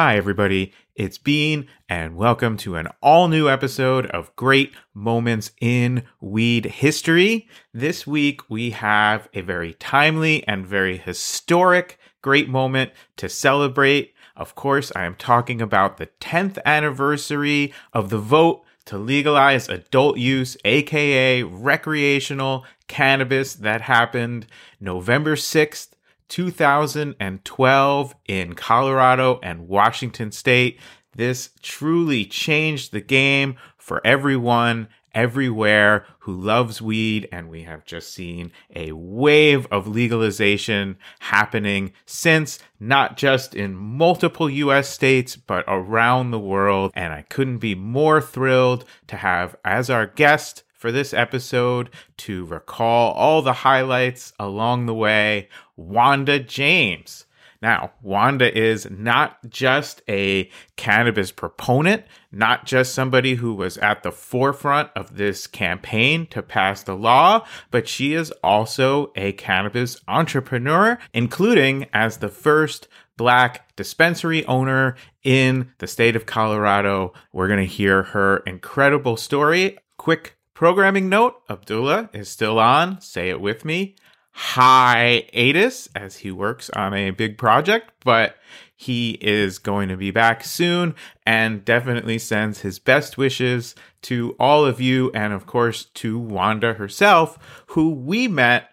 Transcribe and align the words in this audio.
Hi, 0.00 0.16
everybody. 0.16 0.72
It's 0.94 1.18
Bean, 1.18 1.66
and 1.88 2.14
welcome 2.14 2.56
to 2.58 2.76
an 2.76 2.86
all 3.02 3.26
new 3.26 3.48
episode 3.48 4.06
of 4.06 4.30
Great 4.36 4.72
Moments 4.94 5.50
in 5.60 6.04
Weed 6.20 6.66
History. 6.66 7.48
This 7.74 8.06
week, 8.06 8.48
we 8.48 8.70
have 8.70 9.28
a 9.34 9.40
very 9.40 9.74
timely 9.74 10.46
and 10.46 10.64
very 10.64 10.98
historic 10.98 11.98
great 12.22 12.48
moment 12.48 12.92
to 13.16 13.28
celebrate. 13.28 14.14
Of 14.36 14.54
course, 14.54 14.92
I 14.94 15.02
am 15.02 15.16
talking 15.16 15.60
about 15.60 15.96
the 15.96 16.10
10th 16.20 16.58
anniversary 16.64 17.74
of 17.92 18.10
the 18.10 18.20
vote 18.20 18.62
to 18.84 18.98
legalize 18.98 19.68
adult 19.68 20.16
use, 20.16 20.56
aka 20.64 21.42
recreational 21.42 22.64
cannabis, 22.86 23.52
that 23.54 23.80
happened 23.80 24.46
November 24.78 25.34
6th, 25.34 25.88
2012 26.28 28.14
in 28.26 28.54
Colorado 28.54 29.40
and 29.42 29.68
Washington 29.68 30.30
State. 30.32 30.80
This 31.14 31.50
truly 31.62 32.24
changed 32.24 32.92
the 32.92 33.00
game 33.00 33.56
for 33.76 34.00
everyone 34.06 34.88
everywhere 35.14 36.06
who 36.20 36.32
loves 36.32 36.80
weed, 36.80 37.28
and 37.32 37.48
we 37.48 37.62
have 37.62 37.84
just 37.84 38.12
seen 38.12 38.52
a 38.76 38.92
wave 38.92 39.66
of 39.70 39.88
legalization 39.88 40.96
happening 41.18 41.92
since, 42.06 42.58
not 42.78 43.16
just 43.16 43.54
in 43.54 43.74
multiple 43.74 44.48
US 44.48 44.88
states, 44.88 45.34
but 45.34 45.64
around 45.66 46.30
the 46.30 46.38
world. 46.38 46.92
And 46.94 47.12
I 47.12 47.22
couldn't 47.22 47.58
be 47.58 47.74
more 47.74 48.20
thrilled 48.20 48.84
to 49.08 49.16
have 49.16 49.56
as 49.64 49.90
our 49.90 50.06
guest 50.06 50.62
for 50.78 50.90
this 50.90 51.12
episode 51.12 51.90
to 52.16 52.46
recall 52.46 53.12
all 53.12 53.42
the 53.42 53.52
highlights 53.52 54.32
along 54.38 54.86
the 54.86 54.94
way, 54.94 55.48
Wanda 55.76 56.38
James. 56.38 57.26
Now, 57.60 57.90
Wanda 58.02 58.56
is 58.56 58.88
not 58.88 59.38
just 59.48 60.00
a 60.08 60.48
cannabis 60.76 61.32
proponent, 61.32 62.04
not 62.30 62.66
just 62.66 62.94
somebody 62.94 63.34
who 63.34 63.52
was 63.52 63.76
at 63.78 64.04
the 64.04 64.12
forefront 64.12 64.90
of 64.94 65.16
this 65.16 65.48
campaign 65.48 66.26
to 66.28 66.40
pass 66.40 66.84
the 66.84 66.94
law, 66.94 67.44
but 67.72 67.88
she 67.88 68.14
is 68.14 68.30
also 68.44 69.10
a 69.16 69.32
cannabis 69.32 70.00
entrepreneur, 70.06 70.98
including 71.12 71.86
as 71.92 72.18
the 72.18 72.28
first 72.28 72.86
black 73.16 73.74
dispensary 73.74 74.46
owner 74.46 74.94
in 75.24 75.72
the 75.78 75.88
state 75.88 76.14
of 76.14 76.26
Colorado. 76.26 77.12
We're 77.32 77.48
going 77.48 77.58
to 77.58 77.66
hear 77.66 78.04
her 78.04 78.36
incredible 78.46 79.16
story. 79.16 79.78
Quick 79.96 80.37
Programming 80.58 81.08
note 81.08 81.40
Abdullah 81.48 82.10
is 82.12 82.28
still 82.28 82.58
on. 82.58 83.00
Say 83.00 83.28
it 83.28 83.40
with 83.40 83.64
me. 83.64 83.94
Hiatus 84.32 85.88
as 85.94 86.16
he 86.16 86.32
works 86.32 86.68
on 86.70 86.92
a 86.94 87.12
big 87.12 87.38
project, 87.38 87.92
but 88.04 88.34
he 88.74 89.12
is 89.20 89.60
going 89.60 89.88
to 89.88 89.96
be 89.96 90.10
back 90.10 90.42
soon 90.42 90.96
and 91.24 91.64
definitely 91.64 92.18
sends 92.18 92.62
his 92.62 92.80
best 92.80 93.16
wishes 93.16 93.76
to 94.02 94.34
all 94.40 94.66
of 94.66 94.80
you 94.80 95.12
and, 95.14 95.32
of 95.32 95.46
course, 95.46 95.84
to 95.94 96.18
Wanda 96.18 96.72
herself, 96.72 97.38
who 97.68 97.90
we 97.90 98.26
met 98.26 98.68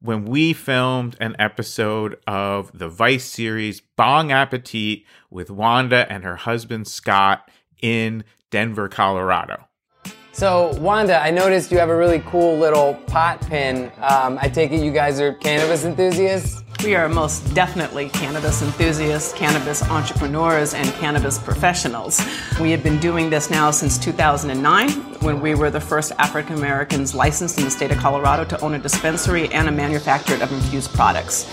when 0.00 0.24
we 0.24 0.54
filmed 0.54 1.18
an 1.20 1.36
episode 1.38 2.16
of 2.26 2.70
the 2.72 2.88
Vice 2.88 3.26
series 3.26 3.82
Bong 3.82 4.32
Appetit 4.32 5.02
with 5.28 5.50
Wanda 5.50 6.10
and 6.10 6.24
her 6.24 6.36
husband 6.36 6.88
Scott 6.88 7.50
in 7.82 8.24
Denver, 8.50 8.88
Colorado. 8.88 9.66
So, 10.36 10.74
Wanda, 10.80 11.18
I 11.18 11.30
noticed 11.30 11.72
you 11.72 11.78
have 11.78 11.88
a 11.88 11.96
really 11.96 12.20
cool 12.26 12.58
little 12.58 12.92
pot 13.06 13.40
pin. 13.48 13.90
Um, 14.02 14.38
I 14.38 14.50
take 14.50 14.70
it 14.70 14.84
you 14.84 14.92
guys 14.92 15.18
are 15.18 15.32
cannabis 15.32 15.86
enthusiasts? 15.86 16.62
We 16.84 16.94
are 16.94 17.08
most 17.08 17.54
definitely 17.54 18.10
cannabis 18.10 18.60
enthusiasts, 18.60 19.32
cannabis 19.32 19.82
entrepreneurs, 19.84 20.74
and 20.74 20.86
cannabis 20.96 21.38
professionals. 21.38 22.20
We 22.60 22.70
have 22.72 22.82
been 22.82 23.00
doing 23.00 23.30
this 23.30 23.48
now 23.48 23.70
since 23.70 23.96
2009 23.96 24.90
when 25.22 25.40
we 25.40 25.54
were 25.54 25.70
the 25.70 25.80
first 25.80 26.12
African 26.18 26.56
Americans 26.56 27.14
licensed 27.14 27.56
in 27.56 27.64
the 27.64 27.70
state 27.70 27.90
of 27.90 27.96
Colorado 27.96 28.44
to 28.44 28.60
own 28.60 28.74
a 28.74 28.78
dispensary 28.78 29.50
and 29.54 29.70
a 29.70 29.72
manufacturer 29.72 30.36
of 30.42 30.52
infused 30.52 30.92
products. 30.92 31.46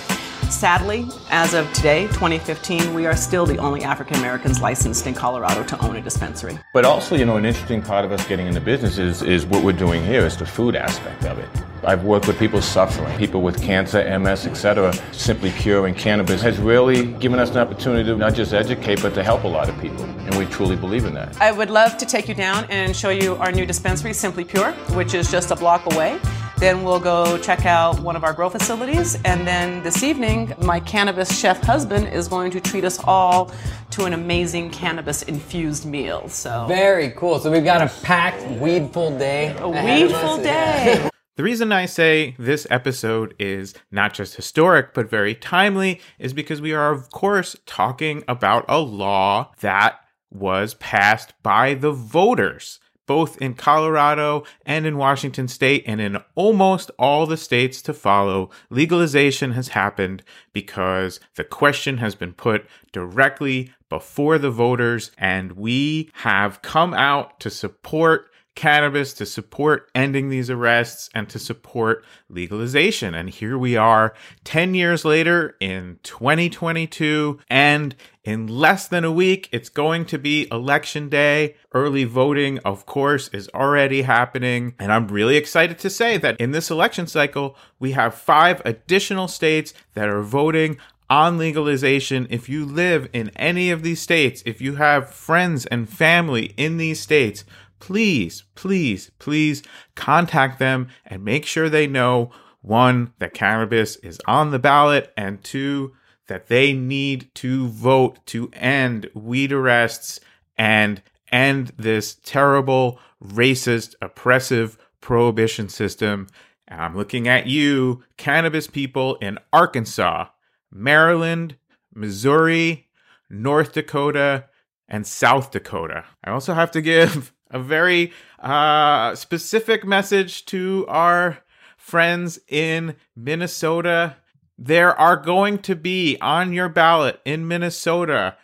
Sadly, 0.53 1.09
as 1.29 1.53
of 1.55 1.71
today, 1.73 2.03
2015, 2.09 2.93
we 2.93 3.05
are 3.05 3.15
still 3.15 3.45
the 3.45 3.57
only 3.57 3.83
African 3.83 4.17
Americans 4.17 4.61
licensed 4.61 5.07
in 5.07 5.13
Colorado 5.13 5.63
to 5.63 5.77
own 5.83 5.95
a 5.95 6.01
dispensary. 6.01 6.57
But 6.71 6.85
also, 6.85 7.15
you 7.15 7.25
know, 7.25 7.37
an 7.37 7.43
interesting 7.43 7.81
part 7.81 8.05
of 8.05 8.11
us 8.11 8.25
getting 8.27 8.47
into 8.47 8.61
business 8.61 8.97
is, 8.97 9.23
is 9.23 9.45
what 9.45 9.63
we're 9.63 9.73
doing 9.73 10.05
here 10.05 10.25
is 10.25 10.37
the 10.37 10.45
food 10.45 10.75
aspect 10.75 11.25
of 11.25 11.39
it. 11.39 11.49
I've 11.83 12.05
worked 12.05 12.27
with 12.27 12.39
people 12.39 12.61
suffering, 12.61 13.17
people 13.17 13.41
with 13.41 13.61
cancer, 13.61 13.99
MS, 14.19 14.45
etc. 14.45 14.93
Simply 15.11 15.51
Pure 15.51 15.87
and 15.87 15.97
cannabis 15.97 16.41
has 16.43 16.59
really 16.59 17.11
given 17.13 17.39
us 17.39 17.49
an 17.49 17.57
opportunity 17.57 18.05
to 18.05 18.15
not 18.15 18.35
just 18.35 18.53
educate, 18.53 19.01
but 19.01 19.13
to 19.15 19.23
help 19.23 19.43
a 19.43 19.47
lot 19.47 19.67
of 19.67 19.77
people. 19.81 20.03
And 20.03 20.35
we 20.37 20.45
truly 20.45 20.77
believe 20.77 21.03
in 21.03 21.13
that. 21.15 21.35
I 21.41 21.51
would 21.51 21.71
love 21.71 21.97
to 21.97 22.05
take 22.05 22.29
you 22.29 22.35
down 22.35 22.65
and 22.69 22.95
show 22.95 23.09
you 23.09 23.35
our 23.35 23.51
new 23.51 23.65
dispensary, 23.65 24.13
Simply 24.13 24.45
Pure, 24.45 24.71
which 24.93 25.13
is 25.13 25.29
just 25.29 25.51
a 25.51 25.55
block 25.55 25.91
away. 25.93 26.19
Then 26.57 26.83
we'll 26.83 26.99
go 26.99 27.37
check 27.37 27.65
out 27.65 27.99
one 27.99 28.15
of 28.15 28.23
our 28.23 28.33
grow 28.33 28.49
facilities. 28.49 29.15
And 29.25 29.45
then 29.45 29.83
this 29.83 30.03
evening, 30.03 30.53
my 30.61 30.79
cannabis 30.79 31.37
chef 31.37 31.61
husband 31.61 32.07
is 32.07 32.27
going 32.27 32.51
to 32.51 32.61
treat 32.61 32.85
us 32.85 32.99
all 33.03 33.51
to 33.91 34.05
an 34.05 34.13
amazing 34.13 34.69
cannabis 34.69 35.23
infused 35.23 35.85
meal. 35.85 36.29
So 36.29 36.65
Very 36.67 37.11
cool. 37.11 37.39
So 37.39 37.51
we've 37.51 37.63
got 37.65 37.81
a 37.81 37.91
packed 38.03 38.43
weedful 38.59 39.17
day. 39.17 39.55
a 39.59 39.67
weedful 39.67 40.37
day. 40.37 41.09
The 41.35 41.43
reason 41.43 41.71
I 41.71 41.87
say 41.87 42.35
this 42.37 42.67
episode 42.69 43.33
is 43.39 43.73
not 43.89 44.13
just 44.13 44.35
historic, 44.35 44.93
but 44.93 45.09
very 45.09 45.33
timely 45.33 45.99
is 46.19 46.31
because 46.31 46.61
we 46.61 46.73
are, 46.73 46.91
of 46.91 47.09
course, 47.09 47.55
talking 47.65 48.23
about 48.27 48.65
a 48.69 48.77
law 48.77 49.51
that 49.61 49.99
was 50.29 50.75
passed 50.75 51.33
by 51.41 51.73
the 51.73 51.91
voters 51.91 52.79
both 53.05 53.37
in 53.41 53.53
Colorado 53.53 54.43
and 54.65 54.85
in 54.85 54.97
Washington 54.97 55.47
state 55.47 55.83
and 55.85 55.99
in 55.99 56.17
almost 56.35 56.91
all 56.97 57.25
the 57.25 57.37
states 57.37 57.81
to 57.83 57.93
follow, 57.93 58.49
legalization 58.69 59.51
has 59.51 59.69
happened 59.69 60.23
because 60.51 61.19
the 61.35 61.43
question 61.43 61.97
has 61.97 62.15
been 62.15 62.33
put 62.33 62.65
directly 62.91 63.71
before 63.89 64.37
the 64.37 64.51
voters 64.51 65.11
and 65.17 65.53
we 65.53 66.09
have 66.13 66.61
come 66.61 66.93
out 66.93 67.39
to 67.39 67.49
support 67.49 68.29
cannabis 68.55 69.13
to 69.13 69.25
support 69.25 69.89
ending 69.95 70.29
these 70.29 70.49
arrests 70.49 71.09
and 71.13 71.29
to 71.29 71.39
support 71.39 72.05
legalization. 72.29 73.13
And 73.13 73.29
here 73.29 73.57
we 73.57 73.75
are 73.75 74.13
10 74.43 74.75
years 74.75 75.03
later 75.03 75.55
in 75.59 75.99
2022. 76.03 77.39
And 77.49 77.95
in 78.23 78.47
less 78.47 78.87
than 78.87 79.03
a 79.03 79.11
week, 79.11 79.49
it's 79.51 79.69
going 79.69 80.05
to 80.05 80.17
be 80.17 80.47
election 80.49 81.09
day. 81.09 81.55
Early 81.73 82.05
voting, 82.05 82.59
of 82.59 82.85
course, 82.85 83.27
is 83.29 83.49
already 83.53 84.03
happening. 84.03 84.75
And 84.79 84.91
I'm 84.93 85.07
really 85.09 85.35
excited 85.35 85.77
to 85.79 85.89
say 85.89 86.17
that 86.17 86.39
in 86.39 86.51
this 86.51 86.71
election 86.71 87.07
cycle, 87.07 87.57
we 87.79 87.91
have 87.91 88.15
five 88.15 88.61
additional 88.63 89.27
states 89.27 89.73
that 89.93 90.07
are 90.07 90.23
voting 90.23 90.77
on 91.09 91.37
legalization. 91.37 92.25
If 92.29 92.47
you 92.47 92.65
live 92.65 93.09
in 93.11 93.29
any 93.35 93.71
of 93.71 93.83
these 93.83 94.01
states, 94.01 94.41
if 94.45 94.61
you 94.61 94.75
have 94.75 95.09
friends 95.09 95.65
and 95.65 95.89
family 95.89 96.53
in 96.55 96.77
these 96.77 97.01
states, 97.01 97.43
please, 97.79 98.43
please, 98.55 99.11
please 99.19 99.63
contact 99.95 100.59
them 100.59 100.87
and 101.05 101.25
make 101.25 101.45
sure 101.45 101.69
they 101.69 101.87
know 101.87 102.31
one, 102.61 103.11
that 103.19 103.33
cannabis 103.33 103.97
is 103.97 104.21
on 104.25 104.51
the 104.51 104.59
ballot, 104.59 105.11
and 105.17 105.43
two, 105.43 105.93
that 106.33 106.47
they 106.47 106.73
need 106.73 107.29
to 107.35 107.67
vote 107.67 108.17
to 108.25 108.49
end 108.53 109.07
weed 109.13 109.51
arrests 109.51 110.19
and 110.57 110.99
end 111.31 111.71
this 111.77 112.15
terrible, 112.15 112.99
racist, 113.23 113.93
oppressive 114.01 114.75
prohibition 114.99 115.69
system. 115.69 116.25
And 116.67 116.81
I'm 116.81 116.97
looking 116.97 117.27
at 117.27 117.45
you, 117.45 118.03
cannabis 118.17 118.65
people 118.65 119.13
in 119.17 119.37
Arkansas, 119.53 120.29
Maryland, 120.71 121.55
Missouri, 121.93 122.87
North 123.29 123.73
Dakota, 123.73 124.45
and 124.87 125.05
South 125.05 125.51
Dakota. 125.51 126.03
I 126.23 126.31
also 126.31 126.55
have 126.55 126.71
to 126.71 126.81
give 126.81 127.31
a 127.51 127.59
very 127.59 128.11
uh, 128.39 129.13
specific 129.13 129.85
message 129.85 130.45
to 130.45 130.87
our 130.87 131.43
friends 131.77 132.39
in 132.47 132.95
Minnesota. 133.15 134.15
There 134.57 134.97
are 134.99 135.17
going 135.17 135.59
to 135.59 135.75
be 135.75 136.17
on 136.21 136.53
your 136.53 136.69
ballot 136.69 137.19
in 137.25 137.47
Minnesota 137.47 138.37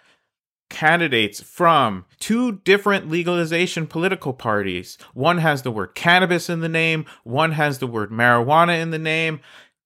candidates 0.69 1.41
from 1.41 2.05
two 2.19 2.53
different 2.63 3.09
legalization 3.09 3.87
political 3.87 4.33
parties. 4.33 4.97
One 5.13 5.39
has 5.39 5.61
the 5.61 5.71
word 5.71 5.95
cannabis 5.95 6.49
in 6.49 6.61
the 6.61 6.69
name, 6.69 7.05
one 7.23 7.53
has 7.53 7.79
the 7.79 7.87
word 7.87 8.11
marijuana 8.11 8.81
in 8.81 8.91
the 8.91 8.99
name. 8.99 9.41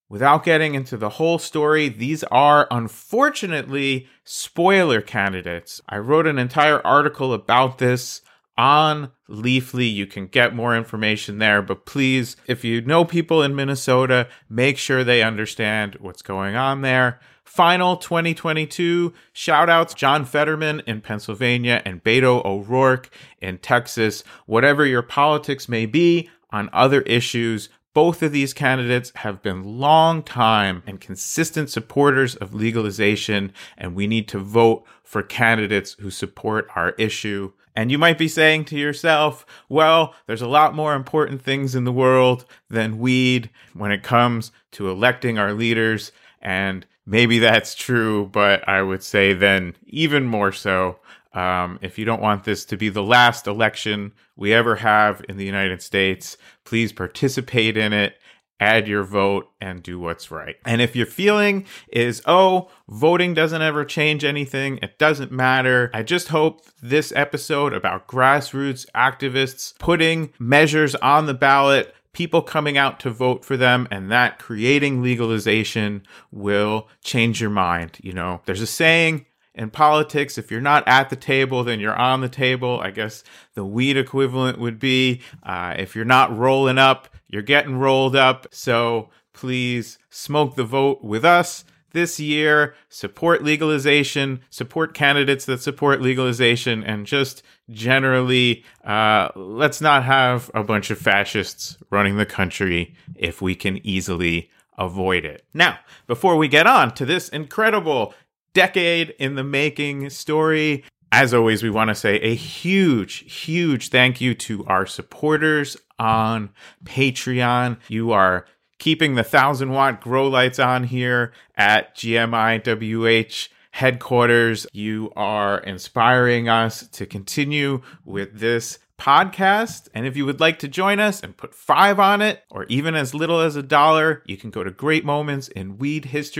Without 0.10 0.44
getting 0.44 0.76
into 0.76 0.96
the 0.96 1.10
whole 1.10 1.40
story, 1.40 1.90
these 1.90 2.24
are 2.26 2.68
unfortunately 2.70 4.08
spoiler 4.24 5.02
candidates. 5.02 5.82
I 5.90 5.98
wrote 5.98 6.28
an 6.28 6.38
entire 6.38 6.86
article 6.86 7.34
about 7.34 7.80
this 7.80 8.22
on 8.58 9.12
Leafly. 9.30 9.92
You 9.92 10.06
can 10.06 10.28
get 10.28 10.56
more 10.56 10.76
information 10.76 11.40
there, 11.40 11.62
but 11.62 11.86
please, 11.86 12.36
if 12.48 12.64
you 12.64 12.82
know 12.82 13.06
people 13.06 13.42
in 13.42 13.56
Minnesota, 13.56 14.28
make 14.50 14.78
sure 14.78 15.04
they 15.04 15.24
understand 15.24 15.98
what's 16.00 16.22
going 16.22 16.56
on 16.56 16.82
there. 16.82 17.20
final 17.44 17.98
2022 17.98 19.14
shout 19.32 19.70
outs 19.70 19.94
John 19.94 20.26
Fetterman 20.26 20.82
in 20.88 21.02
Pennsylvania 21.02 21.82
and 21.86 22.04
Beto 22.04 22.44
O'Rourke 22.46 23.10
in 23.42 23.58
Texas. 23.60 24.24
Whatever 24.46 24.86
your 24.86 25.04
politics 25.04 25.70
may 25.70 25.86
be 25.86 26.30
on 26.52 26.70
other 26.74 27.02
issues, 27.02 27.70
both 27.94 28.24
of 28.24 28.32
these 28.32 28.54
candidates 28.54 29.12
have 29.18 29.44
been 29.44 29.78
long 29.78 30.24
time 30.24 30.82
and 30.88 31.00
consistent 31.00 31.70
supporters 31.70 32.36
of 32.36 32.54
legalization, 32.56 33.54
and 33.78 33.94
we 33.94 34.08
need 34.08 34.28
to 34.30 34.40
vote 34.40 34.84
for 35.04 35.22
candidates 35.22 35.96
who 36.00 36.10
support 36.10 36.68
our 36.76 36.92
issue. 36.92 37.52
And 37.76 37.92
you 37.92 37.98
might 37.98 38.18
be 38.18 38.28
saying 38.28 38.66
to 38.66 38.78
yourself, 38.78 39.46
well, 39.68 40.14
there's 40.28 40.42
a 40.42 40.48
lot 40.48 40.76
more 40.76 40.94
important 40.94 41.42
things 41.42 41.76
in 41.76 41.86
the 41.86 41.92
world 41.92 42.46
than 42.70 43.00
weed 43.00 43.50
when 43.74 43.92
it 43.92 44.04
comes 44.04 44.52
to 44.72 44.90
electing 44.90 45.38
our 45.40 45.54
leaders. 45.54 46.12
And 46.42 46.86
maybe 47.06 47.40
that's 47.40 47.76
true, 47.76 48.30
but 48.32 48.68
I 48.68 48.82
would 48.82 49.04
say 49.04 49.34
then 49.34 49.76
even 49.86 50.26
more 50.26 50.52
so. 50.52 51.00
Um, 51.34 51.80
if 51.82 51.98
you 51.98 52.06
don't 52.06 52.22
want 52.22 52.44
this 52.44 52.64
to 52.66 52.78
be 52.78 52.90
the 52.90 53.02
last 53.02 53.48
election 53.48 54.14
we 54.36 54.54
ever 54.54 54.76
have 54.76 55.26
in 55.28 55.38
the 55.38 55.46
United 55.46 55.82
States, 55.82 56.38
please 56.64 56.94
participate 56.94 57.76
in 57.76 57.92
it, 57.92 58.20
add 58.64 58.88
your 58.88 59.04
vote, 59.04 59.52
and 59.60 59.84
do 59.84 60.00
what's 60.00 60.32
right. 60.32 60.56
And 60.66 60.82
if 60.82 60.96
your 60.96 61.06
feeling 61.06 61.66
is, 61.92 62.22
oh, 62.26 62.70
voting 62.88 63.34
doesn't 63.34 63.62
ever 63.62 63.84
change 63.84 64.24
anything, 64.24 64.80
it 64.82 64.98
doesn't 64.98 65.32
matter, 65.32 65.92
I 65.94 66.04
just 66.04 66.30
hope 66.30 66.66
this 66.82 67.12
episode 67.16 67.74
about 67.74 68.08
grassroots 68.08 68.86
activists 68.96 69.78
putting 69.80 70.32
measures 70.40 70.96
on 70.96 71.26
the 71.26 71.34
ballot 71.34 71.94
people 72.14 72.44
coming 72.44 72.78
out 72.78 73.00
to 73.00 73.10
vote 73.10 73.44
for 73.44 73.58
them 73.58 73.88
and 73.92 74.12
that 74.12 74.38
creating 74.40 75.02
legalization 75.02 76.04
will 76.32 76.88
change 77.04 77.42
your 77.42 77.50
mind. 77.50 77.98
You 78.02 78.14
know, 78.14 78.42
there's 78.46 78.62
a 78.62 78.68
saying 78.68 79.26
in 79.56 79.70
politics, 79.70 80.38
if 80.38 80.50
you're 80.50 80.62
not 80.62 80.88
at 80.88 81.10
the 81.10 81.16
table, 81.16 81.64
then 81.64 81.80
you're 81.80 81.96
on 81.96 82.22
the 82.22 82.30
table. 82.30 82.80
I 82.80 82.92
guess 82.92 83.24
the 83.54 83.66
weed 83.66 83.98
equivalent 83.98 84.58
would 84.60 84.80
be 84.80 85.22
uh, 85.44 85.76
if 85.78 85.96
you're 85.96 86.06
not 86.06 86.36
rolling 86.36 86.78
up, 86.78 87.08
you're 87.28 87.42
getting 87.42 87.78
rolled 87.78 88.16
up. 88.16 88.48
So 88.52 89.10
please 89.34 90.00
smoke 90.10 90.56
the 90.56 90.64
vote 90.64 91.04
with 91.04 91.24
us 91.24 91.66
this 91.92 92.20
year. 92.20 92.76
Support 92.90 93.44
legalization, 93.44 94.42
support 94.50 94.94
candidates 94.94 95.46
that 95.46 95.62
support 95.62 96.02
legalization, 96.02 96.84
and 96.84 97.06
just 97.06 97.44
generally, 97.70 98.66
uh, 98.84 99.30
let's 99.36 99.82
not 99.82 100.04
have 100.04 100.52
a 100.54 100.64
bunch 100.64 100.90
of 100.90 100.98
fascists 100.98 101.78
running 101.90 102.18
the 102.18 102.26
country 102.26 102.96
if 103.16 103.42
we 103.42 103.56
can 103.56 103.86
easily 103.86 104.50
avoid 104.78 105.24
it. 105.24 105.46
Now, 105.54 105.80
before 106.08 106.36
we 106.36 106.48
get 106.48 106.68
on 106.68 106.94
to 106.96 107.06
this 107.06 107.30
incredible 107.30 108.14
decade 108.54 109.12
in 109.20 109.36
the 109.36 109.44
making 109.44 110.10
story. 110.10 110.84
As 111.12 111.34
always, 111.34 111.62
we 111.62 111.70
want 111.70 111.90
to 111.90 111.96
say 111.96 112.16
a 112.18 112.34
huge, 112.34 113.32
huge 113.32 113.90
thank 113.90 114.20
you 114.20 114.34
to 114.36 114.66
our 114.66 114.86
supporters 114.86 115.78
on 116.00 116.50
Patreon. 116.86 117.78
You 117.88 118.12
are 118.12 118.46
keeping 118.80 119.16
the 119.16 119.24
thousand 119.24 119.72
watt 119.72 120.02
grow 120.02 120.28
lights 120.28 120.60
on 120.60 120.86
here 120.86 121.32
at 121.56 121.96
GMIWH 121.96 123.50
headquarters. 123.72 124.68
You 124.74 125.12
are 125.16 125.60
inspiring 125.60 126.50
us 126.50 126.88
to 126.90 127.06
continue 127.06 127.82
with 128.06 128.40
this 128.40 128.80
podcast. 129.04 129.90
And 129.94 130.08
if 130.08 130.16
you 130.16 130.26
would 130.26 130.40
like 130.40 130.60
to 130.60 130.70
join 130.70 131.02
us 131.02 131.22
and 131.22 131.36
put 131.36 131.54
five 131.54 132.00
on 132.00 132.22
it, 132.22 132.42
or 132.50 132.64
even 132.66 132.96
as 132.96 133.14
little 133.14 133.42
as 133.42 133.58
a 133.58 133.64
dollar, 133.64 134.24
you 134.26 134.38
can 134.38 134.50
go 134.50 134.64
to 134.64 134.72
Great 134.72 135.04
Moments 135.04 135.50
in 135.50 135.78
That's 135.78 136.38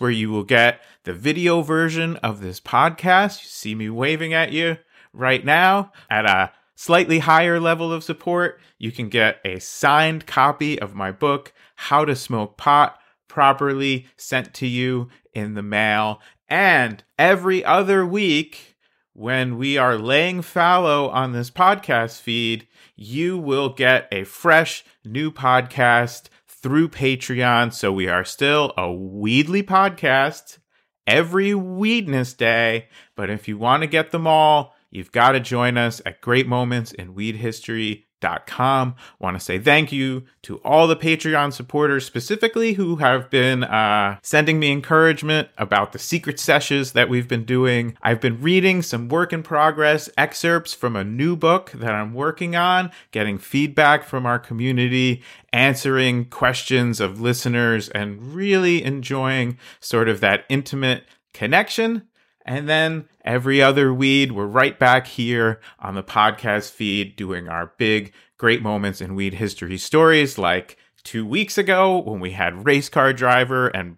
where 0.00 0.10
you 0.10 0.30
will 0.30 0.44
get 0.44 0.80
the 1.04 1.12
video 1.12 1.62
version 1.62 2.16
of 2.16 2.40
this 2.40 2.60
podcast. 2.60 3.42
You 3.42 3.48
see 3.48 3.76
me 3.76 3.88
waving 3.88 4.34
at 4.34 4.50
you 4.50 4.78
right 5.12 5.44
now 5.44 5.92
at 6.10 6.26
a 6.26 6.50
slightly 6.74 7.20
higher 7.20 7.60
level 7.60 7.92
of 7.92 8.02
support. 8.02 8.60
You 8.78 8.90
can 8.90 9.08
get 9.08 9.38
a 9.44 9.60
signed 9.60 10.26
copy 10.26 10.76
of 10.80 10.96
my 10.96 11.12
book, 11.12 11.52
How 11.76 12.04
to 12.04 12.16
Smoke 12.16 12.56
Pot 12.56 12.98
properly 13.28 14.08
sent 14.16 14.52
to 14.54 14.66
you 14.66 15.08
in 15.32 15.54
the 15.54 15.62
mail. 15.62 16.20
And 16.48 17.04
every 17.18 17.64
other 17.64 18.04
week, 18.04 18.75
when 19.16 19.56
we 19.56 19.78
are 19.78 19.96
laying 19.96 20.42
fallow 20.42 21.08
on 21.08 21.32
this 21.32 21.50
podcast 21.50 22.20
feed, 22.20 22.68
you 22.94 23.38
will 23.38 23.70
get 23.70 24.06
a 24.12 24.24
fresh 24.24 24.84
new 25.06 25.30
podcast 25.30 26.24
through 26.46 26.90
Patreon. 26.90 27.72
So 27.72 27.90
we 27.90 28.08
are 28.08 28.26
still 28.26 28.74
a 28.76 28.92
Weedly 28.92 29.62
podcast 29.62 30.58
every 31.06 31.54
Weedness 31.54 32.34
Day. 32.34 32.88
But 33.16 33.30
if 33.30 33.48
you 33.48 33.56
want 33.56 33.82
to 33.84 33.86
get 33.86 34.10
them 34.10 34.26
all, 34.26 34.74
you've 34.90 35.12
got 35.12 35.32
to 35.32 35.40
join 35.40 35.78
us 35.78 36.02
at 36.04 36.20
Great 36.20 36.46
Moments 36.46 36.92
in 36.92 37.14
Weed 37.14 37.36
History 37.36 38.05
com. 38.20 38.94
Want 39.18 39.36
to 39.36 39.40
say 39.40 39.58
thank 39.58 39.92
you 39.92 40.24
to 40.42 40.56
all 40.58 40.86
the 40.86 40.96
Patreon 40.96 41.52
supporters, 41.52 42.04
specifically 42.04 42.74
who 42.74 42.96
have 42.96 43.30
been 43.30 43.64
uh, 43.64 44.18
sending 44.22 44.58
me 44.58 44.70
encouragement 44.70 45.48
about 45.58 45.92
the 45.92 45.98
secret 45.98 46.40
sessions 46.40 46.92
that 46.92 47.08
we've 47.08 47.28
been 47.28 47.44
doing. 47.44 47.96
I've 48.02 48.20
been 48.20 48.40
reading 48.40 48.82
some 48.82 49.08
work 49.08 49.32
in 49.32 49.42
progress 49.42 50.08
excerpts 50.16 50.74
from 50.74 50.96
a 50.96 51.04
new 51.04 51.36
book 51.36 51.70
that 51.72 51.94
I'm 51.94 52.14
working 52.14 52.56
on, 52.56 52.90
getting 53.10 53.38
feedback 53.38 54.04
from 54.04 54.26
our 54.26 54.38
community, 54.38 55.22
answering 55.52 56.26
questions 56.26 57.00
of 57.00 57.20
listeners, 57.20 57.88
and 57.90 58.34
really 58.34 58.82
enjoying 58.82 59.58
sort 59.80 60.08
of 60.08 60.20
that 60.20 60.44
intimate 60.48 61.04
connection. 61.32 62.08
And 62.46 62.68
then 62.68 63.08
every 63.24 63.60
other 63.60 63.92
weed, 63.92 64.30
we're 64.30 64.46
right 64.46 64.78
back 64.78 65.08
here 65.08 65.60
on 65.80 65.96
the 65.96 66.02
podcast 66.04 66.70
feed 66.70 67.16
doing 67.16 67.48
our 67.48 67.72
big, 67.76 68.12
great 68.38 68.62
moments 68.62 69.00
in 69.00 69.16
weed 69.16 69.34
history 69.34 69.76
stories 69.76 70.38
like 70.38 70.78
two 71.02 71.26
weeks 71.26 71.58
ago 71.58 71.98
when 71.98 72.20
we 72.20 72.30
had 72.30 72.64
race 72.64 72.88
car 72.88 73.12
driver 73.12 73.66
and 73.68 73.96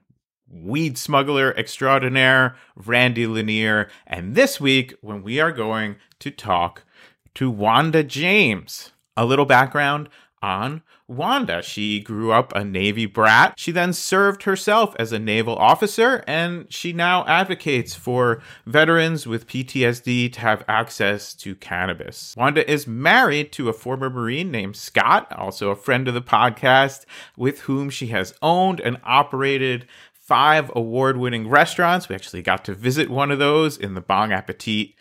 weed 0.50 0.96
smuggler 0.96 1.54
extraordinaire 1.58 2.56
Randy 2.74 3.26
Lanier, 3.26 3.90
and 4.06 4.34
this 4.34 4.58
week 4.58 4.94
when 5.02 5.22
we 5.22 5.40
are 5.40 5.52
going 5.52 5.96
to 6.20 6.30
talk 6.30 6.84
to 7.34 7.50
Wanda 7.50 8.02
James. 8.02 8.92
A 9.14 9.26
little 9.26 9.44
background 9.44 10.08
on 10.42 10.82
Wanda. 11.06 11.62
She 11.62 12.00
grew 12.00 12.32
up 12.32 12.54
a 12.54 12.64
Navy 12.64 13.06
brat. 13.06 13.54
She 13.56 13.72
then 13.72 13.92
served 13.92 14.42
herself 14.42 14.94
as 14.98 15.12
a 15.12 15.18
naval 15.18 15.56
officer, 15.56 16.22
and 16.26 16.70
she 16.72 16.92
now 16.92 17.24
advocates 17.26 17.94
for 17.94 18.42
veterans 18.66 19.26
with 19.26 19.46
PTSD 19.46 20.32
to 20.32 20.40
have 20.40 20.64
access 20.68 21.34
to 21.34 21.54
cannabis. 21.54 22.34
Wanda 22.36 22.70
is 22.70 22.86
married 22.86 23.52
to 23.52 23.68
a 23.68 23.72
former 23.72 24.10
Marine 24.10 24.50
named 24.50 24.76
Scott, 24.76 25.32
also 25.32 25.70
a 25.70 25.76
friend 25.76 26.08
of 26.08 26.14
the 26.14 26.22
podcast, 26.22 27.06
with 27.36 27.60
whom 27.60 27.88
she 27.90 28.08
has 28.08 28.34
owned 28.42 28.80
and 28.80 28.98
operated 29.04 29.86
five 30.12 30.70
award 30.76 31.16
winning 31.16 31.48
restaurants. 31.48 32.08
We 32.08 32.14
actually 32.14 32.42
got 32.42 32.62
to 32.66 32.74
visit 32.74 33.08
one 33.08 33.30
of 33.30 33.38
those 33.38 33.78
in 33.78 33.94
the 33.94 34.02
Bong 34.02 34.30
Appetit 34.30 34.92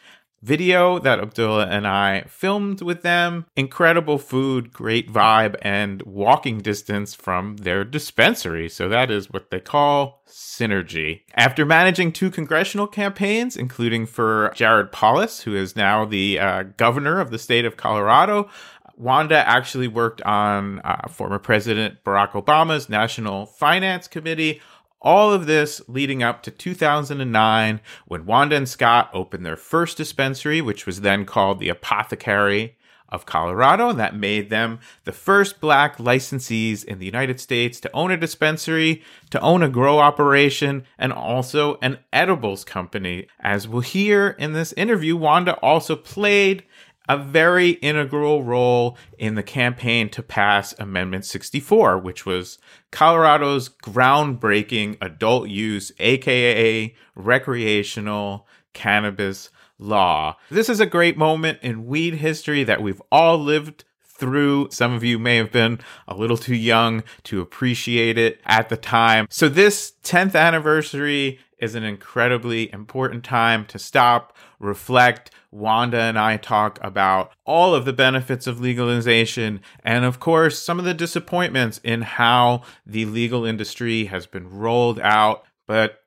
video 0.42 1.00
that 1.00 1.20
Abdullah 1.20 1.68
and 1.68 1.88
I 1.88 2.24
filmed 2.28 2.82
with 2.82 3.02
them. 3.02 3.46
Incredible 3.56 4.18
food, 4.18 4.72
great 4.72 5.12
vibe, 5.12 5.56
and 5.62 6.02
walking 6.04 6.60
distance 6.60 7.14
from 7.14 7.58
their 7.58 7.84
dispensary. 7.84 8.70
So 8.70 8.88
that 8.90 9.10
is 9.12 9.30
what 9.30 9.50
they 9.50 9.60
call 9.60 10.24
synergy. 10.28 11.22
After 11.36 11.66
managing 11.66 12.12
two 12.12 12.30
congressional 12.30 12.88
campaigns, 12.88 13.58
including 13.58 14.06
for 14.06 14.52
Jared 14.56 14.92
Polis, 14.92 15.42
who 15.42 15.56
is 15.56 15.76
now 15.76 16.06
the 16.06 16.40
uh, 16.40 16.64
governor 16.78 17.20
of 17.20 17.32
the 17.32 17.40
state 17.40 17.66
of 17.66 17.78
Colorado, 17.78 18.50
Wanda 18.98 19.48
actually 19.48 19.88
worked 19.88 20.24
on 20.24 20.80
uh, 20.80 21.08
former 21.08 21.38
President 21.38 22.04
Barack 22.04 22.32
Obama's 22.32 22.90
National 22.90 23.46
Finance 23.46 24.08
Committee 24.08 24.60
all 25.02 25.32
of 25.32 25.46
this 25.46 25.82
leading 25.88 26.24
up 26.24 26.44
to 26.44 26.52
2009 26.52 27.82
when 28.08 28.26
Wanda 28.26 28.56
and 28.56 28.68
Scott 28.68 29.10
opened 29.14 29.46
their 29.46 29.56
first 29.56 29.98
dispensary, 29.98 30.62
which 30.62 30.86
was 30.86 31.02
then 31.02 31.26
called 31.26 31.60
the 31.60 31.70
Apothecary 31.70 32.78
of 33.10 33.26
Colorado. 33.26 33.90
And 33.90 34.00
that 34.00 34.16
made 34.16 34.50
them 34.50 34.80
the 35.06 35.12
first 35.12 35.62
black 35.62 35.98
licensees 35.98 36.84
in 36.84 37.00
the 37.00 37.06
United 37.06 37.40
States 37.40 37.80
to 37.82 37.92
own 37.94 38.12
a 38.12 38.18
dispensary, 38.18 39.04
to 39.30 39.40
own 39.40 39.64
a 39.64 39.70
grow 39.70 40.00
operation, 40.00 40.84
and 40.98 41.14
also 41.14 41.78
an 41.82 42.00
edibles 42.12 42.66
company. 42.66 43.28
As 43.40 43.68
we'll 43.68 43.82
hear 43.82 44.30
in 44.40 44.54
this 44.54 44.74
interview, 44.74 45.16
Wanda 45.16 45.54
also 45.62 45.96
played 45.96 46.64
a 47.08 47.18
very 47.18 47.72
integral 47.72 48.44
role 48.44 48.98
in 49.18 49.36
the 49.36 49.44
campaign 49.44 50.10
to 50.10 50.24
pass 50.24 50.74
Amendment 50.80 51.26
64, 51.26 51.98
which 51.98 52.26
was 52.26 52.58
Colorado's 52.92 53.70
groundbreaking 53.70 54.98
adult 55.02 55.50
use, 55.50 55.92
aka 56.00 56.94
recreational 57.16 58.48
cannabis 58.74 59.50
law. 59.80 60.38
This 60.50 60.70
is 60.70 60.80
a 60.80 60.86
great 60.86 61.18
moment 61.18 61.60
in 61.62 61.86
weed 61.86 62.16
history 62.16 62.64
that 62.64 62.82
we've 62.82 63.02
all 63.12 63.38
lived 63.38 63.84
through. 64.18 64.68
Some 64.72 64.94
of 64.94 65.04
you 65.04 65.20
may 65.20 65.38
have 65.38 65.52
been 65.52 65.80
a 66.08 66.16
little 66.16 66.38
too 66.38 66.56
young 66.56 67.04
to 67.24 67.42
appreciate 67.42 68.18
it 68.18 68.42
at 68.46 68.70
the 68.70 68.78
time. 68.78 69.28
So 69.30 69.48
this 69.48 69.94
10th 70.04 70.36
anniversary 70.36 71.40
is 71.60 71.76
an 71.76 71.84
incredibly 71.84 72.72
important 72.72 73.24
time 73.24 73.66
to 73.66 73.80
stop, 73.80 74.36
reflect. 74.60 75.32
Wanda 75.52 76.00
and 76.00 76.20
I 76.20 76.38
talk 76.38 76.78
about 76.82 77.32
all 77.46 77.74
of 77.74 77.86
the 77.86 77.94
benefits 77.94 78.48
of 78.48 78.60
legalization 78.60 79.62
and, 79.84 80.06
of 80.06 80.20
course, 80.20 80.60
some 80.60 80.78
of 80.78 80.86
the 80.86 80.94
disappointments 80.94 81.80
in 81.84 82.02
how 82.02 82.64
the 82.86 83.06
legal 83.06 83.46
industry 83.46 84.06
has 84.06 84.28
been 84.28 84.50
rolled 84.50 85.00
out. 85.00 85.46
But 85.66 86.02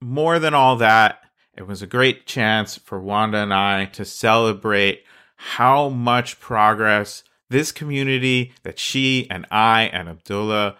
more 0.00 0.38
than 0.38 0.54
all 0.54 0.76
that, 0.76 1.20
it 1.54 1.66
was 1.66 1.82
a 1.82 1.86
great 1.86 2.26
chance 2.26 2.76
for 2.76 3.00
Wanda 3.00 3.38
and 3.38 3.52
I 3.52 3.86
to 3.86 4.04
celebrate 4.04 5.04
how 5.36 5.88
much 5.88 6.38
progress 6.38 7.24
this 7.50 7.72
community 7.72 8.52
that 8.62 8.78
she 8.78 9.26
and 9.30 9.46
I 9.50 9.84
and 9.84 10.08
Abdullah 10.08 10.76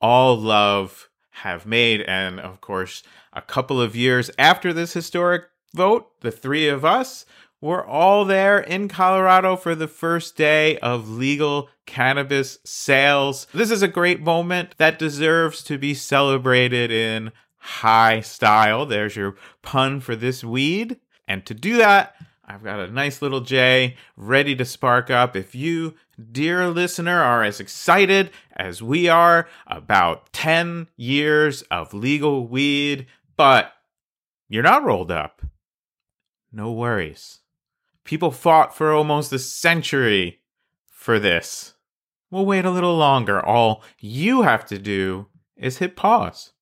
all 0.00 0.36
love 0.36 1.08
have 1.30 1.66
made. 1.66 2.00
And 2.02 2.40
of 2.40 2.60
course, 2.60 3.02
a 3.34 3.42
couple 3.42 3.80
of 3.80 3.96
years 3.96 4.30
after 4.38 4.72
this 4.72 4.92
historic 4.92 5.44
vote, 5.74 6.20
the 6.20 6.30
three 6.30 6.68
of 6.68 6.84
us 6.84 7.26
were 7.60 7.84
all 7.84 8.24
there 8.24 8.58
in 8.58 8.88
Colorado 8.88 9.56
for 9.56 9.74
the 9.74 9.88
first 9.88 10.36
day 10.36 10.78
of 10.78 11.08
legal 11.08 11.68
cannabis 11.86 12.58
sales. 12.64 13.46
This 13.54 13.70
is 13.70 13.82
a 13.82 13.88
great 13.88 14.20
moment 14.20 14.74
that 14.76 14.98
deserves 14.98 15.62
to 15.64 15.78
be 15.78 15.94
celebrated 15.94 16.90
in 16.90 17.32
high 17.56 18.20
style. 18.20 18.84
There's 18.84 19.16
your 19.16 19.36
pun 19.62 20.00
for 20.00 20.14
this 20.14 20.44
weed. 20.44 21.00
And 21.26 21.46
to 21.46 21.54
do 21.54 21.78
that, 21.78 22.14
I've 22.46 22.62
got 22.62 22.80
a 22.80 22.92
nice 22.92 23.22
little 23.22 23.40
J 23.40 23.96
ready 24.16 24.54
to 24.56 24.66
spark 24.66 25.10
up. 25.10 25.34
If 25.34 25.54
you, 25.54 25.94
dear 26.30 26.68
listener, 26.68 27.22
are 27.22 27.42
as 27.42 27.60
excited 27.60 28.30
as 28.54 28.82
we 28.82 29.08
are 29.08 29.48
about 29.66 30.30
10 30.34 30.88
years 30.98 31.62
of 31.70 31.94
legal 31.94 32.46
weed, 32.46 33.06
but 33.36 33.72
you're 34.48 34.62
not 34.62 34.84
rolled 34.84 35.10
up, 35.10 35.42
no 36.52 36.72
worries. 36.72 37.40
People 38.04 38.30
fought 38.30 38.76
for 38.76 38.92
almost 38.92 39.32
a 39.32 39.38
century 39.38 40.40
for 40.88 41.18
this. 41.18 41.74
We'll 42.30 42.46
wait 42.46 42.64
a 42.64 42.70
little 42.70 42.96
longer. 42.96 43.44
All 43.44 43.82
you 43.98 44.42
have 44.42 44.66
to 44.66 44.78
do 44.78 45.26
is 45.56 45.78
hit 45.78 45.96
pause 45.96 46.52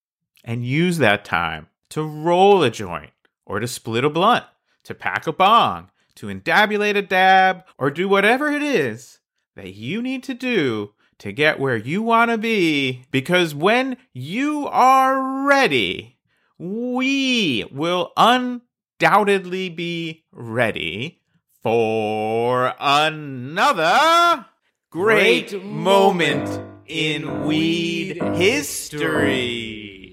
and 0.44 0.66
use 0.66 0.98
that 0.98 1.24
time 1.24 1.68
to 1.90 2.02
roll 2.02 2.62
a 2.62 2.70
joint 2.70 3.12
or 3.44 3.60
to 3.60 3.66
split 3.66 4.04
a 4.04 4.10
blunt, 4.10 4.44
to 4.84 4.94
pack 4.94 5.26
a 5.26 5.32
bong, 5.32 5.90
to 6.14 6.26
endabulate 6.26 6.96
a 6.96 7.02
dab, 7.02 7.64
or 7.78 7.90
do 7.90 8.08
whatever 8.08 8.50
it 8.50 8.62
is 8.62 9.18
that 9.54 9.74
you 9.74 10.00
need 10.00 10.22
to 10.22 10.34
do 10.34 10.92
to 11.18 11.32
get 11.32 11.60
where 11.60 11.76
you 11.76 12.02
want 12.02 12.30
to 12.30 12.38
be. 12.38 13.04
Because 13.10 13.54
when 13.54 13.96
you 14.12 14.66
are 14.68 15.46
ready, 15.46 16.18
we 16.62 17.64
will 17.72 18.12
undoubtedly 18.16 19.68
be 19.68 20.22
ready 20.30 21.20
for 21.60 22.72
another 22.78 24.46
great 24.88 25.60
moment 25.64 26.60
in 26.86 27.44
weed 27.44 28.22
history. 28.36 30.12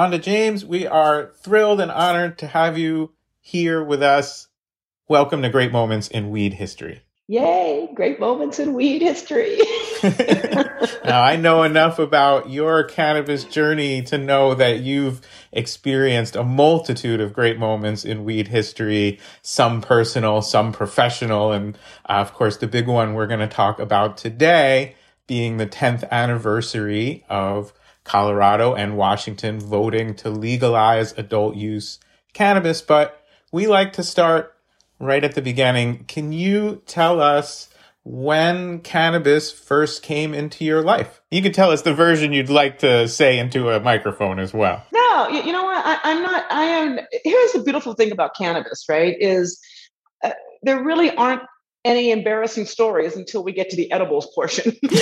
Wanda 0.00 0.18
James, 0.18 0.64
we 0.64 0.86
are 0.86 1.30
thrilled 1.42 1.78
and 1.78 1.90
honored 1.90 2.38
to 2.38 2.46
have 2.46 2.78
you 2.78 3.12
here 3.38 3.84
with 3.84 4.02
us. 4.02 4.48
Welcome 5.08 5.42
to 5.42 5.50
Great 5.50 5.72
Moments 5.72 6.08
in 6.08 6.30
Weed 6.30 6.54
History. 6.54 7.02
Yay, 7.28 7.86
great 7.94 8.18
moments 8.18 8.58
in 8.58 8.72
weed 8.72 9.02
history. 9.02 9.58
now, 11.04 11.20
I 11.20 11.36
know 11.36 11.64
enough 11.64 11.98
about 11.98 12.48
your 12.48 12.84
cannabis 12.84 13.44
journey 13.44 14.00
to 14.04 14.16
know 14.16 14.54
that 14.54 14.80
you've 14.80 15.20
experienced 15.52 16.34
a 16.34 16.44
multitude 16.44 17.20
of 17.20 17.34
great 17.34 17.58
moments 17.58 18.02
in 18.02 18.24
weed 18.24 18.48
history, 18.48 19.20
some 19.42 19.82
personal, 19.82 20.40
some 20.40 20.72
professional, 20.72 21.52
and 21.52 21.76
uh, 22.08 22.14
of 22.14 22.32
course, 22.32 22.56
the 22.56 22.66
big 22.66 22.86
one 22.86 23.12
we're 23.12 23.26
going 23.26 23.40
to 23.40 23.46
talk 23.46 23.78
about 23.78 24.16
today 24.16 24.94
being 25.26 25.58
the 25.58 25.66
10th 25.66 26.08
anniversary 26.10 27.22
of 27.28 27.74
Colorado 28.10 28.74
and 28.74 28.96
Washington 28.96 29.60
voting 29.60 30.16
to 30.16 30.30
legalize 30.30 31.12
adult 31.16 31.54
use 31.54 32.00
cannabis. 32.32 32.82
But 32.82 33.24
we 33.52 33.68
like 33.68 33.92
to 33.92 34.02
start 34.02 34.52
right 34.98 35.22
at 35.22 35.36
the 35.36 35.42
beginning. 35.42 36.06
Can 36.06 36.32
you 36.32 36.82
tell 36.86 37.20
us 37.20 37.68
when 38.02 38.80
cannabis 38.80 39.52
first 39.52 40.02
came 40.02 40.34
into 40.34 40.64
your 40.64 40.82
life? 40.82 41.22
You 41.30 41.40
can 41.40 41.52
tell 41.52 41.70
us 41.70 41.82
the 41.82 41.94
version 41.94 42.32
you'd 42.32 42.50
like 42.50 42.80
to 42.80 43.06
say 43.06 43.38
into 43.38 43.70
a 43.70 43.78
microphone 43.78 44.40
as 44.40 44.52
well. 44.52 44.84
No, 44.92 45.28
you, 45.28 45.52
know 45.52 45.62
what? 45.62 45.86
I, 45.86 45.98
I'm 46.02 46.20
not. 46.20 46.50
I 46.50 46.62
am. 46.64 46.98
Here's 47.22 47.52
the 47.52 47.62
beautiful 47.62 47.94
thing 47.94 48.10
about 48.10 48.34
cannabis, 48.36 48.86
right? 48.88 49.14
Is 49.20 49.60
uh, 50.24 50.32
there 50.62 50.82
really 50.82 51.14
aren't 51.14 51.42
any 51.84 52.10
embarrassing 52.10 52.66
stories 52.66 53.16
until 53.16 53.42
we 53.42 53.52
get 53.52 53.70
to 53.70 53.76
the 53.76 53.90
edibles 53.90 54.28
portion. 54.34 54.76
know, 54.82 54.98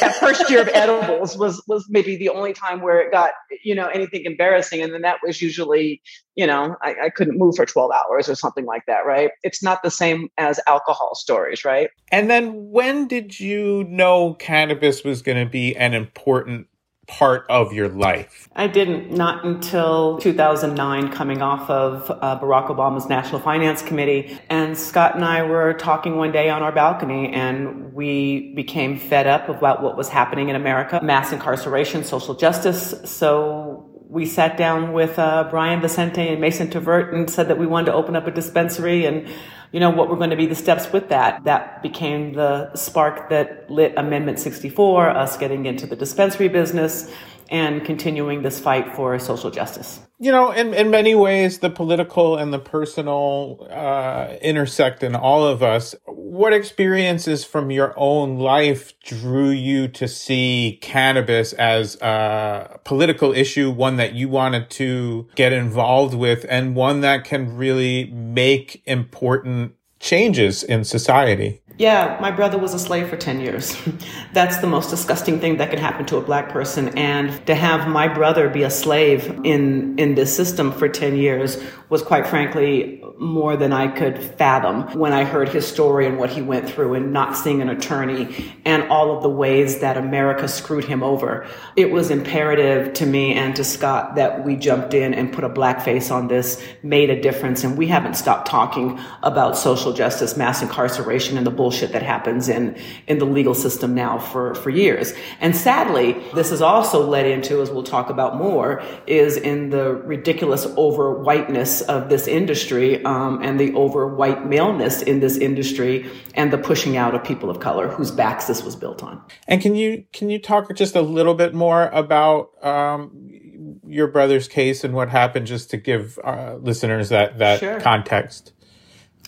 that 0.00 0.16
first 0.20 0.48
year 0.48 0.62
of 0.62 0.68
edibles 0.68 1.36
was 1.36 1.62
was 1.66 1.86
maybe 1.88 2.16
the 2.16 2.28
only 2.28 2.52
time 2.52 2.80
where 2.80 3.00
it 3.00 3.10
got 3.10 3.32
you 3.62 3.74
know 3.74 3.88
anything 3.88 4.24
embarrassing, 4.24 4.82
and 4.82 4.92
then 4.92 5.02
that 5.02 5.18
was 5.24 5.42
usually 5.42 6.00
you 6.36 6.46
know 6.46 6.76
I, 6.82 6.94
I 7.04 7.10
couldn't 7.10 7.38
move 7.38 7.56
for 7.56 7.66
twelve 7.66 7.90
hours 7.90 8.28
or 8.28 8.34
something 8.34 8.64
like 8.64 8.86
that. 8.86 9.06
Right? 9.06 9.30
It's 9.42 9.62
not 9.62 9.82
the 9.82 9.90
same 9.90 10.28
as 10.38 10.60
alcohol 10.66 11.14
stories, 11.14 11.64
right? 11.64 11.90
And 12.12 12.30
then 12.30 12.70
when 12.70 13.08
did 13.08 13.40
you 13.40 13.84
know 13.84 14.34
cannabis 14.34 15.02
was 15.02 15.22
going 15.22 15.44
to 15.44 15.50
be 15.50 15.76
an 15.76 15.94
important 15.94 16.68
part 17.06 17.46
of 17.48 17.72
your 17.72 17.88
life? 17.88 18.48
I 18.54 18.66
didn't, 18.66 19.10
not 19.10 19.44
until 19.44 20.18
2009, 20.18 21.10
coming 21.10 21.42
off 21.42 21.68
of 21.70 22.10
uh, 22.10 22.38
Barack 22.40 22.68
Obama's 22.68 23.08
National 23.08 23.40
Finance 23.40 23.82
Committee. 23.82 24.38
And 24.48 24.76
Scott 24.76 25.14
and 25.14 25.24
I 25.24 25.42
were 25.42 25.74
talking 25.74 26.16
one 26.16 26.32
day 26.32 26.50
on 26.50 26.62
our 26.62 26.72
balcony, 26.72 27.32
and 27.32 27.92
we 27.92 28.52
became 28.54 28.98
fed 28.98 29.26
up 29.26 29.48
about 29.48 29.82
what 29.82 29.96
was 29.96 30.08
happening 30.08 30.48
in 30.48 30.56
America 30.56 31.00
mass 31.02 31.32
incarceration, 31.32 32.04
social 32.04 32.34
justice. 32.34 32.94
So 33.04 33.90
we 34.08 34.26
sat 34.26 34.56
down 34.56 34.92
with 34.92 35.18
uh, 35.18 35.48
Brian 35.50 35.80
Vicente 35.80 36.28
and 36.28 36.40
Mason 36.40 36.68
Tvert 36.68 37.12
and 37.12 37.28
said 37.28 37.48
that 37.48 37.58
we 37.58 37.66
wanted 37.66 37.86
to 37.86 37.94
open 37.94 38.14
up 38.14 38.26
a 38.26 38.30
dispensary 38.30 39.06
and 39.06 39.28
you 39.74 39.80
know, 39.80 39.90
what 39.90 40.08
were 40.08 40.14
going 40.14 40.30
to 40.30 40.36
be 40.36 40.46
the 40.46 40.54
steps 40.54 40.92
with 40.92 41.08
that. 41.08 41.42
That 41.42 41.82
became 41.82 42.34
the 42.34 42.72
spark 42.76 43.28
that 43.30 43.68
lit 43.68 43.92
Amendment 43.96 44.38
64, 44.38 45.10
us 45.10 45.36
getting 45.36 45.66
into 45.66 45.84
the 45.84 45.96
dispensary 45.96 46.46
business 46.46 47.10
and 47.50 47.84
continuing 47.84 48.42
this 48.42 48.60
fight 48.60 48.94
for 48.94 49.18
social 49.18 49.50
justice. 49.50 50.00
You 50.18 50.30
know, 50.30 50.52
in, 50.52 50.72
in 50.74 50.90
many 50.90 51.14
ways, 51.14 51.58
the 51.58 51.70
political 51.70 52.36
and 52.36 52.52
the 52.52 52.58
personal 52.58 53.66
uh, 53.70 54.34
intersect 54.40 55.02
in 55.02 55.14
all 55.14 55.44
of 55.44 55.62
us. 55.62 55.94
What 56.06 56.52
experiences 56.52 57.44
from 57.44 57.70
your 57.70 57.92
own 57.96 58.38
life 58.38 58.98
drew 59.00 59.50
you 59.50 59.88
to 59.88 60.08
see 60.08 60.78
cannabis 60.80 61.52
as 61.54 61.96
a 62.00 62.80
political 62.84 63.32
issue, 63.32 63.70
one 63.70 63.96
that 63.96 64.14
you 64.14 64.28
wanted 64.28 64.70
to 64.70 65.28
get 65.34 65.52
involved 65.52 66.14
with, 66.14 66.46
and 66.48 66.76
one 66.76 67.00
that 67.00 67.24
can 67.24 67.56
really 67.56 68.06
make 68.06 68.82
important 68.86 69.74
changes 70.00 70.62
in 70.62 70.84
society? 70.84 71.60
Yeah, 71.76 72.18
my 72.20 72.30
brother 72.30 72.56
was 72.56 72.72
a 72.72 72.78
slave 72.78 73.08
for 73.08 73.16
10 73.16 73.40
years. 73.40 73.76
That's 74.32 74.58
the 74.58 74.68
most 74.68 74.90
disgusting 74.90 75.40
thing 75.40 75.56
that 75.56 75.70
can 75.70 75.78
happen 75.80 76.06
to 76.06 76.16
a 76.16 76.20
black 76.20 76.50
person. 76.50 76.96
And 76.96 77.44
to 77.46 77.54
have 77.54 77.88
my 77.88 78.06
brother 78.06 78.48
be 78.48 78.62
a 78.62 78.70
slave 78.70 79.40
in, 79.44 79.98
in 79.98 80.14
this 80.14 80.34
system 80.34 80.70
for 80.70 80.88
10 80.88 81.16
years 81.16 81.60
was 81.88 82.02
quite 82.02 82.26
frankly 82.26 83.02
more 83.18 83.56
than 83.56 83.72
I 83.72 83.88
could 83.88 84.18
fathom 84.18 84.98
when 84.98 85.12
I 85.12 85.24
heard 85.24 85.48
his 85.48 85.66
story 85.66 86.06
and 86.06 86.18
what 86.18 86.30
he 86.30 86.42
went 86.42 86.68
through 86.68 86.94
and 86.94 87.12
not 87.12 87.36
seeing 87.36 87.62
an 87.62 87.68
attorney 87.68 88.52
and 88.64 88.82
all 88.84 89.16
of 89.16 89.22
the 89.22 89.28
ways 89.28 89.80
that 89.80 89.96
America 89.96 90.48
screwed 90.48 90.84
him 90.84 91.02
over. 91.02 91.46
It 91.76 91.92
was 91.92 92.10
imperative 92.10 92.94
to 92.94 93.06
me 93.06 93.34
and 93.34 93.54
to 93.56 93.64
Scott 93.64 94.16
that 94.16 94.44
we 94.44 94.56
jumped 94.56 94.94
in 94.94 95.14
and 95.14 95.32
put 95.32 95.44
a 95.44 95.48
black 95.48 95.82
face 95.82 96.10
on 96.10 96.28
this, 96.28 96.60
made 96.82 97.10
a 97.10 97.20
difference, 97.20 97.62
and 97.62 97.78
we 97.78 97.86
haven't 97.86 98.14
stopped 98.14 98.48
talking 98.48 98.98
about 99.22 99.56
social 99.56 99.92
justice, 99.92 100.36
mass 100.36 100.62
incarceration, 100.62 101.36
and 101.36 101.46
the 101.46 101.52
bullshit 101.64 101.92
that 101.92 102.02
happens 102.02 102.50
in, 102.50 102.76
in 103.06 103.16
the 103.16 103.24
legal 103.24 103.54
system 103.54 103.94
now 103.94 104.18
for, 104.18 104.54
for 104.54 104.68
years. 104.68 105.14
And 105.40 105.56
sadly, 105.56 106.12
this 106.34 106.50
has 106.50 106.60
also 106.60 106.98
led 107.08 107.24
into, 107.24 107.62
as 107.62 107.70
we'll 107.70 107.88
talk 107.96 108.10
about 108.10 108.36
more, 108.36 108.82
is 109.06 109.38
in 109.38 109.70
the 109.70 109.94
ridiculous 109.94 110.66
over 110.76 111.04
whiteness 111.28 111.80
of 111.80 112.10
this 112.10 112.28
industry 112.28 113.02
um, 113.06 113.40
and 113.42 113.58
the 113.58 113.72
over 113.74 114.14
white 114.14 114.46
maleness 114.46 115.00
in 115.00 115.20
this 115.20 115.38
industry 115.38 115.94
and 116.34 116.52
the 116.52 116.58
pushing 116.58 116.98
out 116.98 117.14
of 117.14 117.24
people 117.24 117.48
of 117.48 117.60
color 117.60 117.88
whose 117.88 118.10
backs 118.10 118.44
this 118.46 118.62
was 118.62 118.76
built 118.76 119.02
on. 119.02 119.22
And 119.48 119.62
can 119.62 119.74
you 119.74 120.04
can 120.12 120.28
you 120.28 120.38
talk 120.38 120.74
just 120.76 120.94
a 120.96 121.00
little 121.00 121.34
bit 121.34 121.54
more 121.54 121.88
about 121.88 122.50
um, 122.62 123.80
your 123.86 124.08
brother's 124.08 124.48
case 124.48 124.84
and 124.84 124.92
what 124.92 125.08
happened, 125.08 125.46
just 125.46 125.70
to 125.70 125.76
give 125.76 126.18
uh, 126.24 126.56
listeners 126.60 127.08
that 127.08 127.38
that 127.38 127.60
sure. 127.60 127.80
context? 127.80 128.52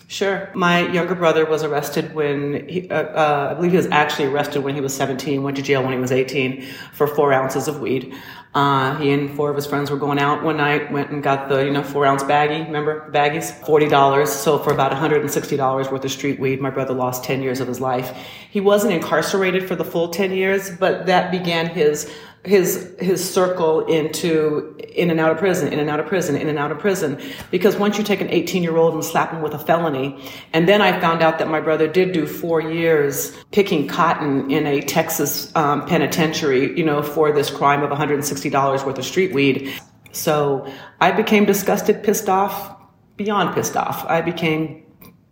Sure. 0.09 0.49
My 0.55 0.87
younger 0.87 1.15
brother 1.15 1.45
was 1.45 1.63
arrested 1.63 2.15
when 2.15 2.67
he, 2.69 2.89
uh, 2.89 2.95
uh, 2.95 3.47
I 3.51 3.53
believe 3.55 3.71
he 3.71 3.77
was 3.77 3.87
actually 3.87 4.29
arrested 4.29 4.63
when 4.63 4.73
he 4.73 4.79
was 4.79 4.95
17, 4.95 5.43
went 5.43 5.57
to 5.57 5.63
jail 5.63 5.83
when 5.83 5.91
he 5.91 5.99
was 5.99 6.13
18 6.13 6.61
for 6.93 7.07
four 7.07 7.33
ounces 7.33 7.67
of 7.67 7.81
weed. 7.81 8.15
Uh, 8.55 8.97
he 8.99 9.11
and 9.11 9.35
four 9.35 9.49
of 9.49 9.57
his 9.57 9.67
friends 9.67 9.91
were 9.91 9.97
going 9.97 10.17
out 10.17 10.43
one 10.43 10.57
night, 10.57 10.89
went 10.93 11.11
and 11.11 11.21
got 11.21 11.49
the, 11.49 11.65
you 11.65 11.71
know, 11.71 11.83
four 11.83 12.05
ounce 12.05 12.23
baggie, 12.23 12.65
remember 12.65 13.11
baggies? 13.11 13.51
$40. 13.61 14.27
So 14.27 14.57
for 14.57 14.71
about 14.71 14.93
$160 14.93 15.91
worth 15.91 16.05
of 16.05 16.11
street 16.11 16.39
weed, 16.39 16.61
my 16.61 16.69
brother 16.69 16.93
lost 16.93 17.25
10 17.25 17.41
years 17.41 17.59
of 17.59 17.67
his 17.67 17.81
life. 17.81 18.17
He 18.49 18.61
wasn't 18.61 18.93
incarcerated 18.93 19.67
for 19.67 19.75
the 19.75 19.83
full 19.83 20.07
10 20.07 20.31
years, 20.31 20.71
but 20.71 21.05
that 21.07 21.31
began 21.31 21.67
his 21.67 22.09
his 22.47 22.95
his 22.99 23.33
circle 23.33 23.85
into 23.85 24.75
in 24.95 25.11
and 25.11 25.19
out 25.19 25.31
of 25.31 25.37
prison, 25.37 25.71
in 25.71 25.79
and 25.79 25.89
out 25.89 25.99
of 25.99 26.07
prison, 26.07 26.35
in 26.35 26.47
and 26.47 26.57
out 26.57 26.71
of 26.71 26.79
prison. 26.79 27.19
Because 27.51 27.75
once 27.75 27.97
you 27.97 28.03
take 28.03 28.21
an 28.21 28.29
18 28.29 28.63
year 28.63 28.77
old 28.77 28.93
and 28.93 29.03
slap 29.03 29.31
him 29.31 29.41
with 29.41 29.53
a 29.53 29.59
felony, 29.59 30.23
and 30.53 30.67
then 30.67 30.81
I 30.81 30.99
found 30.99 31.21
out 31.21 31.39
that 31.39 31.49
my 31.49 31.59
brother 31.59 31.87
did 31.87 32.13
do 32.13 32.25
four 32.25 32.61
years 32.61 33.35
picking 33.51 33.87
cotton 33.87 34.49
in 34.49 34.65
a 34.65 34.81
Texas 34.81 35.53
um, 35.55 35.85
penitentiary, 35.85 36.77
you 36.77 36.85
know, 36.85 37.03
for 37.03 37.31
this 37.31 37.49
crime 37.49 37.83
of 37.83 37.91
$160 37.91 38.85
worth 38.85 38.97
of 38.97 39.05
street 39.05 39.33
weed. 39.33 39.73
So 40.13 40.71
I 41.01 41.11
became 41.11 41.45
disgusted, 41.45 42.01
pissed 42.01 42.29
off, 42.29 42.75
beyond 43.17 43.53
pissed 43.55 43.75
off. 43.75 44.05
I 44.05 44.21
became 44.21 44.83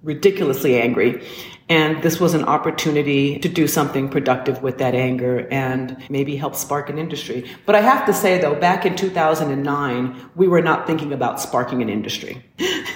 ridiculously 0.03 0.79
angry. 0.79 1.25
And 1.67 2.03
this 2.03 2.19
was 2.19 2.36
an 2.36 2.43
opportunity 2.43 3.39
to 3.39 3.50
do 3.50 3.67
something 3.67 4.07
productive 4.10 4.62
with 4.62 4.77
that 4.77 4.93
anger 4.93 5.48
and 5.50 5.98
maybe 6.10 6.36
help 6.36 6.55
spark 6.55 6.89
an 6.89 7.00
industry. 7.00 7.50
But 7.65 7.75
I 7.75 7.81
have 7.81 8.05
to 8.05 8.13
say 8.13 8.39
though, 8.39 8.55
back 8.55 8.86
in 8.86 8.95
2009, 8.95 10.29
we 10.36 10.48
were 10.48 10.62
not 10.62 10.86
thinking 10.86 11.12
about 11.12 11.41
sparking 11.41 11.81
an 11.81 11.89
industry. 11.89 12.43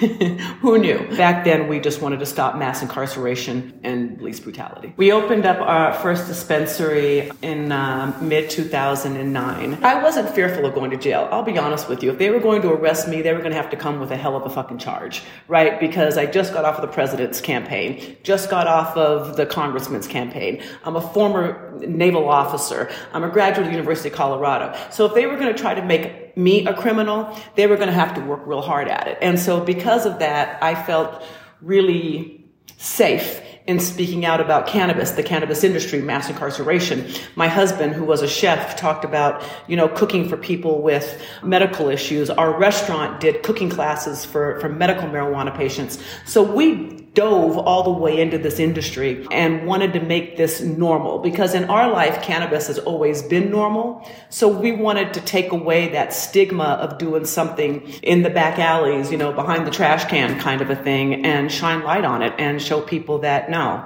Who 0.62 0.78
knew? 0.78 1.00
Back 1.18 1.44
then, 1.44 1.68
we 1.68 1.80
just 1.80 2.02
wanted 2.02 2.20
to 2.20 2.26
stop 2.26 2.56
mass 2.56 2.82
incarceration 2.82 3.80
and 3.84 4.18
police 4.18 4.40
brutality. 4.40 4.94
We 4.96 5.12
opened 5.12 5.46
up 5.46 5.60
our 5.60 5.94
first 5.96 6.28
dispensary 6.28 7.30
in 7.42 7.72
uh, 7.72 8.18
mid 8.22 8.50
2009. 8.50 9.84
I 9.84 10.02
wasn't 10.02 10.30
fearful 10.30 10.66
of 10.66 10.74
going 10.74 10.92
to 10.92 10.98
jail. 10.98 11.28
I'll 11.32 11.44
be 11.44 11.58
honest 11.58 11.90
with 11.90 12.04
you. 12.04 12.12
If 12.12 12.20
they 12.20 12.30
were 12.30 12.40
going 12.40 12.62
to 12.62 12.72
arrest 12.72 13.08
me, 13.10 13.22
they 13.22 13.34
were 13.34 13.40
going 13.40 13.52
to 13.52 13.58
have 13.58 13.70
to 13.72 13.78
come 13.78 14.00
with 14.00 14.12
a 14.12 14.18
hell 14.18 14.38
of 14.38 14.46
a 14.46 14.50
fucking 14.50 14.78
charge, 14.78 15.24
right? 15.48 15.80
Because 15.80 16.18
I 16.18 16.26
just 16.26 16.54
got 16.54 16.64
off 16.64 16.76
of 16.76 16.82
the 16.82 16.94
president's 16.94 17.42
campaign, 17.42 18.16
just 18.24 18.50
got 18.50 18.59
off 18.68 18.96
of 18.98 19.38
the 19.38 19.46
congressman's 19.46 20.08
campaign. 20.08 20.62
I'm 20.84 20.96
a 20.96 21.02
former 21.02 21.78
naval 21.80 22.30
officer. 22.30 22.90
I'm 23.14 23.24
a 23.24 23.30
graduate 23.30 23.68
of 23.68 23.72
the 23.72 23.78
University 23.78 24.10
of 24.10 24.16
Colorado. 24.16 24.78
So 24.92 25.06
if 25.06 25.14
they 25.14 25.26
were 25.26 25.38
going 25.38 25.54
to 25.54 25.60
try 25.60 25.74
to 25.74 25.84
make 25.84 26.36
me 26.38 26.66
a 26.66 26.74
criminal, 26.74 27.38
they 27.56 27.68
were 27.68 27.76
going 27.76 27.88
to 27.88 27.94
have 27.94 28.14
to 28.16 28.22
work 28.22 28.42
real 28.46 28.62
hard 28.62 28.88
at 28.88 29.08
it. 29.08 29.18
And 29.22 29.40
so 29.40 29.64
because 29.64 30.06
of 30.06 30.20
that, 30.20 30.62
I 30.64 30.76
felt 30.76 31.24
really 31.62 32.46
safe 32.78 33.42
in 33.68 33.80
speaking 33.80 34.26
out 34.26 34.42
about 34.42 34.66
cannabis, 34.66 35.12
the 35.12 35.22
cannabis 35.22 35.64
industry, 35.64 36.02
mass 36.02 36.28
incarceration. 36.28 37.08
My 37.36 37.48
husband, 37.48 37.94
who 37.94 38.04
was 38.04 38.24
a 38.24 38.28
chef, 38.28 38.76
talked 38.76 39.06
about, 39.06 39.44
you 39.68 39.76
know, 39.76 39.88
cooking 39.88 40.28
for 40.28 40.38
people 40.38 40.82
with 40.82 41.22
medical 41.44 41.88
issues. 41.88 42.32
Our 42.32 42.58
restaurant 42.58 43.20
did 43.20 43.44
cooking 43.44 43.70
classes 43.70 44.26
for, 44.26 44.60
for 44.60 44.70
medical 44.70 45.08
marijuana 45.08 45.56
patients. 45.56 46.02
So 46.26 46.42
we 46.42 46.99
dove 47.20 47.58
all 47.58 47.84
the 47.84 47.92
way 47.92 48.22
into 48.22 48.38
this 48.38 48.60
industry 48.60 49.28
and 49.30 49.68
wanted 49.68 49.92
to 49.92 50.00
make 50.00 50.38
this 50.38 50.62
normal 50.62 51.20
because 51.20 51.54
in 51.54 51.66
our 51.66 51.92
life, 51.92 52.22
cannabis 52.22 52.68
has 52.68 52.80
always 52.80 53.22
been 53.22 53.52
normal. 53.52 54.10
So 54.30 54.48
we 54.48 54.72
wanted 54.72 55.14
to 55.16 55.22
take 55.22 55.52
away 55.52 55.90
that 55.90 56.14
stigma 56.14 56.80
of 56.80 56.98
doing 56.98 57.26
something 57.26 57.86
in 58.04 58.24
the 58.24 58.30
back 58.30 58.58
alleys, 58.58 59.12
you 59.12 59.18
know, 59.18 59.34
behind 59.34 59.68
the 59.68 59.72
trash 59.72 60.06
can 60.06 60.40
kind 60.40 60.62
of 60.62 60.70
a 60.70 60.78
thing 60.78 61.26
and 61.26 61.52
shine 61.52 61.84
light 61.84 62.06
on 62.06 62.22
it 62.22 62.34
and 62.38 62.62
show 62.62 62.80
people 62.80 63.20
that 63.20 63.50
no, 63.50 63.86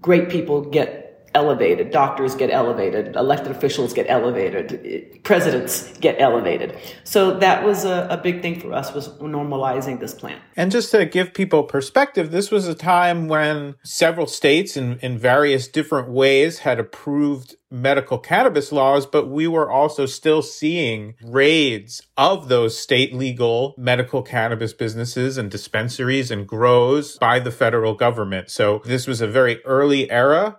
great 0.00 0.28
people 0.28 0.62
get 0.62 1.03
elevated. 1.34 1.90
Doctors 1.90 2.34
get 2.34 2.50
elevated. 2.50 3.16
Elected 3.16 3.50
officials 3.50 3.92
get 3.92 4.06
elevated. 4.08 5.20
Presidents 5.24 5.96
get 5.98 6.20
elevated. 6.20 6.78
So 7.04 7.38
that 7.38 7.64
was 7.64 7.84
a, 7.84 8.06
a, 8.10 8.16
big 8.16 8.40
thing 8.40 8.60
for 8.60 8.72
us 8.72 8.94
was 8.94 9.08
normalizing 9.18 10.00
this 10.00 10.14
plan. 10.14 10.40
And 10.56 10.70
just 10.70 10.90
to 10.92 11.04
give 11.04 11.34
people 11.34 11.64
perspective, 11.64 12.30
this 12.30 12.50
was 12.50 12.66
a 12.68 12.74
time 12.74 13.28
when 13.28 13.74
several 13.82 14.26
states 14.26 14.76
in, 14.76 14.98
in 15.00 15.18
various 15.18 15.68
different 15.68 16.08
ways 16.08 16.60
had 16.60 16.78
approved 16.78 17.56
medical 17.74 18.18
cannabis 18.18 18.70
laws, 18.70 19.04
but 19.04 19.28
we 19.28 19.48
were 19.48 19.70
also 19.70 20.06
still 20.06 20.42
seeing 20.42 21.14
raids 21.22 22.02
of 22.16 22.48
those 22.48 22.78
state 22.78 23.12
legal 23.12 23.74
medical 23.76 24.22
cannabis 24.22 24.72
businesses 24.72 25.36
and 25.36 25.50
dispensaries 25.50 26.30
and 26.30 26.46
grows 26.46 27.18
by 27.18 27.40
the 27.40 27.50
federal 27.50 27.94
government. 27.94 28.48
So 28.48 28.80
this 28.84 29.06
was 29.06 29.20
a 29.20 29.26
very 29.26 29.62
early 29.64 30.10
era 30.10 30.58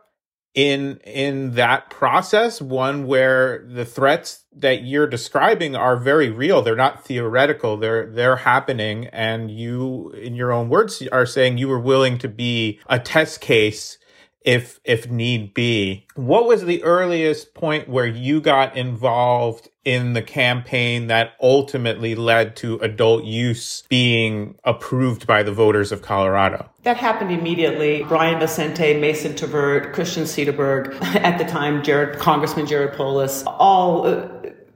in 0.55 0.97
in 1.03 1.51
that 1.51 1.89
process 1.89 2.61
one 2.61 3.05
where 3.05 3.67
the 3.67 3.85
threats 3.85 4.45
that 4.55 4.83
you're 4.83 5.05
describing 5.05 5.75
are 5.75 5.97
very 5.97 6.29
real. 6.29 6.61
They're 6.61 6.77
not 6.77 7.03
theoretical. 7.03 7.75
They're 7.75 8.09
they're 8.09 8.37
happening 8.37 9.07
and 9.07 9.51
you 9.51 10.11
in 10.11 10.33
your 10.33 10.53
own 10.53 10.69
words 10.69 11.05
are 11.11 11.25
saying 11.25 11.57
you 11.57 11.67
were 11.67 11.79
willing 11.79 12.17
to 12.19 12.29
be 12.29 12.79
a 12.87 12.99
test 12.99 13.41
case 13.41 13.97
if 14.45 14.79
if 14.84 15.10
need 15.10 15.53
be. 15.53 16.08
What 16.15 16.45
was 16.47 16.63
the 16.63 16.81
earliest 16.84 17.53
point 17.53 17.89
where 17.89 18.05
you 18.05 18.39
got 18.39 18.77
involved 18.77 19.69
in 19.84 20.13
the 20.13 20.21
campaign 20.21 21.08
that 21.08 21.34
ultimately 21.41 22.15
led 22.15 22.55
to 22.58 22.77
adult 22.77 23.23
use 23.23 23.84
being 23.89 24.55
approved 24.63 25.27
by 25.27 25.43
the 25.43 25.51
voters 25.51 25.91
of 25.91 26.01
Colorado? 26.01 26.69
That 26.84 26.97
happened 26.97 27.31
immediately. 27.31 28.03
Brian 28.03 28.39
Vicente, 28.39 28.99
Mason 28.99 29.34
Tvert, 29.34 29.91
Christian 29.93 30.23
Sederberg, 30.23 30.95
at 31.15 31.38
the 31.38 31.45
time, 31.45 31.84
Jared, 31.84 32.19
Congressman 32.19 32.67
Jared 32.67 32.95
Polis, 32.95 33.43
all 33.47 34.08
uh, 34.08 34.27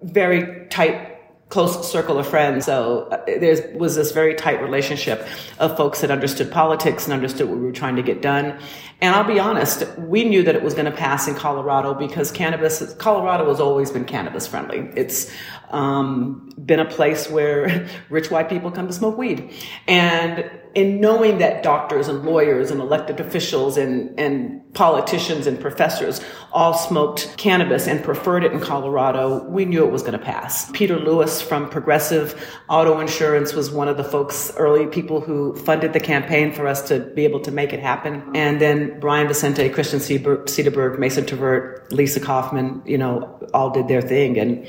very 0.02 0.68
tight 0.70 1.09
close 1.50 1.92
circle 1.92 2.20
of 2.20 2.28
friends. 2.28 2.66
So 2.66 3.08
uh, 3.12 3.24
there 3.26 3.76
was 3.76 3.96
this 3.96 4.12
very 4.12 4.36
tight 4.36 4.62
relationship 4.62 5.28
of 5.58 5.76
folks 5.76 6.02
that 6.02 6.12
understood 6.12 6.52
politics 6.52 7.06
and 7.06 7.14
understood 7.14 7.50
what 7.50 7.58
we 7.58 7.66
were 7.66 7.72
trying 7.72 7.96
to 7.96 8.04
get 8.04 8.22
done. 8.22 8.60
And 9.02 9.16
I'll 9.16 9.24
be 9.24 9.40
honest, 9.40 9.84
we 9.98 10.24
knew 10.26 10.44
that 10.44 10.56
it 10.56 10.62
was 10.62 10.74
going 10.74 10.86
to 10.86 10.92
pass 10.92 11.28
in 11.28 11.34
Colorado 11.34 11.94
because 11.94 12.32
cannabis, 12.32 12.94
Colorado 12.96 13.48
has 13.50 13.60
always 13.60 13.90
been 13.90 14.06
cannabis 14.06 14.46
friendly. 14.46 14.92
It's 14.96 15.34
um, 15.72 16.54
been 16.64 16.80
a 16.80 16.86
place 16.86 17.30
where 17.30 17.88
rich 18.10 18.30
white 18.30 18.50
people 18.50 18.70
come 18.70 18.88
to 18.88 18.94
smoke 18.94 19.18
weed. 19.18 19.52
And 19.88 20.52
in 20.76 21.02
knowing 21.02 21.40
that 21.40 21.64
doctors 21.64 22.08
and 22.08 22.24
lawyers 22.24 22.72
and 22.72 22.80
elected 22.80 23.20
officials 23.20 23.78
and, 23.78 24.18
and 24.20 24.62
politicians 24.74 25.48
and 25.48 25.60
professors 25.60 26.22
all 26.52 26.74
smoked 26.74 27.36
cannabis 27.38 27.88
and 27.88 28.04
preferred 28.04 28.44
it 28.44 28.52
in 28.52 28.60
Colorado, 28.60 29.44
we 29.50 29.66
knew 29.66 29.84
it 29.84 29.92
was 29.92 30.02
going 30.02 30.18
to 30.18 30.24
pass. 30.24 30.70
Peter 30.72 30.98
Lewis 30.98 31.42
from 31.42 31.70
Progressive 31.70 32.40
Auto 32.70 33.00
Insurance 33.00 33.54
was 33.54 33.72
one 33.72 33.88
of 33.88 33.98
the 33.98 34.04
folks, 34.04 34.52
early 34.58 34.86
people 34.86 35.22
who 35.22 35.56
funded 35.56 35.94
the 35.94 36.00
campaign 36.00 36.54
for 36.54 36.68
us 36.68 36.88
to 36.88 37.00
be 37.00 37.24
able 37.24 37.40
to 37.40 37.52
make 37.52 37.74
it 37.74 37.80
happen. 37.80 38.24
And 38.36 38.62
then 38.62 39.00
Brian 39.00 39.28
Vicente, 39.28 39.70
Christian 39.70 40.00
Sederberg, 40.00 41.00
Mason 41.00 41.26
Tvert, 41.26 41.92
Lisa 41.92 42.20
Kaufman, 42.20 42.82
you 42.86 42.98
know, 42.98 43.40
all 43.54 43.72
did 43.72 43.88
their 43.88 44.02
thing. 44.02 44.38
And 44.38 44.68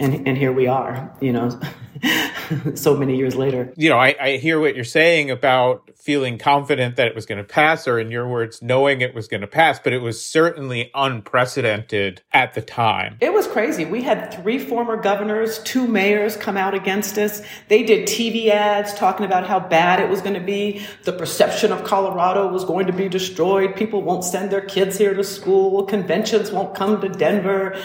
and 0.00 0.26
and 0.26 0.36
here 0.36 0.52
we 0.52 0.66
are 0.66 1.14
you 1.20 1.32
know 1.32 1.60
so 2.74 2.96
many 2.96 3.16
years 3.16 3.34
later. 3.34 3.72
You 3.76 3.90
know 3.90 3.98
I, 3.98 4.14
I 4.20 4.36
hear 4.36 4.60
what 4.60 4.74
you're 4.74 4.84
saying 4.84 5.30
about 5.30 5.90
feeling 5.96 6.38
confident 6.38 6.96
that 6.96 7.06
it 7.06 7.14
was 7.14 7.26
going 7.26 7.38
to 7.38 7.44
pass 7.44 7.86
or 7.86 7.98
in 7.98 8.10
your 8.10 8.26
words 8.26 8.62
knowing 8.62 9.00
it 9.00 9.14
was 9.14 9.28
going 9.28 9.42
to 9.42 9.46
pass 9.46 9.78
but 9.78 9.92
it 9.92 10.00
was 10.00 10.24
certainly 10.24 10.90
unprecedented 10.94 12.22
at 12.32 12.54
the 12.54 12.62
time. 12.62 13.16
It 13.20 13.32
was 13.32 13.46
crazy. 13.46 13.84
We 13.84 14.02
had 14.02 14.32
three 14.32 14.58
former 14.58 14.96
governors 14.96 15.58
two 15.60 15.86
mayors 15.86 16.36
come 16.36 16.56
out 16.56 16.74
against 16.74 17.18
us. 17.18 17.42
They 17.68 17.82
did 17.82 18.08
tv 18.08 18.48
ads 18.48 18.94
talking 18.94 19.26
about 19.26 19.46
how 19.46 19.60
bad 19.60 20.00
it 20.00 20.08
was 20.08 20.20
going 20.20 20.34
to 20.34 20.40
be. 20.40 20.86
The 21.04 21.12
perception 21.12 21.72
of 21.72 21.84
colorado 21.84 22.48
was 22.48 22.64
going 22.64 22.86
to 22.86 22.92
be 22.92 23.08
destroyed. 23.08 23.76
People 23.76 24.02
won't 24.02 24.24
send 24.24 24.50
their 24.50 24.60
kids 24.60 24.98
here 24.98 25.14
to 25.14 25.24
school. 25.24 25.84
Conventions 25.84 26.50
won't 26.50 26.74
come 26.74 27.00
to 27.00 27.08
denver. 27.08 27.80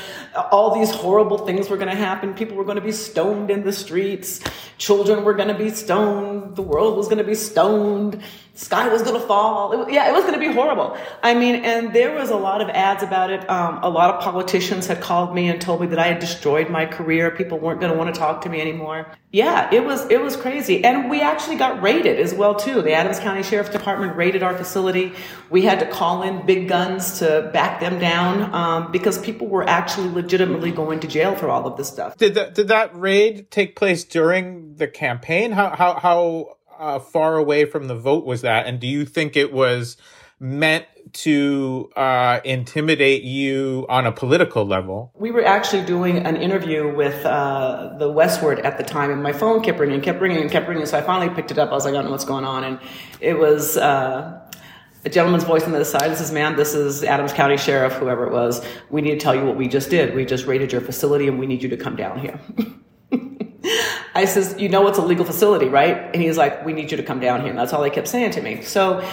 All 0.51 0.73
these 0.73 0.91
horrible 0.91 1.39
things 1.39 1.69
were 1.69 1.78
going 1.78 1.89
to 1.89 1.95
happen. 1.95 2.34
People 2.34 2.56
were 2.56 2.63
going 2.63 2.78
to 2.78 2.82
be 2.82 2.91
stoned 2.91 3.51
in 3.51 3.63
the 3.63 3.73
streets. 4.05 4.39
Children 4.77 5.23
were 5.23 5.33
going 5.33 5.47
to 5.47 5.57
be 5.57 5.69
stoned. 5.69 6.55
The 6.55 6.61
world 6.61 6.97
was 6.97 7.07
going 7.07 7.17
to 7.17 7.23
be 7.23 7.35
stoned. 7.35 8.21
Sky 8.55 8.87
was 8.87 9.03
going 9.03 9.19
to 9.19 9.27
fall. 9.27 9.83
It, 9.83 9.93
yeah, 9.93 10.09
it 10.09 10.13
was 10.13 10.23
going 10.23 10.33
to 10.33 10.39
be 10.39 10.51
horrible. 10.51 10.97
I 11.21 11.33
mean, 11.33 11.63
and 11.63 11.93
there 11.93 12.15
was 12.15 12.29
a 12.29 12.35
lot 12.35 12.61
of 12.61 12.69
ads 12.69 13.03
about 13.03 13.29
it. 13.29 13.47
Um, 13.49 13.79
a 13.83 13.89
lot 13.89 14.15
of 14.15 14.21
politicians 14.21 14.87
had 14.87 15.01
called 15.01 15.35
me 15.35 15.49
and 15.49 15.61
told 15.61 15.81
me 15.81 15.87
that 15.87 15.99
I 15.99 16.07
had 16.07 16.19
destroyed 16.19 16.69
my 16.69 16.85
career. 16.85 17.31
People 17.31 17.59
weren't 17.59 17.79
going 17.79 17.91
to 17.91 17.97
want 17.97 18.13
to 18.13 18.19
talk 18.19 18.41
to 18.41 18.49
me 18.49 18.61
anymore. 18.61 19.07
Yeah, 19.31 19.69
it 19.73 19.83
was 19.83 20.09
it 20.09 20.21
was 20.21 20.37
crazy, 20.37 20.85
and 20.85 21.09
we 21.09 21.19
actually 21.19 21.57
got 21.57 21.81
raided 21.81 22.21
as 22.21 22.33
well 22.33 22.55
too. 22.55 22.81
The 22.81 22.93
Adams 22.93 23.19
County 23.19 23.43
Sheriff's 23.43 23.69
Department 23.69 24.15
raided 24.15 24.43
our 24.43 24.55
facility. 24.55 25.11
We 25.49 25.63
had 25.63 25.79
to 25.81 25.87
call 25.87 26.23
in 26.23 26.45
big 26.45 26.69
guns 26.69 27.19
to 27.19 27.49
back 27.51 27.81
them 27.81 27.99
down 27.99 28.53
um, 28.55 28.91
because 28.93 29.17
people 29.17 29.47
were 29.47 29.67
actually 29.67 30.09
legitimately 30.09 30.71
going 30.71 31.01
to 31.01 31.07
jail 31.07 31.35
for 31.35 31.49
all 31.49 31.67
of 31.67 31.75
this 31.75 31.89
stuff. 31.89 32.15
Did 32.17 32.35
that 32.35 32.55
did 32.55 32.69
that 32.69 32.95
raid 32.95 33.51
take 33.51 33.75
place 33.75 34.05
during 34.05 34.75
the 34.75 34.87
campaign? 34.87 35.51
How 35.51 35.75
how 35.75 35.99
how 35.99 36.55
uh, 36.79 36.99
far 36.99 37.38
away 37.38 37.65
from 37.65 37.88
the 37.88 37.95
vote 37.95 38.25
was 38.25 38.41
that? 38.41 38.67
And 38.67 38.79
do 38.79 38.88
you 38.88 39.05
think 39.05 39.35
it 39.35 39.51
was 39.51 39.97
meant 40.39 40.85
to 41.13 41.89
uh, 41.95 42.41
intimidate 42.43 43.23
you 43.23 43.85
on 43.89 44.05
a 44.05 44.11
political 44.11 44.65
level? 44.65 45.13
We 45.15 45.31
were 45.31 45.45
actually 45.45 45.85
doing 45.85 46.25
an 46.25 46.35
interview 46.35 46.93
with 46.93 47.25
uh, 47.25 47.95
the 47.97 48.09
Westword 48.09 48.63
at 48.63 48.77
the 48.77 48.83
time, 48.83 49.11
and 49.11 49.23
my 49.23 49.33
phone 49.33 49.61
kept 49.61 49.79
ringing, 49.79 50.01
kept 50.01 50.19
ringing, 50.19 50.41
and 50.41 50.51
kept 50.51 50.67
ringing. 50.67 50.85
So 50.85 50.97
I 50.97 51.01
finally 51.01 51.33
picked 51.33 51.51
it 51.51 51.57
up. 51.57 51.69
I 51.69 51.73
was 51.73 51.85
like, 51.85 51.93
I 51.93 51.97
don't 51.97 52.05
know 52.05 52.11
what's 52.11 52.25
going 52.25 52.45
on, 52.45 52.63
and 52.63 52.79
it 53.19 53.38
was. 53.38 53.77
Uh, 53.77 54.41
a 55.05 55.09
gentleman's 55.09 55.43
voice 55.43 55.63
on 55.65 55.69
the 55.69 55.77
other 55.77 55.85
side. 55.85 56.09
This 56.09 56.19
is, 56.19 56.31
ma'am, 56.31 56.55
this 56.55 56.73
is 56.73 57.03
Adams 57.03 57.31
County 57.31 57.57
Sheriff, 57.57 57.93
whoever 57.93 58.25
it 58.25 58.33
was. 58.33 58.65
We 58.89 59.01
need 59.01 59.11
to 59.11 59.19
tell 59.19 59.35
you 59.35 59.45
what 59.45 59.55
we 59.55 59.67
just 59.67 59.91
did. 59.91 60.15
We 60.15 60.25
just 60.25 60.47
raided 60.47 60.71
your 60.71 60.81
facility 60.81 61.27
and 61.27 61.38
we 61.38 61.45
need 61.45 61.61
you 61.61 61.69
to 61.69 61.77
come 61.77 61.95
down 61.95 62.17
here. 62.17 62.39
I 64.15 64.25
says, 64.25 64.56
you 64.58 64.69
know 64.69 64.88
it's 64.88 64.97
a 64.97 65.06
legal 65.06 65.25
facility, 65.25 65.67
right? 65.67 65.97
And 66.13 66.23
he's 66.23 66.38
like, 66.38 66.65
we 66.65 66.71
need 66.71 66.89
you 66.89 66.97
to 66.97 67.04
come 67.04 67.19
down 67.19 67.41
here. 67.41 67.49
And 67.49 67.60
that's 67.60 67.73
all 67.73 67.82
they 67.82 67.89
kept 67.89 68.08
saying 68.08 68.32
to 68.32 68.41
me. 68.41 68.62
So 68.62 69.06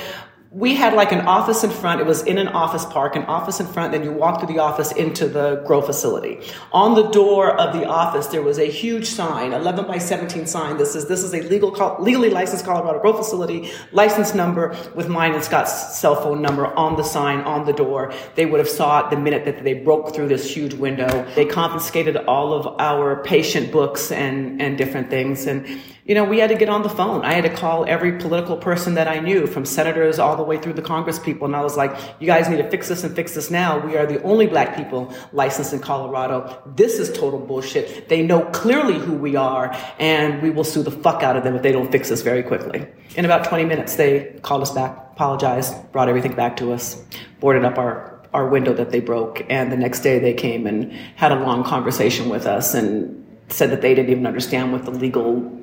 we 0.54 0.74
had 0.74 0.92
like 0.92 1.12
an 1.12 1.22
office 1.22 1.64
in 1.64 1.70
front. 1.70 2.02
It 2.02 2.06
was 2.06 2.22
in 2.24 2.36
an 2.36 2.48
office 2.48 2.84
park, 2.84 3.16
an 3.16 3.22
office 3.24 3.58
in 3.58 3.66
front. 3.66 3.92
Then 3.92 4.04
you 4.04 4.12
walk 4.12 4.38
through 4.38 4.52
the 4.52 4.60
office 4.60 4.92
into 4.92 5.26
the 5.26 5.62
grow 5.66 5.80
facility. 5.80 6.40
On 6.72 6.94
the 6.94 7.08
door 7.08 7.58
of 7.58 7.72
the 7.72 7.86
office, 7.86 8.26
there 8.26 8.42
was 8.42 8.58
a 8.58 8.66
huge 8.66 9.06
sign, 9.06 9.54
11 9.54 9.86
by 9.86 9.96
17 9.96 10.46
sign. 10.46 10.76
This 10.76 10.94
is 10.94 11.08
this 11.08 11.22
is 11.22 11.32
a 11.32 11.40
legal, 11.42 11.70
legally 12.00 12.28
licensed 12.28 12.66
Colorado 12.66 13.00
grow 13.00 13.14
facility, 13.14 13.70
license 13.92 14.34
number 14.34 14.76
with 14.94 15.08
mine 15.08 15.32
and 15.32 15.42
Scott's 15.42 15.98
cell 15.98 16.16
phone 16.16 16.42
number 16.42 16.66
on 16.66 16.96
the 16.96 17.04
sign 17.04 17.40
on 17.40 17.64
the 17.64 17.72
door. 17.72 18.12
They 18.34 18.44
would 18.44 18.60
have 18.60 18.68
saw 18.68 19.06
it 19.06 19.10
the 19.10 19.16
minute 19.16 19.46
that 19.46 19.64
they 19.64 19.72
broke 19.72 20.14
through 20.14 20.28
this 20.28 20.54
huge 20.54 20.74
window. 20.74 21.26
They 21.34 21.46
confiscated 21.46 22.16
all 22.16 22.52
of 22.52 22.78
our 22.78 23.22
patient 23.22 23.72
books 23.72 24.12
and 24.12 24.60
and 24.60 24.76
different 24.76 25.08
things 25.08 25.46
and 25.46 25.66
you 26.04 26.16
know, 26.16 26.24
we 26.24 26.40
had 26.40 26.50
to 26.50 26.56
get 26.56 26.68
on 26.68 26.82
the 26.82 26.88
phone. 26.88 27.24
I 27.24 27.34
had 27.34 27.44
to 27.44 27.54
call 27.54 27.84
every 27.86 28.18
political 28.18 28.56
person 28.56 28.94
that 28.94 29.06
I 29.06 29.20
knew, 29.20 29.46
from 29.46 29.64
senators 29.64 30.18
all 30.18 30.36
the 30.36 30.42
way 30.42 30.58
through 30.58 30.72
the 30.72 30.82
Congress 30.82 31.18
people. 31.18 31.46
And 31.46 31.54
I 31.54 31.60
was 31.60 31.76
like, 31.76 31.96
you 32.18 32.26
guys 32.26 32.48
need 32.48 32.56
to 32.56 32.68
fix 32.68 32.88
this 32.88 33.04
and 33.04 33.14
fix 33.14 33.34
this 33.34 33.50
now. 33.52 33.78
We 33.78 33.96
are 33.96 34.04
the 34.04 34.20
only 34.22 34.48
black 34.48 34.76
people 34.76 35.14
licensed 35.32 35.72
in 35.72 35.78
Colorado. 35.78 36.60
This 36.74 36.98
is 36.98 37.12
total 37.12 37.38
bullshit. 37.38 38.08
They 38.08 38.22
know 38.22 38.42
clearly 38.46 38.98
who 38.98 39.12
we 39.12 39.36
are, 39.36 39.72
and 40.00 40.42
we 40.42 40.50
will 40.50 40.64
sue 40.64 40.82
the 40.82 40.90
fuck 40.90 41.22
out 41.22 41.36
of 41.36 41.44
them 41.44 41.54
if 41.54 41.62
they 41.62 41.72
don't 41.72 41.92
fix 41.92 42.08
this 42.08 42.22
very 42.22 42.42
quickly. 42.42 42.84
In 43.14 43.24
about 43.24 43.44
20 43.44 43.64
minutes, 43.64 43.94
they 43.94 44.38
called 44.42 44.62
us 44.62 44.72
back, 44.72 44.96
apologized, 45.12 45.92
brought 45.92 46.08
everything 46.08 46.34
back 46.34 46.56
to 46.56 46.72
us, 46.72 47.04
boarded 47.38 47.64
up 47.64 47.78
our 47.78 48.12
our 48.34 48.48
window 48.48 48.72
that 48.72 48.90
they 48.90 49.00
broke. 49.00 49.44
And 49.50 49.70
the 49.70 49.76
next 49.76 50.00
day 50.00 50.18
they 50.18 50.32
came 50.32 50.66
and 50.66 50.90
had 51.16 51.32
a 51.32 51.40
long 51.40 51.64
conversation 51.64 52.30
with 52.30 52.46
us 52.46 52.72
and 52.72 53.18
said 53.48 53.70
that 53.70 53.82
they 53.82 53.94
didn't 53.94 54.10
even 54.10 54.26
understand 54.26 54.72
what 54.72 54.84
the 54.84 54.90
legal 54.90 55.62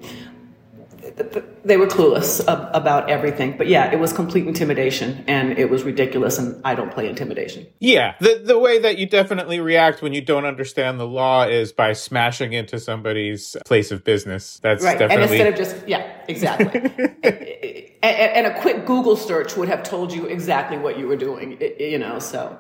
they 1.66 1.78
were 1.78 1.88
clueless 1.88 2.42
about 2.48 3.10
everything. 3.10 3.58
But 3.58 3.68
yeah, 3.68 3.92
it 3.92 4.00
was 4.00 4.14
complete 4.14 4.48
intimidation 4.48 5.24
and 5.28 5.58
it 5.58 5.70
was 5.70 5.84
ridiculous. 5.84 6.38
And 6.38 6.62
I 6.64 6.76
don't 6.76 6.92
play 6.92 7.10
intimidation. 7.10 7.68
Yeah. 7.80 8.16
The, 8.20 8.42
the 8.44 8.58
way 8.58 8.80
that 8.80 8.98
you 8.98 9.06
definitely 9.06 9.60
react 9.60 10.02
when 10.02 10.14
you 10.14 10.22
don't 10.22 10.46
understand 10.46 11.00
the 11.00 11.08
law 11.08 11.44
is 11.44 11.72
by 11.72 11.94
smashing 11.94 12.54
into 12.54 12.80
somebody's 12.80 13.58
place 13.66 13.92
of 13.92 14.04
business. 14.04 14.60
That's 14.64 14.84
right. 14.84 14.98
definitely. 14.98 15.40
And 15.40 15.48
instead 15.48 15.70
of 15.70 15.76
just, 15.76 15.88
yeah, 15.88 16.24
exactly. 16.28 16.82
and, 17.24 17.98
and, 18.04 18.48
a 18.48 18.62
quick 18.62 18.86
Google 18.86 19.16
search 19.16 19.58
would 19.58 19.68
have 19.68 19.84
told 19.84 20.14
you 20.14 20.26
exactly 20.26 20.78
what 20.78 20.98
you 20.98 21.08
were 21.08 21.18
doing, 21.18 21.62
you 21.80 22.00
know, 22.00 22.20
so. 22.20 22.58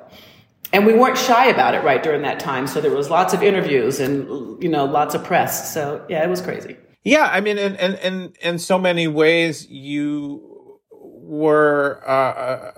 And 0.71 0.85
we 0.85 0.93
weren't 0.93 1.17
shy 1.17 1.47
about 1.47 1.73
it 1.73 1.83
right 1.83 2.03
during 2.03 2.21
that 2.23 2.39
time. 2.39 2.67
So 2.67 2.79
there 2.79 2.91
was 2.91 3.09
lots 3.09 3.33
of 3.33 3.41
interviews 3.41 3.99
and, 3.99 4.61
you 4.61 4.69
know, 4.69 4.85
lots 4.85 5.15
of 5.15 5.23
press. 5.23 5.73
So 5.73 6.05
yeah, 6.09 6.23
it 6.23 6.29
was 6.29 6.41
crazy. 6.41 6.77
Yeah, 7.03 7.29
I 7.31 7.41
mean, 7.41 7.57
in 7.57 7.75
in 7.75 7.95
in, 7.95 8.33
in 8.41 8.59
so 8.59 8.77
many 8.77 9.07
ways, 9.07 9.67
you 9.69 10.79
were 10.91 12.01
uh, 12.05 12.71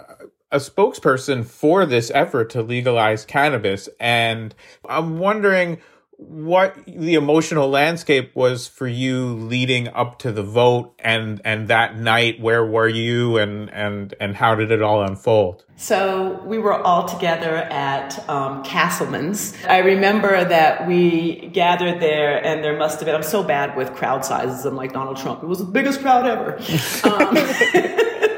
a 0.52 0.58
spokesperson 0.58 1.46
for 1.46 1.86
this 1.86 2.12
effort 2.14 2.50
to 2.52 2.62
legalize 2.62 3.26
cannabis, 3.26 3.90
and 4.00 4.54
I'm 4.88 5.18
wondering 5.18 5.82
what 6.22 6.78
the 6.86 7.16
emotional 7.16 7.68
landscape 7.68 8.36
was 8.36 8.68
for 8.68 8.88
you 8.88 9.26
leading 9.26 9.88
up 9.88 10.20
to 10.20 10.32
the 10.32 10.44
vote 10.44 10.94
and 11.00 11.42
and 11.44 11.68
that 11.68 11.98
night 11.98 12.40
where 12.40 12.64
were 12.64 12.88
you 12.88 13.38
and 13.38 13.72
and 13.72 14.14
and 14.20 14.36
how 14.36 14.54
did 14.54 14.72
it 14.72 14.84
all 14.84 15.02
unfold? 15.04 15.66
So 15.78 16.40
we 16.46 16.60
were 16.60 16.80
all 16.80 17.08
together 17.08 17.56
at 17.56 18.30
um, 18.30 18.64
Casselman's. 18.64 19.58
I 19.68 19.80
remember 19.80 20.46
that 20.46 20.88
we 20.88 21.48
gathered 21.48 22.00
there 22.00 22.44
and 22.46 22.64
there 22.64 22.78
must 22.78 23.00
have 23.00 23.08
been 23.08 23.16
i'm 23.16 23.24
so 23.24 23.42
bad 23.42 23.76
with 23.76 23.94
crowd 23.96 24.24
sizes 24.24 24.64
i'm 24.66 24.76
like 24.76 24.94
donald 24.94 25.18
trump. 25.18 25.42
It 25.42 25.48
was 25.48 25.58
the 25.58 25.66
biggest 25.66 26.02
crowd 26.02 26.28
ever. 26.28 26.60
Um, 27.04 27.36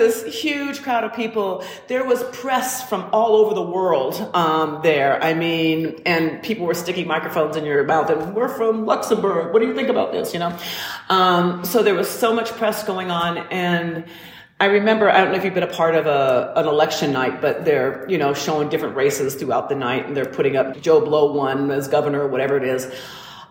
this 0.00 0.24
huge 0.24 0.82
crowd 0.82 1.04
of 1.04 1.14
people. 1.14 1.64
There 1.86 2.04
was 2.04 2.24
press 2.32 2.88
from 2.88 3.08
all 3.12 3.36
over 3.36 3.54
the 3.54 3.62
world 3.62 4.16
um, 4.34 4.80
there. 4.82 5.22
I 5.22 5.34
mean, 5.34 6.00
and 6.06 6.42
people 6.42 6.66
were 6.66 6.74
sticking 6.74 7.06
microphones 7.06 7.56
in 7.56 7.64
your 7.64 7.84
mouth 7.84 8.10
and 8.10 8.34
we're 8.34 8.48
from 8.48 8.86
Luxembourg. 8.86 9.52
What 9.52 9.60
do 9.60 9.68
you 9.68 9.74
think 9.74 9.88
about 9.88 10.12
this? 10.12 10.32
You 10.32 10.40
know? 10.40 10.58
Um, 11.08 11.64
so 11.64 11.82
there 11.82 11.94
was 11.94 12.08
so 12.08 12.34
much 12.34 12.50
press 12.52 12.82
going 12.82 13.10
on 13.10 13.38
and 13.52 14.04
I 14.58 14.66
remember, 14.66 15.08
I 15.08 15.22
don't 15.22 15.32
know 15.32 15.38
if 15.38 15.44
you've 15.44 15.54
been 15.54 15.62
a 15.62 15.66
part 15.66 15.94
of 15.94 16.06
a, 16.06 16.52
an 16.54 16.66
election 16.66 17.12
night, 17.12 17.40
but 17.40 17.64
they're, 17.64 18.04
you 18.10 18.18
know, 18.18 18.34
showing 18.34 18.68
different 18.68 18.94
races 18.94 19.34
throughout 19.34 19.70
the 19.70 19.74
night 19.74 20.06
and 20.06 20.14
they're 20.14 20.26
putting 20.26 20.56
up 20.56 20.78
Joe 20.82 21.00
Blow 21.00 21.32
won 21.32 21.70
as 21.70 21.88
governor, 21.88 22.26
whatever 22.26 22.58
it 22.58 22.64
is 22.64 22.92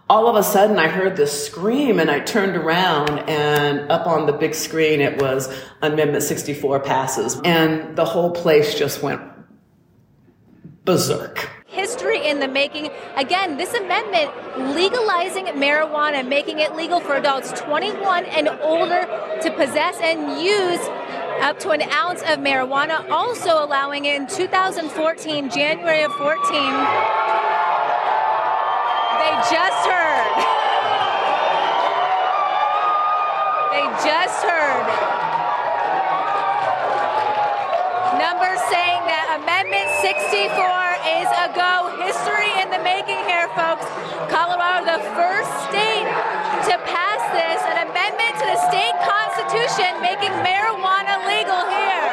all 0.10 0.28
of 0.28 0.36
a 0.36 0.44
sudden 0.44 0.80
I 0.80 0.88
heard 0.88 1.16
this 1.16 1.46
scream 1.46 2.00
and 2.00 2.10
I 2.10 2.20
turned 2.20 2.56
around 2.56 3.20
and 3.30 3.92
up 3.92 4.08
on 4.08 4.26
the 4.26 4.34
big 4.34 4.56
screen 4.56 5.02
it 5.02 5.22
was 5.22 5.54
Amendment 5.84 6.24
64 6.24 6.80
passes 6.80 7.40
and 7.46 7.96
the 7.96 8.06
whole 8.06 8.32
place 8.32 8.74
just 8.74 9.04
went 9.04 9.22
berserk. 10.84 11.48
History 11.68 12.28
in 12.28 12.40
the 12.40 12.48
making. 12.48 12.90
Again, 13.16 13.58
this 13.58 13.76
amendment 13.76 14.32
legalizing 14.74 15.46
marijuana, 15.46 16.28
making 16.28 16.60
it 16.60 16.76
legal 16.76 17.00
for 17.00 17.16
adults 17.16 17.52
21 17.62 18.26
and 18.26 18.50
older 18.64 19.02
to 19.44 19.52
possess 19.56 20.00
and 20.02 20.42
use 20.42 20.80
up 21.42 21.60
to 21.60 21.70
an 21.70 21.84
ounce 21.84 22.22
of 22.24 22.40
marijuana, 22.40 23.08
also 23.12 23.64
allowing 23.64 24.06
in 24.06 24.26
2014, 24.26 25.52
January 25.52 26.02
of 26.02 26.12
14 26.14 27.29
they 29.20 29.36
just 29.52 29.82
heard. 29.84 30.32
They 33.76 33.86
just 34.00 34.40
heard. 34.48 34.88
Numbers 38.16 38.64
saying 38.72 39.04
that 39.12 39.44
Amendment 39.44 39.92
64 40.00 40.56
is 41.20 41.30
a 41.36 41.52
go. 41.52 42.00
History 42.00 42.52
in 42.64 42.72
the 42.72 42.80
making 42.80 43.20
here, 43.28 43.52
folks. 43.60 43.84
Colorado, 44.32 44.88
the 44.88 45.04
first 45.20 45.52
state 45.68 46.08
to 46.72 46.76
pass 46.88 47.22
this, 47.36 47.60
an 47.76 47.92
amendment 47.92 48.34
to 48.40 48.46
the 48.48 48.60
state 48.72 48.96
constitution 49.04 50.00
making 50.00 50.32
marijuana 50.48 51.20
legal 51.28 51.62
here. 51.68 52.08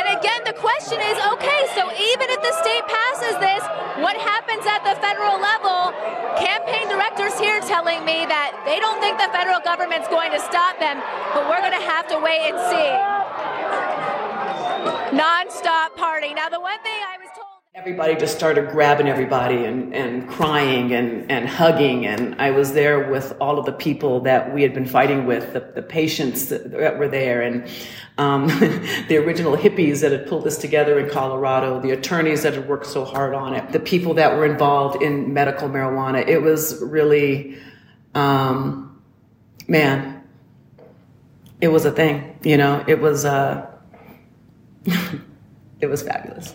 And 0.00 0.06
again, 0.16 0.40
the 0.48 0.56
question 0.56 0.96
is 1.00 1.16
okay, 1.36 1.51
even 2.12 2.28
if 2.28 2.40
the 2.44 2.52
state 2.60 2.84
passes 2.84 3.34
this, 3.40 3.64
what 4.04 4.16
happens 4.20 4.66
at 4.68 4.84
the 4.84 5.00
federal 5.00 5.40
level? 5.40 5.96
Campaign 6.36 6.88
directors 6.88 7.38
here 7.40 7.60
telling 7.60 8.04
me 8.04 8.28
that 8.28 8.52
they 8.68 8.80
don't 8.80 9.00
think 9.00 9.16
the 9.16 9.32
federal 9.32 9.60
government's 9.60 10.08
going 10.08 10.30
to 10.32 10.40
stop 10.40 10.78
them, 10.78 11.00
but 11.32 11.48
we're 11.48 11.64
going 11.64 11.72
to 11.72 11.86
have 11.88 12.06
to 12.08 12.20
wait 12.20 12.52
and 12.52 12.58
see. 12.68 12.90
Non-stop 15.16 15.96
party. 15.96 16.34
Now, 16.34 16.48
the 16.48 16.60
one 16.60 16.80
thing 16.82 17.00
I 17.00 17.16
was 17.16 17.30
told. 17.34 17.51
Everybody 17.74 18.16
just 18.16 18.36
started 18.36 18.68
grabbing 18.68 19.08
everybody 19.08 19.64
and, 19.64 19.94
and 19.94 20.28
crying 20.28 20.92
and, 20.92 21.32
and 21.32 21.48
hugging. 21.48 22.04
And 22.04 22.34
I 22.38 22.50
was 22.50 22.74
there 22.74 23.10
with 23.10 23.34
all 23.40 23.58
of 23.58 23.64
the 23.64 23.72
people 23.72 24.20
that 24.20 24.52
we 24.52 24.60
had 24.60 24.74
been 24.74 24.84
fighting 24.84 25.24
with, 25.24 25.54
the, 25.54 25.60
the 25.60 25.80
patients 25.80 26.48
that, 26.48 26.98
were 26.98 27.08
there, 27.08 27.40
and 27.40 27.66
um, 28.18 28.46
the 29.08 29.16
original 29.16 29.56
hippies 29.56 30.02
that 30.02 30.12
had 30.12 30.26
pulled 30.26 30.44
this 30.44 30.58
together 30.58 30.98
in 30.98 31.08
Colorado, 31.08 31.80
the 31.80 31.92
attorneys 31.92 32.42
that 32.42 32.52
had 32.52 32.68
worked 32.68 32.84
so 32.84 33.06
hard 33.06 33.32
on 33.32 33.54
it, 33.54 33.72
the 33.72 33.80
people 33.80 34.12
that 34.12 34.36
were 34.36 34.44
involved 34.44 35.02
in 35.02 35.32
medical 35.32 35.70
marijuana. 35.70 36.28
It 36.28 36.42
was 36.42 36.78
really 36.82 37.56
um, 38.14 39.02
man, 39.66 40.22
it 41.62 41.68
was 41.68 41.86
a 41.86 41.90
thing. 41.90 42.38
You 42.42 42.58
know, 42.58 42.84
it 42.86 43.00
was 43.00 43.24
uh, 43.24 43.66
it 45.80 45.86
was 45.86 46.02
fabulous. 46.02 46.54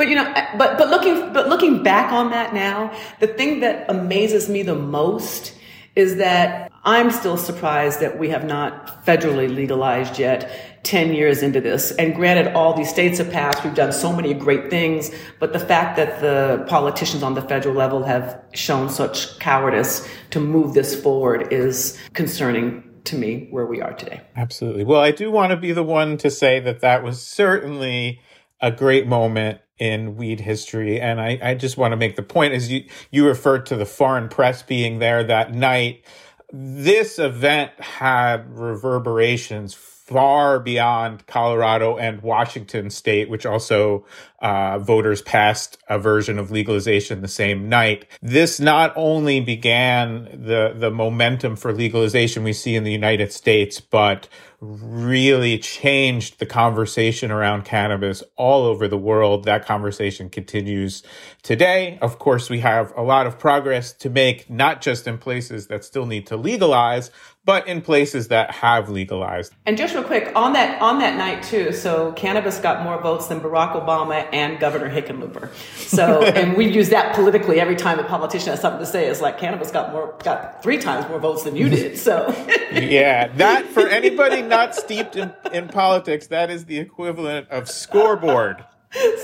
But 0.00 0.08
you 0.08 0.14
know, 0.14 0.24
uh, 0.24 0.56
but 0.56 0.78
but 0.78 0.88
looking 0.88 1.30
but 1.34 1.50
looking 1.50 1.82
back 1.82 2.10
on 2.10 2.30
that 2.30 2.54
now, 2.54 2.90
the 3.18 3.26
thing 3.26 3.60
that 3.60 3.84
amazes 3.90 4.48
me 4.48 4.62
the 4.62 4.74
most 4.74 5.54
is 5.94 6.16
that 6.16 6.72
I'm 6.84 7.10
still 7.10 7.36
surprised 7.36 8.00
that 8.00 8.18
we 8.18 8.30
have 8.30 8.46
not 8.46 9.04
federally 9.04 9.54
legalized 9.54 10.18
yet 10.18 10.50
10 10.84 11.12
years 11.12 11.42
into 11.42 11.60
this. 11.60 11.90
And 11.90 12.14
granted, 12.14 12.54
all 12.54 12.72
these 12.72 12.88
states 12.88 13.18
have 13.18 13.30
passed. 13.30 13.62
We've 13.62 13.74
done 13.74 13.92
so 13.92 14.10
many 14.10 14.32
great 14.32 14.70
things. 14.70 15.10
But 15.38 15.52
the 15.52 15.58
fact 15.58 15.96
that 15.98 16.22
the 16.22 16.64
politicians 16.66 17.22
on 17.22 17.34
the 17.34 17.42
federal 17.42 17.74
level 17.74 18.02
have 18.04 18.42
shown 18.54 18.88
such 18.88 19.38
cowardice 19.38 20.08
to 20.30 20.40
move 20.40 20.72
this 20.72 20.98
forward 20.98 21.52
is 21.52 21.98
concerning 22.14 23.02
to 23.04 23.16
me 23.16 23.48
where 23.50 23.66
we 23.66 23.82
are 23.82 23.92
today. 23.92 24.22
Absolutely. 24.34 24.84
Well, 24.84 25.02
I 25.02 25.10
do 25.10 25.30
want 25.30 25.50
to 25.50 25.58
be 25.58 25.72
the 25.72 25.82
one 25.82 26.16
to 26.18 26.30
say 26.30 26.58
that 26.60 26.80
that 26.80 27.02
was 27.02 27.20
certainly 27.20 28.22
a 28.60 28.70
great 28.70 29.06
moment 29.06 29.60
in 29.78 30.16
weed 30.16 30.40
history. 30.40 31.00
And 31.00 31.20
I, 31.20 31.38
I 31.42 31.54
just 31.54 31.76
want 31.76 31.92
to 31.92 31.96
make 31.96 32.16
the 32.16 32.22
point 32.22 32.52
as 32.52 32.70
you, 32.70 32.84
you 33.10 33.26
referred 33.26 33.66
to 33.66 33.76
the 33.76 33.86
foreign 33.86 34.28
press 34.28 34.62
being 34.62 34.98
there 34.98 35.24
that 35.24 35.54
night. 35.54 36.04
This 36.52 37.18
event 37.18 37.72
had 37.80 38.58
reverberations 38.58 39.74
far 40.10 40.58
beyond 40.58 41.24
Colorado 41.28 41.96
and 41.96 42.20
Washington 42.20 42.90
state, 42.90 43.30
which 43.30 43.46
also 43.46 44.04
uh, 44.42 44.76
voters 44.80 45.22
passed 45.22 45.78
a 45.88 46.00
version 46.00 46.36
of 46.36 46.50
legalization 46.50 47.22
the 47.22 47.28
same 47.28 47.68
night. 47.68 48.06
This 48.20 48.58
not 48.58 48.92
only 48.96 49.38
began 49.38 50.24
the 50.24 50.74
the 50.76 50.90
momentum 50.90 51.54
for 51.54 51.72
legalization 51.72 52.42
we 52.42 52.52
see 52.52 52.74
in 52.74 52.82
the 52.82 52.90
United 52.90 53.32
States, 53.32 53.78
but 53.78 54.28
really 54.60 55.58
changed 55.58 56.38
the 56.38 56.46
conversation 56.46 57.30
around 57.30 57.64
cannabis 57.64 58.22
all 58.36 58.64
over 58.64 58.88
the 58.88 58.98
world. 58.98 59.44
That 59.44 59.64
conversation 59.64 60.28
continues 60.28 61.02
today. 61.42 61.98
Of 62.02 62.18
course, 62.18 62.50
we 62.50 62.60
have 62.60 62.92
a 62.96 63.02
lot 63.02 63.26
of 63.26 63.38
progress 63.38 63.92
to 63.94 64.10
make, 64.10 64.50
not 64.50 64.82
just 64.82 65.06
in 65.06 65.16
places 65.16 65.68
that 65.68 65.84
still 65.84 66.04
need 66.04 66.26
to 66.26 66.36
legalize, 66.36 67.10
but 67.50 67.66
in 67.66 67.82
places 67.82 68.28
that 68.28 68.48
have 68.52 68.88
legalized. 68.88 69.52
And 69.66 69.76
just 69.76 69.92
real 69.92 70.04
quick 70.04 70.30
on 70.36 70.52
that 70.52 70.80
on 70.80 71.00
that 71.00 71.16
night 71.16 71.42
too. 71.42 71.72
So 71.72 72.12
cannabis 72.12 72.60
got 72.60 72.84
more 72.84 73.02
votes 73.02 73.26
than 73.26 73.40
Barack 73.40 73.72
Obama 73.72 74.24
and 74.32 74.60
Governor 74.60 74.88
Hickenlooper. 74.88 75.52
So 75.74 76.22
and 76.38 76.56
we 76.56 76.68
use 76.68 76.90
that 76.90 77.12
politically 77.12 77.58
every 77.58 77.74
time 77.74 77.98
a 77.98 78.04
politician 78.04 78.50
has 78.50 78.60
something 78.60 78.78
to 78.78 78.86
say. 78.86 79.08
It's 79.08 79.20
like 79.20 79.36
cannabis 79.36 79.72
got 79.72 79.90
more 79.90 80.14
got 80.22 80.62
three 80.62 80.78
times 80.78 81.08
more 81.08 81.18
votes 81.18 81.42
than 81.42 81.56
you 81.56 81.68
did. 81.76 81.98
So 81.98 82.28
yeah, 82.70 83.26
that 83.26 83.66
for 83.66 83.88
anybody 84.00 84.42
not 84.42 84.76
steeped 84.76 85.16
in, 85.16 85.34
in 85.52 85.66
politics, 85.66 86.28
that 86.28 86.52
is 86.52 86.66
the 86.66 86.78
equivalent 86.78 87.48
of 87.48 87.68
scoreboard. 87.68 88.64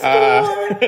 Uh, 0.02 0.74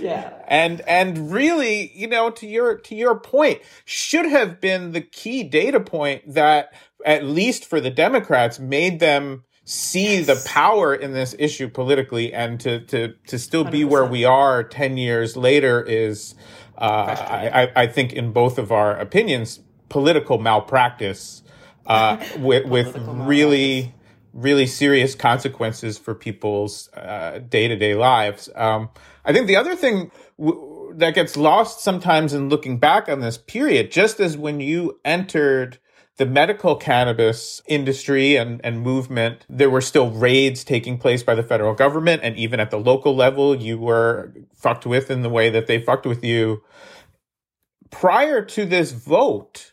yeah. 0.00 0.32
And 0.48 0.80
and 0.82 1.32
really, 1.32 1.92
you 1.94 2.06
know, 2.06 2.30
to 2.30 2.46
your 2.46 2.78
to 2.78 2.94
your 2.94 3.18
point, 3.18 3.60
should 3.84 4.26
have 4.26 4.60
been 4.60 4.92
the 4.92 5.00
key 5.00 5.42
data 5.42 5.80
point 5.80 6.34
that 6.34 6.72
at 7.04 7.24
least 7.24 7.64
for 7.64 7.80
the 7.80 7.90
Democrats 7.90 8.58
made 8.58 9.00
them 9.00 9.44
see 9.64 10.16
yes. 10.16 10.26
the 10.26 10.48
power 10.48 10.94
in 10.94 11.12
this 11.12 11.34
issue 11.38 11.68
politically 11.68 12.32
and 12.32 12.60
to 12.60 12.80
to 12.86 13.14
to 13.26 13.38
still 13.38 13.64
100%. 13.64 13.70
be 13.70 13.84
where 13.84 14.04
we 14.04 14.24
are 14.24 14.64
10 14.64 14.96
years 14.96 15.36
later 15.36 15.82
is 15.82 16.34
uh, 16.78 17.14
I, 17.16 17.70
I 17.76 17.86
think 17.86 18.12
in 18.12 18.32
both 18.32 18.58
of 18.58 18.72
our 18.72 18.96
opinions 18.96 19.60
political 19.88 20.38
malpractice 20.38 21.42
uh, 21.86 22.16
with 22.38 22.66
with 22.66 22.96
really 22.96 23.94
really 24.32 24.66
serious 24.66 25.14
consequences 25.14 25.98
for 25.98 26.14
people's 26.14 26.88
day 27.48 27.68
to 27.68 27.76
day 27.76 27.94
lives. 27.94 28.48
Um, 28.54 28.90
I 29.24 29.32
think 29.32 29.46
the 29.46 29.56
other 29.56 29.76
thing 29.76 30.10
w- 30.38 30.92
that 30.94 31.14
gets 31.14 31.36
lost 31.36 31.80
sometimes 31.80 32.32
in 32.32 32.48
looking 32.48 32.78
back 32.78 33.08
on 33.08 33.20
this 33.20 33.38
period, 33.38 33.90
just 33.90 34.20
as 34.20 34.36
when 34.36 34.60
you 34.60 35.00
entered 35.04 35.78
the 36.18 36.26
medical 36.26 36.76
cannabis 36.76 37.62
industry 37.66 38.36
and, 38.36 38.60
and 38.62 38.82
movement, 38.82 39.46
there 39.48 39.70
were 39.70 39.80
still 39.80 40.10
raids 40.10 40.62
taking 40.62 40.98
place 40.98 41.22
by 41.22 41.34
the 41.34 41.42
federal 41.42 41.74
government. 41.74 42.20
And 42.22 42.36
even 42.36 42.60
at 42.60 42.70
the 42.70 42.78
local 42.78 43.16
level, 43.16 43.54
you 43.54 43.78
were 43.78 44.34
fucked 44.54 44.84
with 44.84 45.10
in 45.10 45.22
the 45.22 45.30
way 45.30 45.48
that 45.50 45.66
they 45.66 45.80
fucked 45.80 46.04
with 46.04 46.22
you. 46.22 46.62
Prior 47.90 48.44
to 48.44 48.66
this 48.66 48.92
vote, 48.92 49.71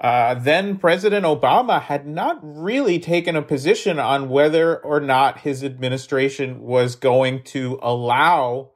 uh, 0.00 0.34
then 0.34 0.76
President 0.76 1.24
Obama 1.24 1.80
had 1.80 2.06
not 2.06 2.38
really 2.42 2.98
taken 2.98 3.36
a 3.36 3.42
position 3.42 3.98
on 3.98 4.28
whether 4.28 4.76
or 4.76 5.00
not 5.00 5.40
his 5.40 5.62
administration 5.62 6.60
was 6.60 6.96
going 6.96 7.42
to 7.44 7.78
allow 7.80 8.70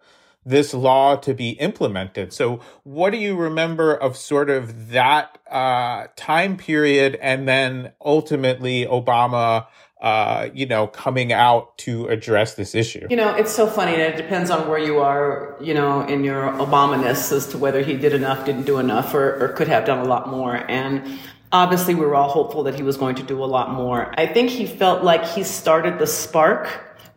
this 0.47 0.73
law 0.73 1.17
to 1.17 1.35
be 1.35 1.51
implemented. 1.51 2.33
So, 2.33 2.61
what 2.85 3.11
do 3.11 3.19
you 3.19 3.37
remember 3.37 3.95
of 3.95 4.17
sort 4.17 4.49
of 4.49 4.91
that 4.91 5.39
uh, 5.51 6.07
time 6.17 6.57
period, 6.57 7.19
and 7.21 7.47
then 7.47 7.93
ultimately 8.03 8.87
Obama? 8.87 9.67
Uh, 10.01 10.49
you 10.55 10.65
know, 10.65 10.87
coming 10.87 11.33
out 11.33 11.77
to 11.77 12.07
address 12.07 12.55
this 12.55 12.73
issue. 12.73 13.05
You 13.11 13.17
know, 13.17 13.35
it's 13.35 13.53
so 13.53 13.67
funny, 13.67 13.95
and 13.95 14.03
it 14.03 14.17
depends 14.17 14.49
on 14.49 14.69
where 14.69 14.79
you 14.79 15.01
are, 15.01 15.57
you 15.61 15.75
know, 15.75 16.03
in 16.03 16.23
your 16.23 16.53
Obama-ness 16.53 17.33
as 17.33 17.49
to 17.49 17.59
whether 17.59 17.83
he 17.83 17.97
did 17.97 18.13
enough, 18.13 18.47
didn't 18.47 18.63
do 18.63 18.79
enough, 18.79 19.13
or, 19.13 19.43
or 19.43 19.49
could 19.49 19.67
have 19.67 19.85
done 19.85 19.99
a 19.99 20.05
lot 20.05 20.29
more. 20.29 20.55
And 20.71 21.19
obviously, 21.51 21.97
we 21.97 22.07
were 22.07 22.15
all 22.15 22.29
hopeful 22.29 22.63
that 22.63 22.77
he 22.77 22.85
was 22.85 22.97
going 22.97 23.17
to 23.17 23.25
do 23.25 23.43
a 23.43 23.47
lot 23.47 23.73
more. 23.73 24.15
I 24.17 24.27
think 24.29 24.51
he 24.51 24.67
felt 24.67 25.03
like 25.03 25.25
he 25.25 25.43
started 25.43 25.99
the 25.99 26.07
spark 26.07 26.69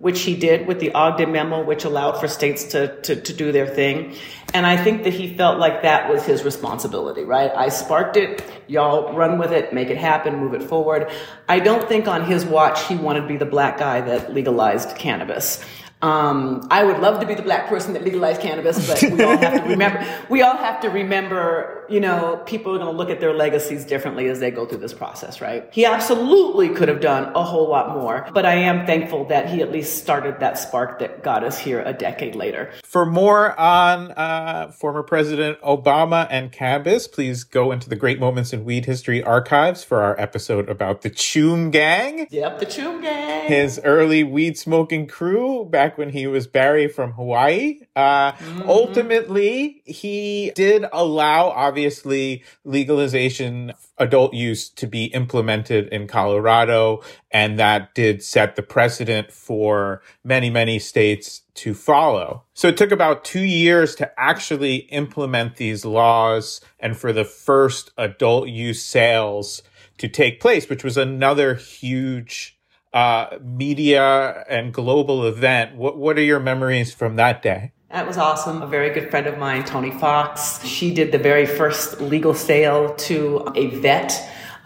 which 0.01 0.21
he 0.21 0.35
did 0.35 0.65
with 0.65 0.79
the 0.79 0.91
Ogden 0.93 1.31
memo, 1.31 1.63
which 1.63 1.85
allowed 1.85 2.19
for 2.19 2.27
states 2.27 2.63
to, 2.65 2.99
to, 3.01 3.15
to, 3.15 3.33
do 3.33 3.51
their 3.51 3.67
thing. 3.67 4.15
And 4.51 4.65
I 4.65 4.75
think 4.75 5.03
that 5.03 5.13
he 5.13 5.35
felt 5.37 5.59
like 5.59 5.83
that 5.83 6.09
was 6.11 6.25
his 6.25 6.43
responsibility, 6.43 7.23
right? 7.23 7.51
I 7.55 7.69
sparked 7.69 8.17
it. 8.17 8.43
Y'all 8.67 9.13
run 9.13 9.37
with 9.37 9.51
it, 9.51 9.73
make 9.73 9.89
it 9.89 9.97
happen, 9.97 10.37
move 10.37 10.55
it 10.55 10.63
forward. 10.63 11.11
I 11.47 11.59
don't 11.59 11.87
think 11.87 12.07
on 12.07 12.25
his 12.25 12.43
watch 12.45 12.87
he 12.87 12.95
wanted 12.95 13.21
to 13.21 13.27
be 13.27 13.37
the 13.37 13.45
black 13.45 13.77
guy 13.77 14.01
that 14.01 14.33
legalized 14.33 14.95
cannabis. 14.97 15.63
Um, 16.01 16.67
I 16.71 16.83
would 16.83 16.99
love 16.99 17.19
to 17.19 17.27
be 17.27 17.35
the 17.35 17.43
black 17.43 17.67
person 17.67 17.93
that 17.93 18.03
legalized 18.03 18.41
cannabis, 18.41 18.87
but 18.87 19.03
we 19.11 19.23
all 19.23 19.37
have 19.37 19.63
to 19.63 19.63
remember, 19.69 20.07
we 20.29 20.41
all 20.41 20.57
have 20.57 20.81
to 20.81 20.89
remember, 20.89 21.80
you 21.91 21.99
know, 21.99 22.41
people 22.45 22.73
are 22.73 22.80
going 22.80 22.91
to 22.91 22.97
look 22.97 23.10
at 23.10 23.19
their 23.19 23.34
legacies 23.34 23.86
differently 23.86 24.27
as 24.27 24.39
they 24.39 24.49
go 24.49 24.65
through 24.65 24.80
this 24.80 24.93
process, 24.93 25.41
right? 25.41 25.67
He 25.71 25.86
absolutely 25.86 26.69
could 26.69 26.88
have 26.88 27.01
done 27.01 27.32
a 27.36 27.43
whole 27.43 27.69
lot 27.69 27.95
more, 27.95 28.27
but 28.34 28.45
I 28.45 28.56
am 28.56 28.86
thankful 28.86 29.25
that 29.25 29.49
he 29.49 29.62
at 29.62 29.71
least 29.71 30.01
started 30.01 30.39
that 30.39 30.58
spark 30.58 30.99
that 30.99 31.23
got 31.23 31.43
us 31.43 31.60
here 31.60 31.84
a 31.86 31.93
decade 31.93 32.36
later. 32.36 32.71
For 32.84 33.06
more 33.06 33.58
on 33.60 34.12
uh, 34.12 34.71
former 34.71 35.04
President 35.04 35.62
Obama 35.62 36.27
and 36.32 36.51
cannabis, 36.51 37.08
please 37.08 37.43
go 37.43 37.71
into 37.71 37.89
the 37.89 37.95
Great 37.95 38.19
Moments 38.19 38.54
in 38.54 38.65
Weed 38.65 38.86
History 38.86 39.21
archives 39.21 39.84
for 39.84 40.01
our 40.01 40.19
episode 40.19 40.67
about 40.67 41.01
the 41.01 41.10
Choom 41.10 41.71
Gang. 41.71 42.27
Yep, 42.32 42.60
the 42.60 42.65
Choom 42.65 43.01
Gang. 43.01 43.47
His 43.47 43.80
early 43.84 44.23
weed 44.23 44.58
smoking 44.58 45.06
crew 45.08 45.65
back 45.65 45.91
back 45.91 45.97
when 45.97 46.10
he 46.10 46.27
was 46.27 46.47
Barry 46.47 46.88
from 46.88 47.13
Hawaii. 47.13 47.80
Uh, 47.95 48.32
mm-hmm. 48.32 48.69
Ultimately, 48.69 49.82
he 49.86 50.51
did 50.56 50.86
allow, 50.93 51.49
obviously, 51.49 52.43
legalization 52.63 53.73
adult 53.97 54.34
use 54.34 54.69
to 54.69 54.88
be 54.88 55.06
implemented 55.06 55.89
in 55.89 56.08
Colorado, 56.08 57.04
and 57.32 57.60
that 57.60 57.93
did 57.93 58.23
set 58.23 58.56
the 58.56 58.63
precedent 58.63 59.32
for 59.32 60.01
many, 60.23 60.49
many 60.49 60.80
states 60.80 61.41
to 61.56 61.73
follow. 61.73 62.43
So 62.54 62.69
it 62.69 62.77
took 62.77 62.91
about 62.91 63.25
two 63.25 63.43
years 63.43 63.93
to 63.95 64.12
actually 64.19 64.77
implement 64.89 65.58
these 65.58 65.84
laws 65.84 66.62
and 66.80 66.95
for 66.95 67.12
the 67.12 67.25
first 67.25 67.91
adult 67.97 68.47
use 68.47 68.82
sales 68.82 69.62
to 69.97 70.08
take 70.08 70.39
place, 70.39 70.69
which 70.69 70.84
was 70.84 70.97
another 70.97 71.56
huge 71.56 72.58
uh, 72.93 73.38
media 73.43 74.43
and 74.49 74.73
global 74.73 75.25
event. 75.25 75.75
What 75.75 75.97
what 75.97 76.17
are 76.17 76.23
your 76.23 76.39
memories 76.39 76.93
from 76.93 77.15
that 77.17 77.41
day? 77.41 77.73
That 77.91 78.08
was 78.08 78.17
awesome. 78.17 78.62
A 78.62 78.67
very 78.67 78.91
good 78.91 79.12
friend 79.12 79.27
of 79.27 79.38
mine, 79.38 79.65
Toni 79.65 79.91
Fox, 79.91 80.65
she 80.65 80.93
did 80.93 81.12
the 81.12 81.17
very 81.17 81.45
first 81.45 81.99
legal 81.99 82.34
sale 82.34 82.95
to 82.95 83.51
a 83.54 83.67
vet 83.67 84.13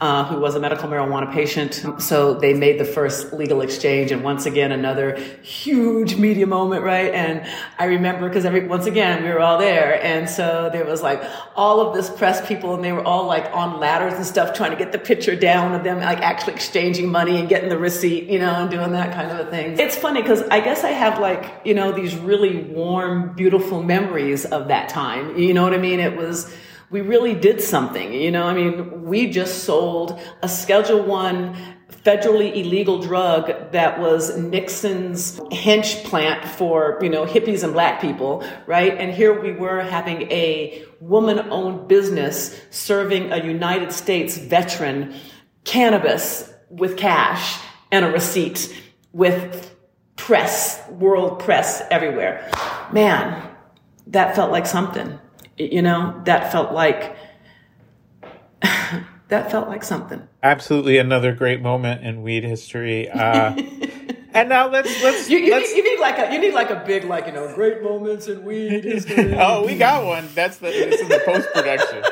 uh, 0.06 0.24
who 0.24 0.40
was 0.40 0.54
a 0.54 0.60
medical 0.60 0.88
marijuana 0.88 1.34
patient. 1.34 1.84
So 2.00 2.36
they 2.36 2.54
made 2.54 2.80
the 2.80 2.86
first 2.86 3.34
legal 3.34 3.62
exchange, 3.62 4.12
and 4.12 4.24
once 4.24 4.46
again 4.46 4.72
another 4.72 5.16
huge 5.42 6.16
media 6.16 6.46
moment, 6.46 6.84
right? 6.84 7.12
And 7.12 7.44
I 7.80 7.86
remember 7.86 8.28
because 8.30 8.46
every 8.46 8.68
once 8.68 8.86
again 8.86 9.24
we 9.24 9.30
were 9.30 9.40
all 9.40 9.58
there, 9.58 10.00
and 10.04 10.30
so 10.30 10.70
there 10.72 10.86
was 10.86 11.02
like 11.02 11.24
all 11.56 11.82
of 11.82 11.96
this 11.96 12.08
press 12.08 12.48
people, 12.48 12.76
and 12.76 12.84
they 12.84 12.92
were 12.92 13.04
all 13.04 13.26
like 13.26 13.52
on 13.52 13.80
ladders 13.80 14.14
and 14.14 14.26
stuff 14.26 14.54
trying 14.54 14.70
to 14.70 14.78
get 14.78 14.92
the 14.92 15.00
picture 15.00 15.36
down 15.36 15.74
of 15.74 15.84
them 15.84 16.00
like 16.00 16.20
actually 16.20 16.54
exchanging 16.54 17.12
money 17.12 17.40
and 17.40 17.50
getting 17.50 17.70
the 17.70 17.78
receipt, 17.78 18.30
you 18.30 18.38
know, 18.38 18.54
and 18.54 18.70
doing 18.70 18.92
that 18.92 19.12
kind 19.12 19.32
of 19.32 19.48
a 19.48 19.50
thing. 19.50 19.80
It's 19.80 19.96
funny 19.96 20.22
because 20.22 20.44
I 20.44 20.60
guess 20.60 20.84
I 20.84 20.92
have 20.92 21.20
like 21.20 21.62
you 21.64 21.74
know 21.74 21.92
these 21.92 22.16
really 22.16 22.62
warm, 22.62 23.34
beautiful 23.34 23.82
memories 23.82 24.46
of 24.46 24.68
that 24.68 24.88
time. 24.88 25.36
You 25.36 25.56
know 25.56 25.64
what 25.64 25.74
I 25.74 25.80
mean? 25.80 26.00
It 26.00 26.16
was 26.16 26.54
we 26.90 27.02
really 27.02 27.34
did 27.34 27.62
something. 27.62 28.14
You 28.14 28.32
know, 28.32 28.44
I 28.44 28.54
mean, 28.54 29.04
we 29.04 29.30
just 29.30 29.64
sold 29.64 30.20
a 30.42 30.50
Schedule 30.50 31.04
One 31.04 31.56
federally 32.06 32.56
illegal 32.56 33.00
drug 33.00 33.72
that 33.72 34.00
was 34.00 34.38
Nixon's 34.38 35.40
hench 35.52 36.04
plant 36.04 36.46
for, 36.48 37.00
you 37.02 37.10
know, 37.10 37.26
hippies 37.26 37.64
and 37.64 37.74
black 37.74 38.00
people, 38.00 38.44
right? 38.68 38.96
And 38.96 39.12
here 39.12 39.40
we 39.40 39.52
were 39.52 39.82
having 39.82 40.24
a 40.32 40.86
woman 41.00 41.40
owned 41.50 41.88
business 41.88 42.60
serving 42.70 43.32
a 43.32 43.44
United 43.44 43.92
States 43.92 44.38
veteran 44.38 45.16
cannabis 45.64 46.52
with 46.70 46.96
cash 46.98 47.60
and 47.92 48.06
a 48.06 48.12
receipt 48.12 48.74
with 49.12 49.76
press, 50.16 50.82
world 50.90 51.40
press 51.40 51.82
everywhere. 51.90 52.50
Man, 52.92 53.50
that 54.08 54.36
felt 54.36 54.52
like 54.52 54.68
something. 54.68 55.20
You 55.58 55.82
know, 55.82 56.22
that 56.26 56.52
felt 56.52 56.74
like 56.74 57.16
that 59.30 59.52
felt 59.52 59.70
like 59.70 59.84
something. 59.84 60.28
Absolutely, 60.44 60.98
another 60.98 61.34
great 61.34 61.62
moment 61.62 62.04
in 62.04 62.22
weed 62.22 62.44
history. 62.44 63.10
Uh, 63.10 63.56
and 64.34 64.50
now 64.50 64.70
let's 64.70 65.02
let's 65.02 65.30
you, 65.30 65.40
you, 65.40 65.52
let's. 65.52 65.72
Need, 65.72 65.78
you 65.78 65.96
need 65.96 66.02
like 66.02 66.20
a 66.20 66.34
you 66.34 66.40
need 66.40 66.54
like 66.54 66.70
a 66.70 66.84
big 66.86 67.06
like 67.06 67.28
you 67.28 67.32
know 67.32 67.56
great 67.56 67.82
moments 67.82 68.28
in 68.28 68.44
weed 68.44 68.70
history. 68.84 69.34
oh, 69.38 69.66
we 69.66 69.78
got 69.78 70.06
one. 70.06 70.28
That's 70.36 70.58
the 70.58 70.68
it's 70.68 71.02
in 71.02 71.08
the 71.08 71.22
post 71.26 71.48
production. 71.54 72.04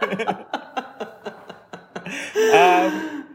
um, 2.54 3.26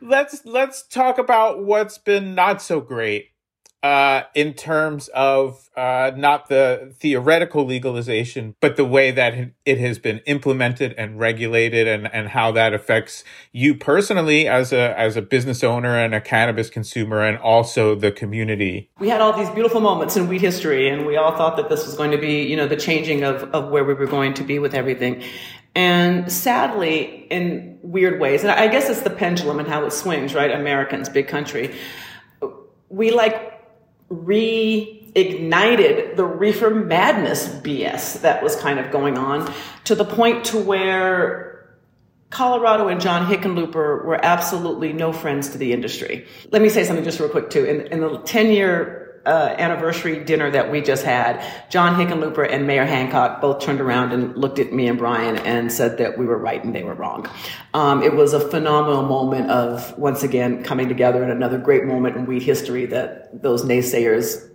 let's 0.00 0.46
let's 0.46 0.86
talk 0.86 1.18
about 1.18 1.62
what's 1.64 1.98
been 1.98 2.34
not 2.34 2.62
so 2.62 2.80
great 2.80 3.32
uh, 3.86 4.24
in 4.34 4.52
terms 4.52 5.06
of 5.14 5.70
uh, 5.76 6.10
not 6.16 6.48
the 6.48 6.92
theoretical 6.98 7.64
legalization, 7.64 8.56
but 8.60 8.74
the 8.74 8.84
way 8.84 9.12
that 9.12 9.52
it 9.64 9.78
has 9.78 9.96
been 10.00 10.18
implemented 10.26 10.92
and 10.98 11.20
regulated, 11.20 11.86
and, 11.86 12.12
and 12.12 12.30
how 12.30 12.50
that 12.50 12.74
affects 12.74 13.22
you 13.52 13.76
personally 13.76 14.48
as 14.48 14.72
a 14.72 14.98
as 14.98 15.16
a 15.16 15.22
business 15.22 15.62
owner 15.62 15.96
and 15.96 16.16
a 16.16 16.20
cannabis 16.20 16.68
consumer, 16.68 17.22
and 17.22 17.38
also 17.38 17.94
the 17.94 18.10
community. 18.10 18.90
We 18.98 19.08
had 19.08 19.20
all 19.20 19.32
these 19.32 19.50
beautiful 19.50 19.80
moments 19.80 20.16
in 20.16 20.26
weed 20.26 20.40
history, 20.40 20.88
and 20.88 21.06
we 21.06 21.16
all 21.16 21.36
thought 21.36 21.56
that 21.56 21.68
this 21.68 21.86
was 21.86 21.94
going 21.94 22.10
to 22.10 22.18
be, 22.18 22.42
you 22.42 22.56
know, 22.56 22.66
the 22.66 22.76
changing 22.76 23.22
of 23.22 23.44
of 23.54 23.68
where 23.68 23.84
we 23.84 23.94
were 23.94 24.06
going 24.06 24.34
to 24.34 24.42
be 24.42 24.58
with 24.58 24.74
everything. 24.74 25.22
And 25.76 26.32
sadly, 26.32 27.28
in 27.30 27.78
weird 27.82 28.18
ways, 28.18 28.42
and 28.42 28.50
I 28.50 28.66
guess 28.66 28.88
it's 28.90 29.02
the 29.02 29.10
pendulum 29.10 29.60
and 29.60 29.68
how 29.68 29.84
it 29.84 29.92
swings, 29.92 30.34
right? 30.34 30.50
Americans, 30.50 31.08
big 31.08 31.28
country. 31.28 31.76
We 32.88 33.10
like 33.10 33.55
reignited 34.10 36.16
the 36.16 36.24
reefer 36.24 36.70
madness 36.70 37.48
BS 37.48 38.22
that 38.22 38.42
was 38.42 38.56
kind 38.56 38.78
of 38.78 38.90
going 38.90 39.18
on 39.18 39.52
to 39.84 39.94
the 39.94 40.04
point 40.04 40.46
to 40.46 40.58
where 40.58 41.46
Colorado 42.30 42.88
and 42.88 43.00
John 43.00 43.30
Hickenlooper 43.30 44.04
were 44.04 44.18
absolutely 44.22 44.92
no 44.92 45.12
friends 45.12 45.50
to 45.50 45.58
the 45.58 45.72
industry. 45.72 46.26
Let 46.50 46.60
me 46.60 46.68
say 46.68 46.84
something 46.84 47.04
just 47.04 47.20
real 47.20 47.28
quick 47.28 47.50
too. 47.50 47.64
In, 47.64 47.82
in 47.92 48.00
the 48.00 48.18
10 48.18 48.50
year 48.50 49.05
uh, 49.26 49.54
anniversary 49.58 50.24
dinner 50.24 50.50
that 50.50 50.70
we 50.70 50.80
just 50.80 51.04
had, 51.04 51.44
John 51.68 51.94
Hickenlooper 51.96 52.48
and 52.50 52.66
Mayor 52.66 52.86
Hancock 52.86 53.40
both 53.40 53.60
turned 53.60 53.80
around 53.80 54.12
and 54.12 54.36
looked 54.36 54.58
at 54.58 54.72
me 54.72 54.86
and 54.86 54.96
Brian 54.96 55.36
and 55.38 55.70
said 55.72 55.98
that 55.98 56.16
we 56.16 56.24
were 56.24 56.38
right 56.38 56.62
and 56.62 56.74
they 56.74 56.84
were 56.84 56.94
wrong. 56.94 57.28
Um, 57.74 58.02
it 58.02 58.14
was 58.14 58.32
a 58.32 58.40
phenomenal 58.40 59.02
moment 59.02 59.50
of 59.50 59.96
once 59.98 60.22
again 60.22 60.62
coming 60.62 60.88
together 60.88 61.22
and 61.22 61.32
another 61.32 61.58
great 61.58 61.84
moment 61.84 62.16
in 62.16 62.26
weed 62.26 62.42
history 62.42 62.86
that 62.86 63.42
those 63.42 63.64
naysayers 63.64 64.48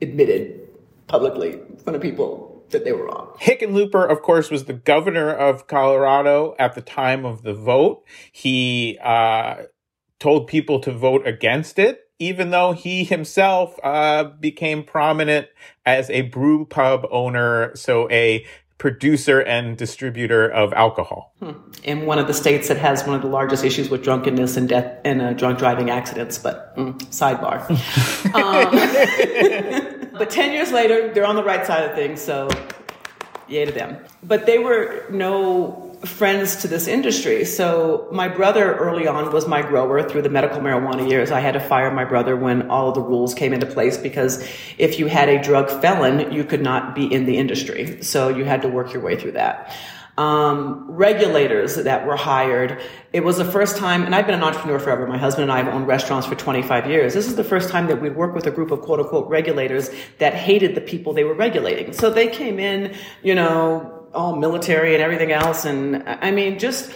admitted 0.00 0.60
publicly 1.08 1.52
in 1.52 1.76
front 1.76 1.96
of 1.96 2.02
people 2.02 2.64
that 2.70 2.84
they 2.84 2.92
were 2.92 3.06
wrong. 3.06 3.36
Hickenlooper, 3.40 4.08
of 4.10 4.22
course, 4.22 4.50
was 4.50 4.64
the 4.64 4.72
governor 4.72 5.30
of 5.32 5.66
Colorado 5.66 6.54
at 6.58 6.74
the 6.74 6.80
time 6.80 7.24
of 7.24 7.42
the 7.42 7.54
vote. 7.54 8.04
He 8.32 8.98
uh, 9.02 9.64
told 10.18 10.46
people 10.48 10.80
to 10.80 10.92
vote 10.92 11.26
against 11.26 11.78
it 11.78 12.05
even 12.18 12.50
though 12.50 12.72
he 12.72 13.04
himself 13.04 13.78
uh, 13.82 14.24
became 14.24 14.82
prominent 14.82 15.48
as 15.84 16.10
a 16.10 16.22
brew 16.22 16.64
pub 16.64 17.06
owner, 17.10 17.74
so 17.74 18.10
a 18.10 18.44
producer 18.78 19.40
and 19.40 19.76
distributor 19.76 20.48
of 20.48 20.72
alcohol. 20.74 21.34
Hmm. 21.40 21.52
In 21.82 22.06
one 22.06 22.18
of 22.18 22.26
the 22.26 22.34
states 22.34 22.68
that 22.68 22.76
has 22.76 23.06
one 23.06 23.16
of 23.16 23.22
the 23.22 23.28
largest 23.28 23.64
issues 23.64 23.88
with 23.88 24.02
drunkenness 24.02 24.56
and 24.56 24.68
death 24.68 25.00
and 25.04 25.22
uh, 25.22 25.32
drunk 25.32 25.58
driving 25.58 25.88
accidents, 25.88 26.36
but 26.38 26.76
mm, 26.76 26.94
sidebar. 27.06 27.70
um, 30.12 30.12
but 30.18 30.28
10 30.28 30.52
years 30.52 30.72
later, 30.72 31.12
they're 31.14 31.24
on 31.24 31.36
the 31.36 31.44
right 31.44 31.66
side 31.66 31.88
of 31.88 31.96
things, 31.96 32.20
so 32.20 32.48
yay 33.48 33.64
to 33.64 33.72
them. 33.72 33.96
But 34.22 34.44
they 34.44 34.58
were 34.58 35.04
no 35.10 35.85
friends 36.04 36.56
to 36.56 36.68
this 36.68 36.86
industry. 36.86 37.44
So 37.44 38.08
my 38.12 38.28
brother 38.28 38.74
early 38.76 39.08
on 39.08 39.32
was 39.32 39.48
my 39.48 39.62
grower 39.62 40.08
through 40.08 40.22
the 40.22 40.28
medical 40.28 40.60
marijuana 40.60 41.08
years. 41.08 41.30
I 41.30 41.40
had 41.40 41.52
to 41.52 41.60
fire 41.60 41.90
my 41.90 42.04
brother 42.04 42.36
when 42.36 42.70
all 42.70 42.92
the 42.92 43.00
rules 43.00 43.34
came 43.34 43.52
into 43.52 43.66
place 43.66 43.96
because 43.96 44.46
if 44.78 44.98
you 44.98 45.06
had 45.06 45.28
a 45.28 45.42
drug 45.42 45.70
felon, 45.80 46.32
you 46.32 46.44
could 46.44 46.62
not 46.62 46.94
be 46.94 47.12
in 47.12 47.24
the 47.24 47.38
industry. 47.38 48.02
So 48.02 48.28
you 48.28 48.44
had 48.44 48.62
to 48.62 48.68
work 48.68 48.92
your 48.92 49.02
way 49.02 49.16
through 49.16 49.32
that. 49.32 49.74
Um, 50.18 50.86
regulators 50.88 51.74
that 51.74 52.06
were 52.06 52.16
hired. 52.16 52.80
It 53.12 53.20
was 53.20 53.36
the 53.36 53.44
first 53.44 53.76
time, 53.76 54.02
and 54.04 54.14
I've 54.14 54.24
been 54.24 54.34
an 54.34 54.42
entrepreneur 54.42 54.78
forever. 54.78 55.06
My 55.06 55.18
husband 55.18 55.42
and 55.42 55.52
I 55.52 55.62
have 55.62 55.68
owned 55.68 55.86
restaurants 55.86 56.26
for 56.26 56.34
25 56.34 56.88
years. 56.88 57.12
This 57.12 57.26
is 57.26 57.36
the 57.36 57.44
first 57.44 57.68
time 57.68 57.86
that 57.88 58.00
we'd 58.00 58.16
work 58.16 58.34
with 58.34 58.46
a 58.46 58.50
group 58.50 58.70
of 58.70 58.80
quote 58.80 58.98
unquote 58.98 59.28
regulators 59.28 59.90
that 60.18 60.32
hated 60.32 60.74
the 60.74 60.80
people 60.80 61.12
they 61.12 61.24
were 61.24 61.34
regulating. 61.34 61.92
So 61.92 62.08
they 62.08 62.28
came 62.28 62.58
in, 62.58 62.96
you 63.22 63.34
know, 63.34 63.95
all 64.16 64.36
military 64.36 64.94
and 64.94 65.02
everything 65.02 65.30
else. 65.30 65.64
And 65.64 66.02
I 66.06 66.30
mean, 66.30 66.58
just 66.58 66.90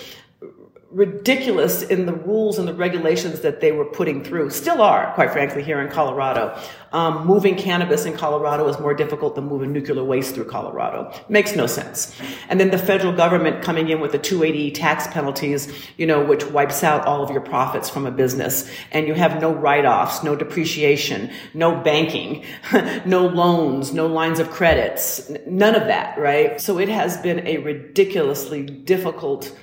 ridiculous 0.90 1.82
in 1.82 2.04
the 2.06 2.12
rules 2.12 2.58
and 2.58 2.66
the 2.66 2.74
regulations 2.74 3.40
that 3.40 3.60
they 3.60 3.70
were 3.70 3.84
putting 3.84 4.24
through. 4.24 4.50
Still 4.50 4.82
are, 4.82 5.12
quite 5.14 5.30
frankly, 5.30 5.62
here 5.62 5.80
in 5.80 5.88
Colorado. 5.88 6.60
Um, 6.92 7.24
moving 7.28 7.54
cannabis 7.54 8.06
in 8.06 8.16
Colorado 8.16 8.66
is 8.66 8.76
more 8.80 8.92
difficult 8.92 9.36
than 9.36 9.44
moving 9.44 9.72
nuclear 9.72 10.02
waste 10.02 10.34
through 10.34 10.46
Colorado. 10.46 11.12
Makes 11.28 11.54
no 11.54 11.68
sense. 11.68 12.20
And 12.48 12.58
then 12.58 12.70
the 12.70 12.78
federal 12.78 13.12
government 13.12 13.62
coming 13.62 13.88
in 13.88 14.00
with 14.00 14.10
the 14.10 14.18
280 14.18 14.72
tax 14.72 15.06
penalties, 15.06 15.72
you 15.96 16.06
know, 16.06 16.24
which 16.24 16.44
wipes 16.46 16.82
out 16.82 17.06
all 17.06 17.22
of 17.22 17.30
your 17.30 17.40
profits 17.40 17.88
from 17.88 18.04
a 18.04 18.10
business. 18.10 18.68
And 18.90 19.06
you 19.06 19.14
have 19.14 19.40
no 19.40 19.54
write-offs, 19.54 20.24
no 20.24 20.34
depreciation, 20.34 21.30
no 21.54 21.76
banking, 21.76 22.44
no 23.04 23.28
loans, 23.28 23.94
no 23.94 24.08
lines 24.08 24.40
of 24.40 24.50
credits, 24.50 25.30
none 25.46 25.76
of 25.76 25.86
that, 25.86 26.18
right? 26.18 26.60
So 26.60 26.78
it 26.78 26.88
has 26.88 27.16
been 27.18 27.46
a 27.46 27.58
ridiculously 27.58 28.64
difficult 28.64 29.56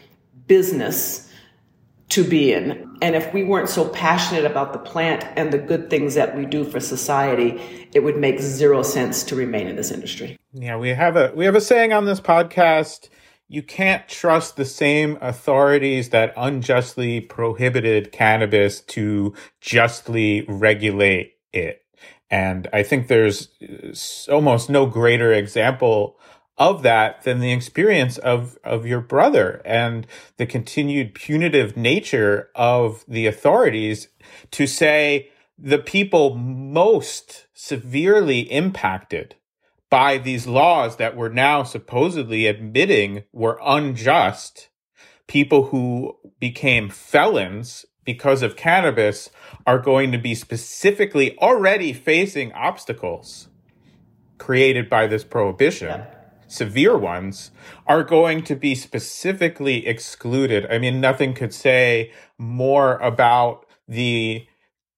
business 0.47 1.27
to 2.09 2.23
be 2.23 2.53
in. 2.53 2.97
And 3.01 3.15
if 3.15 3.33
we 3.33 3.43
weren't 3.43 3.69
so 3.69 3.87
passionate 3.89 4.45
about 4.45 4.73
the 4.73 4.79
plant 4.79 5.25
and 5.35 5.51
the 5.51 5.57
good 5.57 5.89
things 5.89 6.15
that 6.15 6.37
we 6.37 6.45
do 6.45 6.63
for 6.63 6.79
society, 6.79 7.61
it 7.93 7.99
would 7.99 8.17
make 8.17 8.39
zero 8.39 8.81
sense 8.81 9.23
to 9.25 9.35
remain 9.35 9.67
in 9.67 9.75
this 9.75 9.91
industry. 9.91 10.37
Yeah, 10.53 10.77
we 10.77 10.89
have 10.89 11.15
a 11.15 11.31
we 11.35 11.45
have 11.45 11.55
a 11.55 11.61
saying 11.61 11.93
on 11.93 12.05
this 12.05 12.21
podcast, 12.21 13.09
you 13.49 13.61
can't 13.61 14.07
trust 14.07 14.55
the 14.55 14.65
same 14.65 15.17
authorities 15.21 16.09
that 16.09 16.33
unjustly 16.37 17.21
prohibited 17.21 18.11
cannabis 18.11 18.81
to 18.81 19.33
justly 19.61 20.45
regulate 20.47 21.33
it. 21.53 21.83
And 22.29 22.67
I 22.73 22.83
think 22.83 23.07
there's 23.07 23.49
uh, 23.61 24.33
almost 24.33 24.69
no 24.69 24.85
greater 24.85 25.31
example 25.31 26.19
of 26.57 26.81
that 26.83 27.23
than 27.23 27.39
the 27.39 27.51
experience 27.51 28.17
of 28.17 28.57
of 28.63 28.85
your 28.85 29.01
brother 29.01 29.61
and 29.63 30.07
the 30.37 30.45
continued 30.45 31.13
punitive 31.13 31.77
nature 31.77 32.49
of 32.55 33.05
the 33.07 33.27
authorities 33.27 34.07
to 34.51 34.65
say 34.65 35.29
the 35.57 35.77
people 35.77 36.35
most 36.35 37.47
severely 37.53 38.41
impacted 38.51 39.35
by 39.89 40.17
these 40.17 40.47
laws 40.47 40.97
that 40.97 41.15
we're 41.15 41.29
now 41.29 41.63
supposedly 41.63 42.47
admitting 42.47 43.23
were 43.31 43.59
unjust 43.63 44.69
people 45.27 45.65
who 45.65 46.17
became 46.39 46.89
felons 46.89 47.85
because 48.03 48.41
of 48.41 48.55
cannabis 48.55 49.29
are 49.65 49.79
going 49.79 50.11
to 50.11 50.17
be 50.17 50.33
specifically 50.33 51.37
already 51.39 51.91
facing 51.91 52.51
obstacles 52.53 53.49
created 54.37 54.89
by 54.89 55.05
this 55.05 55.23
prohibition. 55.23 55.89
Yeah 55.89 56.16
severe 56.47 56.97
ones 56.97 57.51
are 57.85 58.03
going 58.03 58.43
to 58.43 58.55
be 58.55 58.75
specifically 58.75 59.85
excluded. 59.85 60.65
I 60.69 60.77
mean, 60.77 60.99
nothing 60.99 61.33
could 61.33 61.53
say 61.53 62.11
more 62.37 62.97
about 62.97 63.65
the 63.87 64.47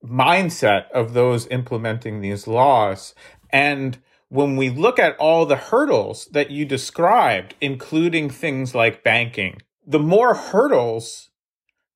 mindset 0.03 0.89
of 0.91 1.13
those 1.13 1.47
implementing 1.47 2.21
these 2.21 2.47
laws. 2.47 3.13
And 3.49 3.97
when 4.29 4.55
we 4.55 4.69
look 4.69 4.99
at 4.99 5.17
all 5.17 5.45
the 5.45 5.55
hurdles 5.55 6.27
that 6.31 6.51
you 6.51 6.65
described, 6.65 7.55
including 7.59 8.29
things 8.29 8.75
like 8.75 9.03
banking, 9.03 9.61
the 9.85 9.99
more 9.99 10.35
hurdles, 10.35 11.29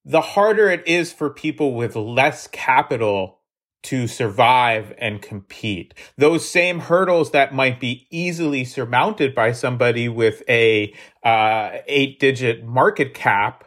the 0.04 0.22
harder 0.22 0.70
it 0.70 0.86
is 0.88 1.14
for 1.14 1.30
people 1.30 1.74
with 1.76 1.96
less 1.96 2.48
capital 2.48 3.40
to 3.84 4.08
survive 4.08 4.94
and 4.98 5.22
compete. 5.22 5.94
Those 6.18 6.48
same 6.48 6.80
hurdles 6.80 7.32
that 7.32 7.54
might 7.54 7.80
be 7.80 8.08
easily 8.10 8.66
surmounted 8.66 9.36
by 9.36 9.52
somebody 9.52 10.10
with 10.10 10.42
a 10.50 10.94
uh, 11.24 11.78
eight 11.88 12.20
digit 12.20 12.64
market 12.66 13.14
cap 13.14 13.66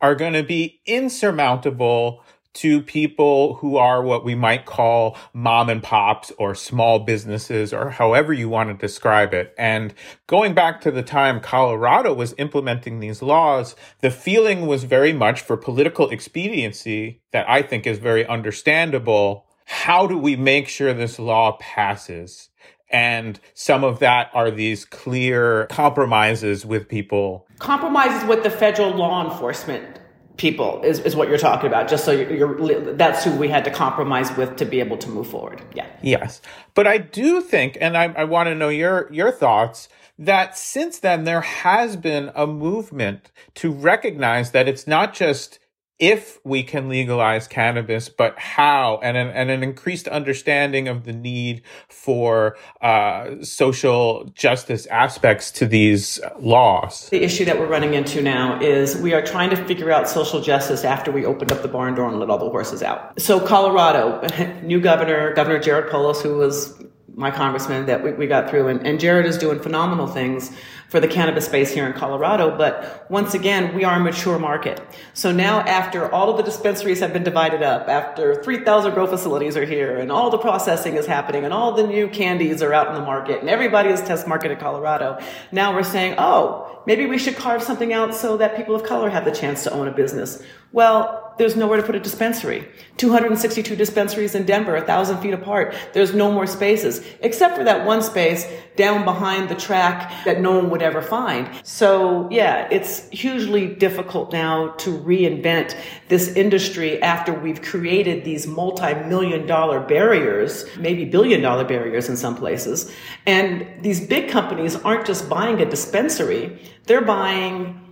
are 0.00 0.14
going 0.16 0.32
to 0.32 0.42
be 0.42 0.80
insurmountable 0.84 2.24
to 2.54 2.82
people 2.82 3.54
who 3.54 3.76
are 3.76 4.02
what 4.02 4.24
we 4.24 4.34
might 4.34 4.66
call 4.66 5.16
mom 5.32 5.68
and 5.68 5.82
pops 5.82 6.30
or 6.38 6.54
small 6.54 6.98
businesses 6.98 7.72
or 7.72 7.90
however 7.90 8.32
you 8.32 8.48
want 8.48 8.68
to 8.68 8.74
describe 8.74 9.32
it. 9.32 9.54
And 9.56 9.94
going 10.26 10.54
back 10.54 10.80
to 10.82 10.90
the 10.90 11.02
time 11.02 11.40
Colorado 11.40 12.12
was 12.12 12.34
implementing 12.38 13.00
these 13.00 13.22
laws, 13.22 13.74
the 14.00 14.10
feeling 14.10 14.66
was 14.66 14.84
very 14.84 15.12
much 15.12 15.40
for 15.40 15.56
political 15.56 16.10
expediency 16.10 17.22
that 17.32 17.48
I 17.48 17.62
think 17.62 17.86
is 17.86 17.98
very 17.98 18.26
understandable. 18.26 19.46
How 19.64 20.06
do 20.06 20.18
we 20.18 20.36
make 20.36 20.68
sure 20.68 20.92
this 20.92 21.18
law 21.18 21.56
passes? 21.58 22.50
And 22.90 23.40
some 23.54 23.84
of 23.84 24.00
that 24.00 24.30
are 24.34 24.50
these 24.50 24.84
clear 24.84 25.66
compromises 25.68 26.66
with 26.66 26.88
people. 26.88 27.46
Compromises 27.58 28.28
with 28.28 28.42
the 28.42 28.50
federal 28.50 28.90
law 28.90 29.24
enforcement 29.24 30.01
people 30.42 30.82
is, 30.82 30.98
is 30.98 31.14
what 31.14 31.28
you're 31.28 31.38
talking 31.38 31.68
about 31.68 31.86
just 31.88 32.04
so 32.04 32.10
you're, 32.10 32.58
you're, 32.58 32.94
that's 32.94 33.22
who 33.22 33.30
we 33.36 33.48
had 33.48 33.64
to 33.64 33.70
compromise 33.70 34.36
with 34.36 34.56
to 34.56 34.64
be 34.64 34.80
able 34.80 34.98
to 34.98 35.08
move 35.08 35.28
forward. 35.28 35.62
Yeah. 35.72 35.86
Yes. 36.02 36.42
But 36.74 36.88
i 36.88 36.98
do 36.98 37.40
think 37.40 37.78
and 37.80 37.96
i, 37.96 38.04
I 38.04 38.24
want 38.24 38.48
to 38.48 38.54
know 38.54 38.68
your 38.68 39.08
your 39.12 39.30
thoughts 39.30 39.88
that 40.18 40.58
since 40.58 40.98
then 40.98 41.24
there 41.24 41.42
has 41.42 41.96
been 41.96 42.32
a 42.34 42.46
movement 42.46 43.30
to 43.54 43.70
recognize 43.70 44.50
that 44.50 44.66
it's 44.66 44.86
not 44.86 45.14
just 45.14 45.60
if 46.02 46.40
we 46.42 46.64
can 46.64 46.88
legalize 46.88 47.46
cannabis, 47.46 48.08
but 48.08 48.36
how, 48.36 48.98
and 49.04 49.16
an, 49.16 49.28
and 49.28 49.50
an 49.50 49.62
increased 49.62 50.08
understanding 50.08 50.88
of 50.88 51.04
the 51.04 51.12
need 51.12 51.62
for 51.88 52.56
uh, 52.80 53.36
social 53.40 54.24
justice 54.34 54.86
aspects 54.86 55.52
to 55.52 55.64
these 55.64 56.18
laws. 56.40 57.08
The 57.10 57.22
issue 57.22 57.44
that 57.44 57.56
we're 57.56 57.68
running 57.68 57.94
into 57.94 58.20
now 58.20 58.60
is 58.60 58.96
we 58.96 59.14
are 59.14 59.22
trying 59.22 59.50
to 59.50 59.56
figure 59.56 59.92
out 59.92 60.08
social 60.08 60.40
justice 60.40 60.82
after 60.82 61.12
we 61.12 61.24
opened 61.24 61.52
up 61.52 61.62
the 61.62 61.68
barn 61.68 61.94
door 61.94 62.08
and 62.08 62.18
let 62.18 62.28
all 62.28 62.38
the 62.38 62.50
horses 62.50 62.82
out. 62.82 63.20
So, 63.20 63.38
Colorado, 63.38 64.26
new 64.64 64.80
governor, 64.80 65.32
Governor 65.34 65.60
Jared 65.60 65.88
Polis, 65.88 66.20
who 66.20 66.36
was 66.36 66.82
my 67.14 67.30
congressman 67.30 67.86
that 67.86 68.02
we, 68.02 68.12
we 68.12 68.26
got 68.26 68.50
through. 68.50 68.68
And, 68.68 68.84
and 68.84 68.98
Jared 68.98 69.26
is 69.26 69.38
doing 69.38 69.60
phenomenal 69.60 70.06
things 70.06 70.50
for 70.92 71.00
the 71.00 71.08
cannabis 71.08 71.46
space 71.46 71.72
here 71.72 71.86
in 71.86 71.94
Colorado. 71.94 72.54
But 72.54 73.06
once 73.10 73.32
again, 73.32 73.74
we 73.74 73.82
are 73.82 73.96
a 73.96 73.98
mature 73.98 74.38
market. 74.38 74.78
So 75.14 75.32
now 75.32 75.60
after 75.60 76.12
all 76.12 76.28
of 76.28 76.36
the 76.36 76.42
dispensaries 76.42 77.00
have 77.00 77.14
been 77.14 77.22
divided 77.22 77.62
up, 77.62 77.88
after 77.88 78.42
3,000 78.42 78.92
grow 78.92 79.06
facilities 79.06 79.56
are 79.56 79.64
here 79.64 79.96
and 79.96 80.12
all 80.12 80.28
the 80.28 80.36
processing 80.36 80.96
is 80.96 81.06
happening 81.06 81.44
and 81.44 81.54
all 81.54 81.72
the 81.72 81.86
new 81.86 82.08
candies 82.08 82.60
are 82.60 82.74
out 82.74 82.88
in 82.88 82.94
the 82.94 83.00
market 83.00 83.40
and 83.40 83.48
everybody 83.48 83.88
is 83.88 84.02
test 84.02 84.28
marketed 84.28 84.58
Colorado, 84.58 85.18
now 85.50 85.74
we're 85.74 85.82
saying, 85.82 86.14
oh, 86.18 86.82
maybe 86.86 87.06
we 87.06 87.16
should 87.16 87.36
carve 87.36 87.62
something 87.62 87.94
out 87.94 88.14
so 88.14 88.36
that 88.36 88.54
people 88.54 88.74
of 88.74 88.82
color 88.82 89.08
have 89.08 89.24
the 89.24 89.32
chance 89.32 89.64
to 89.64 89.72
own 89.72 89.88
a 89.88 89.92
business. 89.92 90.42
Well, 90.72 91.31
there's 91.38 91.56
nowhere 91.56 91.78
to 91.78 91.82
put 91.82 91.94
a 91.94 92.00
dispensary. 92.00 92.68
262 92.96 93.74
dispensaries 93.76 94.34
in 94.34 94.44
Denver, 94.44 94.76
a 94.76 94.82
thousand 94.82 95.18
feet 95.20 95.34
apart. 95.34 95.74
There's 95.92 96.14
no 96.14 96.30
more 96.30 96.46
spaces, 96.46 97.04
except 97.20 97.56
for 97.56 97.64
that 97.64 97.86
one 97.86 98.02
space 98.02 98.46
down 98.76 99.04
behind 99.04 99.48
the 99.48 99.54
track 99.54 100.24
that 100.24 100.40
no 100.40 100.52
one 100.52 100.70
would 100.70 100.82
ever 100.82 101.02
find. 101.02 101.48
So 101.64 102.28
yeah, 102.30 102.68
it's 102.70 103.08
hugely 103.10 103.74
difficult 103.74 104.32
now 104.32 104.68
to 104.78 104.98
reinvent 104.98 105.76
this 106.08 106.28
industry 106.34 107.02
after 107.02 107.32
we've 107.32 107.60
created 107.62 108.24
these 108.24 108.46
multi-million 108.46 109.46
dollar 109.46 109.80
barriers, 109.80 110.64
maybe 110.78 111.04
billion 111.04 111.42
dollar 111.42 111.64
barriers 111.64 112.08
in 112.08 112.16
some 112.16 112.36
places. 112.36 112.92
And 113.26 113.66
these 113.82 114.06
big 114.06 114.30
companies 114.30 114.76
aren't 114.76 115.06
just 115.06 115.28
buying 115.28 115.60
a 115.60 115.68
dispensary, 115.68 116.60
they're 116.84 117.02
buying 117.02 117.91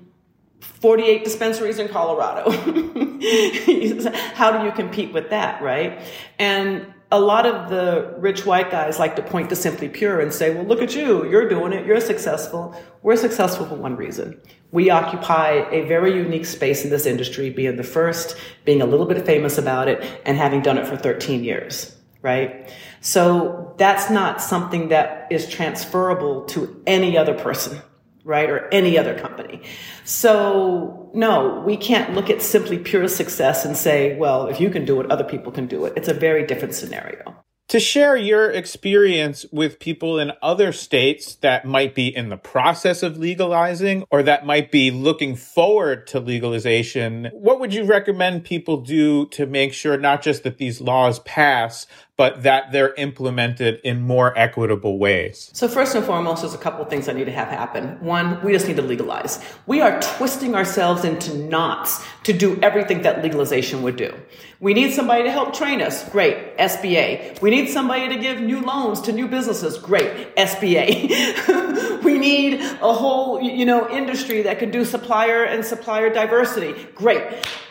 48 0.60 1.24
dispensaries 1.24 1.78
in 1.78 1.88
Colorado. 1.88 2.50
How 4.34 4.56
do 4.56 4.64
you 4.64 4.72
compete 4.72 5.12
with 5.12 5.30
that, 5.30 5.62
right? 5.62 6.00
And 6.38 6.86
a 7.12 7.18
lot 7.18 7.44
of 7.44 7.70
the 7.70 8.14
rich 8.18 8.46
white 8.46 8.70
guys 8.70 8.98
like 8.98 9.16
to 9.16 9.22
point 9.22 9.48
to 9.50 9.56
Simply 9.56 9.88
Pure 9.88 10.20
and 10.20 10.32
say, 10.32 10.54
well, 10.54 10.64
look 10.64 10.80
at 10.80 10.94
you. 10.94 11.28
You're 11.28 11.48
doing 11.48 11.72
it. 11.72 11.84
You're 11.84 12.00
successful. 12.00 12.74
We're 13.02 13.16
successful 13.16 13.66
for 13.66 13.74
one 13.74 13.96
reason. 13.96 14.40
We 14.70 14.90
occupy 14.90 15.68
a 15.70 15.86
very 15.86 16.14
unique 16.14 16.46
space 16.46 16.84
in 16.84 16.90
this 16.90 17.06
industry, 17.06 17.50
being 17.50 17.76
the 17.76 17.82
first, 17.82 18.36
being 18.64 18.80
a 18.80 18.86
little 18.86 19.06
bit 19.06 19.26
famous 19.26 19.58
about 19.58 19.88
it, 19.88 20.22
and 20.24 20.36
having 20.36 20.62
done 20.62 20.78
it 20.78 20.86
for 20.86 20.96
13 20.96 21.42
years, 21.42 21.96
right? 22.22 22.72
So 23.00 23.74
that's 23.76 24.08
not 24.10 24.40
something 24.40 24.90
that 24.90 25.26
is 25.32 25.48
transferable 25.48 26.44
to 26.46 26.80
any 26.86 27.18
other 27.18 27.34
person 27.34 27.82
right? 28.24 28.48
Or 28.48 28.68
any 28.72 28.98
other 28.98 29.18
company. 29.18 29.62
So 30.04 31.10
no, 31.14 31.62
we 31.66 31.76
can't 31.76 32.14
look 32.14 32.30
at 32.30 32.42
simply 32.42 32.78
pure 32.78 33.08
success 33.08 33.64
and 33.64 33.76
say, 33.76 34.16
well, 34.16 34.46
if 34.46 34.60
you 34.60 34.70
can 34.70 34.84
do 34.84 35.00
it, 35.00 35.10
other 35.10 35.24
people 35.24 35.52
can 35.52 35.66
do 35.66 35.84
it. 35.84 35.94
It's 35.96 36.08
a 36.08 36.14
very 36.14 36.46
different 36.46 36.74
scenario. 36.74 37.36
To 37.70 37.78
share 37.78 38.16
your 38.16 38.50
experience 38.50 39.46
with 39.52 39.78
people 39.78 40.18
in 40.18 40.32
other 40.42 40.72
states 40.72 41.36
that 41.36 41.64
might 41.64 41.94
be 41.94 42.08
in 42.08 42.28
the 42.28 42.36
process 42.36 43.04
of 43.04 43.16
legalizing 43.16 44.02
or 44.10 44.24
that 44.24 44.44
might 44.44 44.72
be 44.72 44.90
looking 44.90 45.36
forward 45.36 46.08
to 46.08 46.18
legalization, 46.18 47.30
what 47.32 47.60
would 47.60 47.72
you 47.72 47.84
recommend 47.84 48.42
people 48.42 48.78
do 48.78 49.26
to 49.26 49.46
make 49.46 49.72
sure 49.72 49.96
not 49.96 50.20
just 50.20 50.42
that 50.42 50.58
these 50.58 50.80
laws 50.80 51.20
pass, 51.20 51.86
but 52.20 52.42
that 52.42 52.70
they're 52.70 52.92
implemented 52.98 53.80
in 53.82 54.02
more 54.02 54.38
equitable 54.38 54.98
ways? 54.98 55.50
So, 55.54 55.66
first 55.68 55.94
and 55.94 56.04
foremost, 56.04 56.42
there's 56.42 56.52
a 56.52 56.58
couple 56.58 56.84
things 56.84 57.06
that 57.06 57.16
need 57.16 57.24
to 57.24 57.32
have 57.32 57.48
happen. 57.48 57.98
One, 58.04 58.44
we 58.44 58.52
just 58.52 58.68
need 58.68 58.76
to 58.76 58.82
legalize. 58.82 59.42
We 59.66 59.80
are 59.80 59.98
twisting 60.02 60.54
ourselves 60.54 61.02
into 61.02 61.34
knots 61.34 62.04
to 62.24 62.34
do 62.34 62.60
everything 62.60 63.00
that 63.02 63.22
legalization 63.22 63.80
would 63.84 63.96
do. 63.96 64.14
We 64.60 64.74
need 64.74 64.92
somebody 64.92 65.22
to 65.22 65.30
help 65.30 65.54
train 65.54 65.80
us. 65.80 66.06
Great. 66.10 66.58
SBA. 66.58 67.40
We 67.40 67.48
need 67.48 67.70
somebody 67.70 68.08
to 68.08 68.16
give 68.16 68.42
new 68.42 68.60
loans 68.60 69.00
to 69.02 69.12
new 69.12 69.26
businesses. 69.26 69.78
Great. 69.78 70.36
SBA. 70.36 72.02
we 72.04 72.18
need 72.18 72.60
a 72.60 72.92
whole, 72.92 73.40
you 73.40 73.64
know, 73.64 73.88
industry 73.88 74.42
that 74.42 74.58
could 74.58 74.70
do 74.70 74.84
supplier 74.84 75.44
and 75.44 75.64
supplier 75.64 76.12
diversity. 76.12 76.74
Great. 76.94 77.22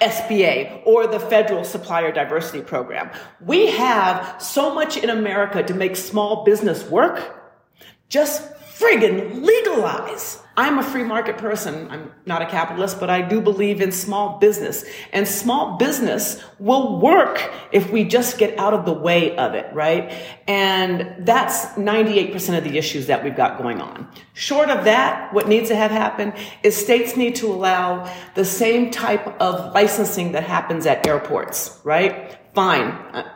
SBA 0.01 0.81
or 0.87 1.05
the 1.05 1.19
federal 1.19 1.63
supplier 1.63 2.11
diversity 2.11 2.61
program. 2.61 3.11
We 3.39 3.67
have 3.67 4.38
so 4.41 4.73
much 4.73 4.97
in 4.97 5.09
America 5.09 5.63
to 5.63 5.73
make 5.73 5.95
small 5.95 6.43
business 6.43 6.83
work, 6.83 7.35
just 8.09 8.51
friggin' 8.79 9.43
legalize. 9.43 10.41
I'm 10.55 10.77
a 10.77 10.83
free 10.83 11.03
market 11.03 11.37
person. 11.37 11.89
I'm 11.89 12.11
not 12.25 12.41
a 12.41 12.45
capitalist, 12.45 12.99
but 12.99 13.09
I 13.09 13.21
do 13.21 13.39
believe 13.39 13.79
in 13.79 13.93
small 13.93 14.39
business. 14.39 14.83
And 15.13 15.25
small 15.25 15.77
business 15.77 16.43
will 16.59 16.99
work 16.99 17.49
if 17.71 17.91
we 17.91 18.03
just 18.03 18.37
get 18.37 18.59
out 18.59 18.73
of 18.73 18.85
the 18.85 18.93
way 18.93 19.37
of 19.37 19.53
it, 19.53 19.73
right? 19.73 20.11
And 20.47 21.25
that's 21.25 21.65
98% 21.77 22.57
of 22.57 22.65
the 22.65 22.77
issues 22.77 23.07
that 23.07 23.23
we've 23.23 23.37
got 23.37 23.57
going 23.57 23.79
on. 23.79 24.05
Short 24.33 24.69
of 24.69 24.83
that, 24.83 25.33
what 25.33 25.47
needs 25.47 25.69
to 25.69 25.77
have 25.77 25.91
happened 25.91 26.33
is 26.63 26.75
states 26.75 27.15
need 27.15 27.35
to 27.37 27.47
allow 27.47 28.13
the 28.35 28.43
same 28.43 28.91
type 28.91 29.27
of 29.41 29.73
licensing 29.73 30.33
that 30.33 30.43
happens 30.43 30.85
at 30.85 31.07
airports, 31.07 31.79
right? 31.85 32.37
Fine. 32.53 32.87
Uh, 33.13 33.29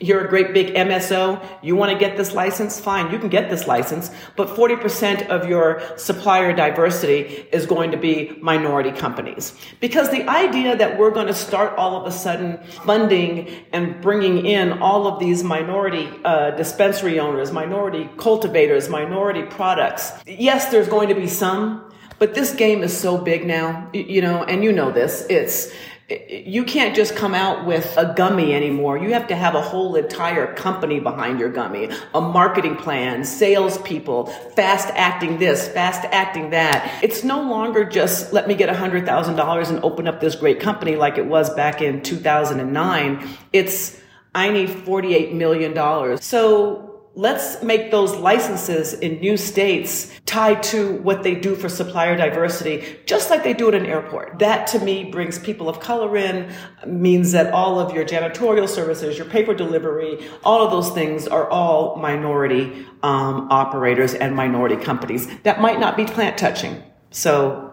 You're 0.00 0.24
a 0.24 0.28
great 0.28 0.52
big 0.52 0.74
MSO. 0.74 1.44
You 1.62 1.76
want 1.76 1.92
to 1.92 1.98
get 1.98 2.16
this 2.16 2.32
license? 2.32 2.80
Fine, 2.80 3.12
you 3.12 3.18
can 3.18 3.28
get 3.28 3.50
this 3.50 3.66
license. 3.66 4.10
But 4.36 4.48
40% 4.48 5.28
of 5.28 5.48
your 5.48 5.82
supplier 5.96 6.54
diversity 6.54 7.46
is 7.52 7.66
going 7.66 7.90
to 7.90 7.96
be 7.96 8.36
minority 8.40 8.92
companies. 8.92 9.54
Because 9.80 10.10
the 10.10 10.28
idea 10.28 10.76
that 10.76 10.98
we're 10.98 11.10
going 11.10 11.26
to 11.26 11.34
start 11.34 11.76
all 11.76 12.00
of 12.00 12.06
a 12.06 12.12
sudden 12.12 12.62
funding 12.84 13.48
and 13.72 14.00
bringing 14.00 14.46
in 14.46 14.72
all 14.82 15.06
of 15.06 15.18
these 15.18 15.42
minority 15.42 16.08
uh, 16.24 16.50
dispensary 16.52 17.18
owners, 17.18 17.52
minority 17.52 18.08
cultivators, 18.16 18.88
minority 18.88 19.42
products. 19.42 20.12
Yes, 20.26 20.70
there's 20.70 20.88
going 20.88 21.08
to 21.08 21.14
be 21.14 21.26
some, 21.26 21.92
but 22.18 22.34
this 22.34 22.54
game 22.54 22.82
is 22.82 22.96
so 22.96 23.18
big 23.18 23.46
now, 23.46 23.88
you 23.92 24.22
know, 24.22 24.44
and 24.44 24.64
you 24.64 24.72
know 24.72 24.90
this. 24.90 25.26
It's, 25.28 25.72
you 26.08 26.62
can't 26.62 26.94
just 26.94 27.16
come 27.16 27.34
out 27.34 27.66
with 27.66 27.96
a 27.96 28.14
gummy 28.16 28.54
anymore. 28.54 28.96
You 28.96 29.12
have 29.12 29.26
to 29.26 29.34
have 29.34 29.56
a 29.56 29.60
whole 29.60 29.96
entire 29.96 30.54
company 30.54 31.00
behind 31.00 31.40
your 31.40 31.48
gummy, 31.48 31.90
a 32.14 32.20
marketing 32.20 32.76
plan, 32.76 33.24
salespeople, 33.24 34.26
fast 34.26 34.88
acting 34.94 35.38
this, 35.38 35.66
fast 35.68 36.04
acting 36.12 36.50
that. 36.50 37.00
It's 37.02 37.24
no 37.24 37.42
longer 37.42 37.84
just 37.84 38.32
let 38.32 38.46
me 38.46 38.54
get 38.54 38.68
$100,000 38.68 39.68
and 39.68 39.84
open 39.84 40.06
up 40.06 40.20
this 40.20 40.36
great 40.36 40.60
company 40.60 40.94
like 40.94 41.18
it 41.18 41.26
was 41.26 41.50
back 41.54 41.82
in 41.82 42.02
2009. 42.02 43.28
It's 43.52 44.00
I 44.32 44.50
need 44.50 44.68
$48 44.68 45.32
million. 45.32 46.18
So 46.20 46.85
let's 47.16 47.62
make 47.62 47.90
those 47.90 48.14
licenses 48.14 48.92
in 48.92 49.18
new 49.20 49.38
states 49.38 50.12
tied 50.26 50.62
to 50.62 50.96
what 50.98 51.22
they 51.22 51.34
do 51.34 51.56
for 51.56 51.66
supplier 51.66 52.14
diversity, 52.14 52.84
just 53.06 53.30
like 53.30 53.42
they 53.42 53.54
do 53.54 53.68
at 53.68 53.74
an 53.74 53.86
airport. 53.86 54.38
That 54.38 54.66
to 54.68 54.78
me 54.78 55.04
brings 55.04 55.38
people 55.38 55.66
of 55.68 55.80
color 55.80 56.14
in, 56.18 56.52
means 56.86 57.32
that 57.32 57.52
all 57.54 57.80
of 57.80 57.94
your 57.94 58.04
janitorial 58.04 58.68
services, 58.68 59.16
your 59.16 59.26
paper 59.26 59.54
delivery, 59.54 60.28
all 60.44 60.62
of 60.62 60.70
those 60.70 60.90
things 60.90 61.26
are 61.26 61.48
all 61.48 61.96
minority 61.96 62.86
um, 63.02 63.48
operators 63.50 64.12
and 64.12 64.36
minority 64.36 64.76
companies 64.76 65.26
that 65.44 65.60
might 65.60 65.80
not 65.80 65.96
be 65.96 66.04
plant 66.04 66.36
touching. 66.36 66.82
So 67.10 67.66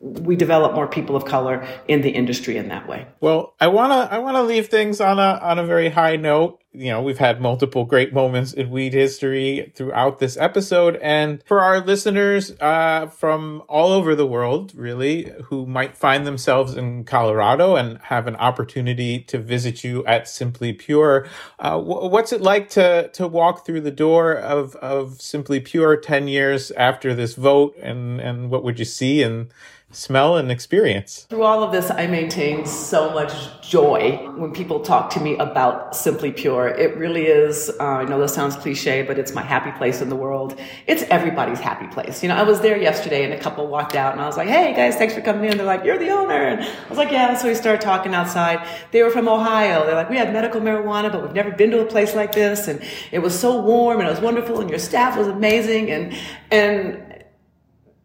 we 0.00 0.36
develop 0.36 0.74
more 0.74 0.86
people 0.86 1.16
of 1.16 1.24
color 1.24 1.66
in 1.88 2.00
the 2.00 2.10
industry 2.10 2.56
in 2.56 2.68
that 2.68 2.88
way. 2.88 3.06
Well, 3.20 3.54
I 3.60 3.68
want 3.68 3.92
to 3.92 4.14
I 4.14 4.18
want 4.18 4.36
to 4.36 4.42
leave 4.42 4.68
things 4.68 5.00
on 5.00 5.18
a 5.18 5.38
on 5.42 5.58
a 5.58 5.66
very 5.66 5.88
high 5.88 6.16
note. 6.16 6.60
You 6.76 6.90
know, 6.90 7.02
we've 7.02 7.18
had 7.18 7.40
multiple 7.40 7.84
great 7.84 8.12
moments 8.12 8.52
in 8.52 8.70
weed 8.70 8.92
history 8.92 9.72
throughout 9.74 10.18
this 10.18 10.36
episode. 10.36 10.96
And 10.96 11.42
for 11.46 11.60
our 11.60 11.80
listeners 11.80 12.52
uh, 12.60 13.06
from 13.06 13.62
all 13.68 13.92
over 13.92 14.14
the 14.14 14.26
world, 14.26 14.72
really, 14.74 15.32
who 15.44 15.66
might 15.66 15.96
find 15.96 16.26
themselves 16.26 16.76
in 16.76 17.04
Colorado 17.04 17.76
and 17.76 17.98
have 18.02 18.26
an 18.26 18.36
opportunity 18.36 19.20
to 19.20 19.38
visit 19.38 19.84
you 19.84 20.04
at 20.04 20.28
Simply 20.28 20.72
Pure, 20.72 21.26
uh, 21.58 21.80
what's 21.80 22.32
it 22.32 22.42
like 22.42 22.68
to 22.70 23.08
to 23.08 23.26
walk 23.26 23.64
through 23.64 23.80
the 23.80 23.90
door 23.90 24.34
of 24.34 24.76
of 24.76 25.20
Simply 25.20 25.60
Pure 25.60 25.98
10 25.98 26.28
years 26.28 26.70
after 26.72 27.14
this 27.14 27.34
vote? 27.34 27.74
And 27.80 28.20
and 28.20 28.50
what 28.50 28.62
would 28.64 28.78
you 28.78 28.84
see 28.84 29.22
and 29.22 29.50
smell 29.92 30.36
and 30.36 30.50
experience. 30.50 31.26
Through 31.30 31.44
all 31.44 31.62
of 31.62 31.72
this, 31.72 31.90
I 31.90 32.06
maintain 32.06 32.66
so 32.66 33.10
much 33.10 33.32
joy 33.66 34.18
when 34.36 34.52
people 34.52 34.80
talk 34.80 35.10
to 35.10 35.20
me 35.20 35.36
about 35.38 35.94
Simply 35.94 36.32
Pure. 36.32 36.68
It 36.68 36.96
really 36.96 37.26
is, 37.26 37.70
uh, 37.80 37.84
I 37.84 38.04
know 38.04 38.20
this 38.20 38.34
sounds 38.34 38.56
cliche, 38.56 39.02
but 39.02 39.18
it's 39.18 39.32
my 39.32 39.42
happy 39.42 39.70
place 39.78 40.02
in 40.02 40.08
the 40.08 40.16
world. 40.16 40.58
It's 40.86 41.04
everybody's 41.04 41.60
happy 41.60 41.86
place. 41.86 42.22
You 42.22 42.28
know, 42.28 42.36
I 42.36 42.42
was 42.42 42.60
there 42.60 42.76
yesterday 42.76 43.24
and 43.24 43.32
a 43.32 43.38
couple 43.38 43.66
walked 43.68 43.94
out 43.94 44.12
and 44.12 44.20
I 44.20 44.26
was 44.26 44.36
like, 44.36 44.48
hey 44.48 44.74
guys, 44.74 44.96
thanks 44.96 45.14
for 45.14 45.20
coming 45.20 45.50
in. 45.50 45.56
They're 45.56 45.66
like, 45.66 45.84
you're 45.84 45.98
the 45.98 46.10
owner. 46.10 46.34
And 46.34 46.62
I 46.62 46.88
was 46.88 46.98
like, 46.98 47.12
yeah. 47.12 47.34
So 47.36 47.48
we 47.48 47.54
started 47.54 47.80
talking 47.80 48.12
outside. 48.12 48.66
They 48.90 49.02
were 49.02 49.10
from 49.10 49.28
Ohio. 49.28 49.86
They're 49.86 49.94
like, 49.94 50.10
we 50.10 50.16
had 50.16 50.32
medical 50.32 50.60
marijuana, 50.60 51.12
but 51.12 51.22
we've 51.22 51.32
never 51.32 51.52
been 51.52 51.70
to 51.70 51.80
a 51.80 51.86
place 51.86 52.14
like 52.14 52.32
this. 52.32 52.68
And 52.68 52.82
it 53.12 53.20
was 53.20 53.38
so 53.38 53.62
warm 53.62 54.00
and 54.00 54.08
it 54.08 54.10
was 54.10 54.20
wonderful 54.20 54.60
and 54.60 54.68
your 54.68 54.80
staff 54.80 55.16
was 55.16 55.28
amazing. 55.28 55.90
And, 55.90 56.16
and 56.50 57.24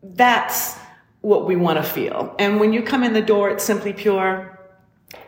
that's, 0.03 0.80
what 1.21 1.45
we 1.45 1.55
want 1.55 1.77
to 1.77 1.83
feel. 1.83 2.35
And 2.37 2.59
when 2.59 2.73
you 2.73 2.81
come 2.81 3.03
in 3.03 3.13
the 3.13 3.21
door 3.21 3.49
it's 3.49 3.63
Simply 3.63 3.93
Pure, 3.93 4.59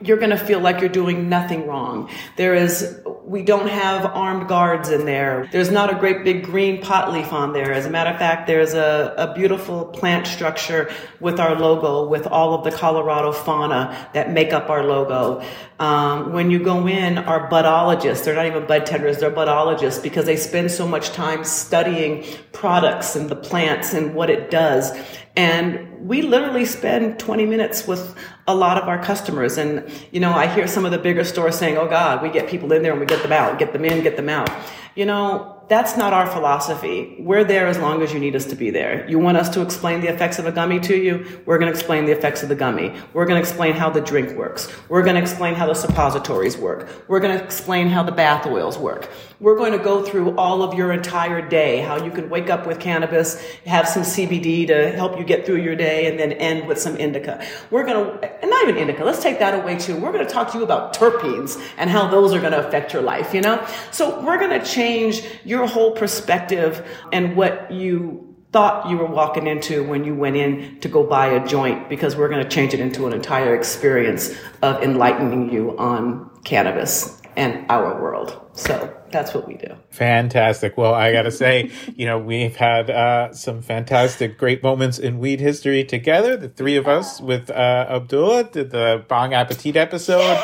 you're 0.02 0.18
going 0.18 0.30
to 0.32 0.38
feel 0.38 0.60
like 0.60 0.80
you're 0.80 0.90
doing 0.90 1.30
nothing 1.30 1.68
wrong. 1.68 2.10
There 2.36 2.54
is, 2.54 3.00
we 3.24 3.42
don't 3.42 3.68
have 3.68 4.06
armed 4.06 4.48
guards 4.48 4.90
in 4.90 5.06
there. 5.06 5.50
There's 5.52 5.72
not 5.72 5.94
a 5.94 5.98
great 5.98 6.24
big 6.24 6.44
green 6.44 6.82
pot 6.82 7.14
leaf 7.14 7.32
on 7.32 7.54
there. 7.54 7.72
As 7.74 7.86
a 7.86 7.90
matter 7.90 8.10
of 8.10 8.18
fact, 8.18 8.48
there's 8.48 8.74
a, 8.74 9.14
a 9.18 9.34
beautiful 9.34 9.86
plant 9.86 10.28
structure 10.28 10.92
with 11.20 11.40
our 11.40 11.56
logo, 11.56 12.08
with 12.08 12.28
all 12.28 12.54
of 12.54 12.64
the 12.64 12.72
Colorado 12.72 13.32
fauna 13.32 14.10
that 14.14 14.32
make 14.32 14.52
up 14.52 14.70
our 14.70 14.84
logo. 14.84 15.44
Um, 15.80 16.34
when 16.34 16.52
you 16.52 16.60
go 16.60 16.88
in, 16.88 17.18
our 17.18 17.50
budologists, 17.50 18.24
they're 18.24 18.36
not 18.36 18.46
even 18.46 18.68
bud 18.68 18.86
tenders, 18.86 19.20
they're 19.20 19.32
budologists 19.32 20.02
because 20.02 20.26
they 20.26 20.38
spend 20.38 20.72
so 20.72 20.88
much 20.88 21.12
time 21.12 21.44
studying 21.44 22.26
products 22.52 23.16
and 23.16 23.30
the 23.30 23.36
plants 23.36 23.94
and 23.94 24.16
what 24.16 24.30
it 24.30 24.52
does. 24.52 24.92
And 25.36 26.08
we 26.08 26.22
literally 26.22 26.66
spend 26.66 27.20
20 27.20 27.46
minutes 27.46 27.88
with 27.88 28.16
a 28.48 28.56
lot 28.56 28.78
of 28.78 28.88
our 28.88 29.02
customers. 29.02 29.58
And, 29.58 29.89
you 30.12 30.20
know, 30.20 30.32
I 30.34 30.48
hear 30.48 30.68
some 30.68 30.86
of 30.86 30.91
the 30.91 30.98
bigger 30.98 31.24
stores 31.24 31.58
saying, 31.58 31.78
oh 31.78 31.88
God, 31.88 32.22
we 32.22 32.30
get 32.30 32.50
people 32.50 32.72
in 32.74 32.84
there 32.84 32.91
and 32.91 33.00
we 33.00 33.06
get 33.06 33.22
them 33.22 33.32
out, 33.32 33.58
get 33.60 33.74
them 33.74 33.86
in, 33.86 34.04
get 34.04 34.18
them 34.18 34.30
out. 34.30 34.50
You 34.96 35.06
know, 35.06 35.64
that's 35.70 35.98
not 35.98 36.14
our 36.14 36.28
philosophy. 36.28 37.16
We're 37.20 37.44
there 37.44 37.68
as 37.68 37.80
long 37.80 38.02
as 38.04 38.14
you 38.14 38.20
need 38.20 38.36
us 38.36 38.46
to 38.46 38.56
be 38.56 38.70
there. 38.70 39.10
You 39.10 39.18
want 39.18 39.38
us 39.38 39.50
to 39.50 39.62
explain 39.62 40.02
the 40.02 40.08
effects 40.08 40.38
of 40.38 40.46
a 40.46 40.52
gummy 40.52 40.80
to 40.82 40.96
you? 40.96 41.41
We're 41.46 41.58
going 41.58 41.72
to 41.72 41.76
explain 41.78 42.06
the 42.06 42.12
effects 42.12 42.44
of 42.44 42.50
the 42.50 42.56
gummy. 42.56 42.94
We're 43.14 43.26
going 43.26 43.41
to 43.41 43.48
explain 43.48 43.74
how 43.74 43.89
the 43.89 44.02
drink 44.02 44.38
works. 44.38 44.72
We're 44.89 45.04
going 45.04 45.16
to 45.16 45.22
explain 45.22 45.56
how 45.56 45.66
the 45.66 45.74
suppositories 45.74 46.58
work. 46.58 46.89
We're 47.08 47.22
going 47.22 47.36
to 47.36 47.44
explain 47.44 47.88
how 47.88 48.04
the 48.04 48.12
bath 48.12 48.46
oils 48.46 48.78
work. 48.78 49.10
We're 49.44 49.58
going 49.58 49.74
to 49.74 49.78
go 49.78 50.02
through 50.02 50.38
all 50.38 50.64
of 50.64 50.74
your 50.74 50.94
entire 50.94 51.46
day, 51.46 51.82
how 51.82 52.02
you 52.02 52.12
can 52.12 52.30
wake 52.30 52.50
up 52.50 52.66
with 52.66 52.80
cannabis, 52.80 53.44
have 53.66 53.89
some 53.89 54.04
CBD 54.04 54.66
to 54.68 54.94
help 54.94 55.20
you 55.20 55.26
get 55.26 55.46
through 55.46 55.58
your 55.58 55.76
day, 55.76 56.10
and 56.10 56.18
then 56.18 56.32
end 56.32 56.66
with 56.66 56.80
some 56.80 56.96
indica. 56.96 57.46
We're 57.70 57.84
going 57.86 58.22
to, 58.22 58.41
and 58.41 58.50
not 58.50 58.64
even 58.64 58.78
indica, 58.78 59.04
let's 59.04 59.22
take 59.22 59.39
that 59.39 59.54
away 59.54 59.78
too. 59.78 59.98
We're 59.98 60.14
going 60.14 60.26
to 60.26 60.34
talk 60.34 60.54
to 60.54 60.58
you 60.58 60.64
about 60.64 60.96
terpenes 60.96 61.62
and 61.78 61.89
how 61.89 62.08
those 62.08 62.34
are 62.34 62.39
going 62.39 62.54
to 62.54 62.66
affect 62.66 62.94
your 62.94 63.02
life, 63.02 63.34
you 63.34 63.41
know? 63.41 63.68
So 63.91 64.22
we're 64.22 64.39
going 64.39 64.58
to 64.58 64.66
change 64.66 65.26
your 65.44 65.68
whole 65.68 65.91
perspective 65.91 66.88
and 67.12 67.36
what 67.36 67.70
you 67.70 68.34
thought 68.54 68.89
you 68.89 68.96
were 68.96 69.08
walking 69.08 69.48
into 69.48 69.84
when 69.84 70.06
you 70.06 70.16
went 70.16 70.38
in 70.38 70.80
to 70.80 70.88
go 70.88 71.04
buy 71.04 71.28
a 71.28 71.46
joint 71.46 71.89
because 71.89 72.16
we're 72.16 72.30
going 72.30 72.44
to 72.44 72.50
change 72.50 72.74
it 72.74 72.80
into 72.80 73.08
an 73.08 73.12
entire 73.12 73.54
experience 73.54 74.34
of 74.62 74.82
enlightening 74.82 75.52
you 75.52 75.78
on 75.78 76.30
cannabis 76.46 77.20
and 77.36 77.66
our 77.70 78.02
world. 78.02 78.40
So 78.54 78.96
that's 79.12 79.34
what 79.34 79.48
we 79.48 79.56
do. 79.56 79.76
Fantastic. 79.90 80.78
Well, 80.78 80.94
I 80.94 81.12
got 81.12 81.24
to 81.24 81.32
say, 81.32 81.72
you 81.96 82.06
know, 82.06 82.20
we've 82.20 82.56
had 82.56 82.90
uh, 82.90 83.34
some 83.34 83.62
fantastic, 83.62 84.38
great 84.38 84.64
moments 84.64 85.00
in 85.00 85.20
weed 85.20 85.40
history 85.40 85.84
together. 85.84 86.38
The 86.38 86.50
three 86.50 86.76
of 86.78 86.88
us 86.88 87.22
with 87.22 87.50
uh, 87.50 87.86
Abdullah 87.90 88.46
did 88.46 88.72
the 88.72 89.04
Bong 89.08 89.34
Appetit 89.34 89.76
episode. 89.76 90.42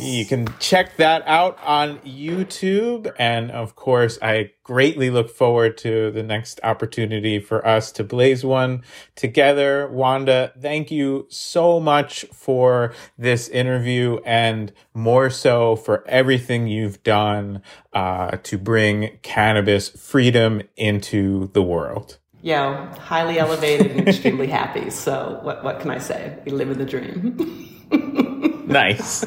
You 0.00 0.24
can 0.24 0.46
check 0.58 0.96
that 0.96 1.22
out 1.26 1.58
on 1.62 1.98
YouTube. 1.98 3.12
And 3.18 3.50
of 3.50 3.76
course, 3.76 4.18
I 4.22 4.52
greatly 4.62 5.10
look 5.10 5.28
forward 5.28 5.76
to 5.78 6.10
the 6.10 6.22
next 6.22 6.60
opportunity 6.62 7.38
for 7.38 7.66
us 7.66 7.92
to 7.92 8.04
blaze 8.04 8.44
one 8.44 8.82
together. 9.14 9.88
Wanda, 9.88 10.52
thank 10.58 10.90
you 10.90 11.26
so 11.28 11.80
much 11.80 12.24
for 12.32 12.94
this 13.18 13.48
interview 13.48 14.20
and 14.24 14.72
more 14.94 15.28
so 15.28 15.76
for 15.76 16.06
everything 16.06 16.66
you've 16.66 17.02
done 17.02 17.62
uh, 17.92 18.38
to 18.44 18.56
bring 18.56 19.18
cannabis 19.22 19.90
freedom 19.90 20.62
into 20.76 21.48
the 21.52 21.62
world. 21.62 22.18
Yeah, 22.42 22.94
highly 22.98 23.38
elevated 23.38 23.90
and 23.90 24.08
extremely 24.08 24.46
happy. 24.46 24.88
So, 24.88 25.40
what, 25.42 25.62
what 25.62 25.80
can 25.80 25.90
I 25.90 25.98
say? 25.98 26.38
We 26.46 26.52
live 26.52 26.70
in 26.70 26.78
the 26.78 26.86
dream. 26.86 27.76
nice. 28.66 29.26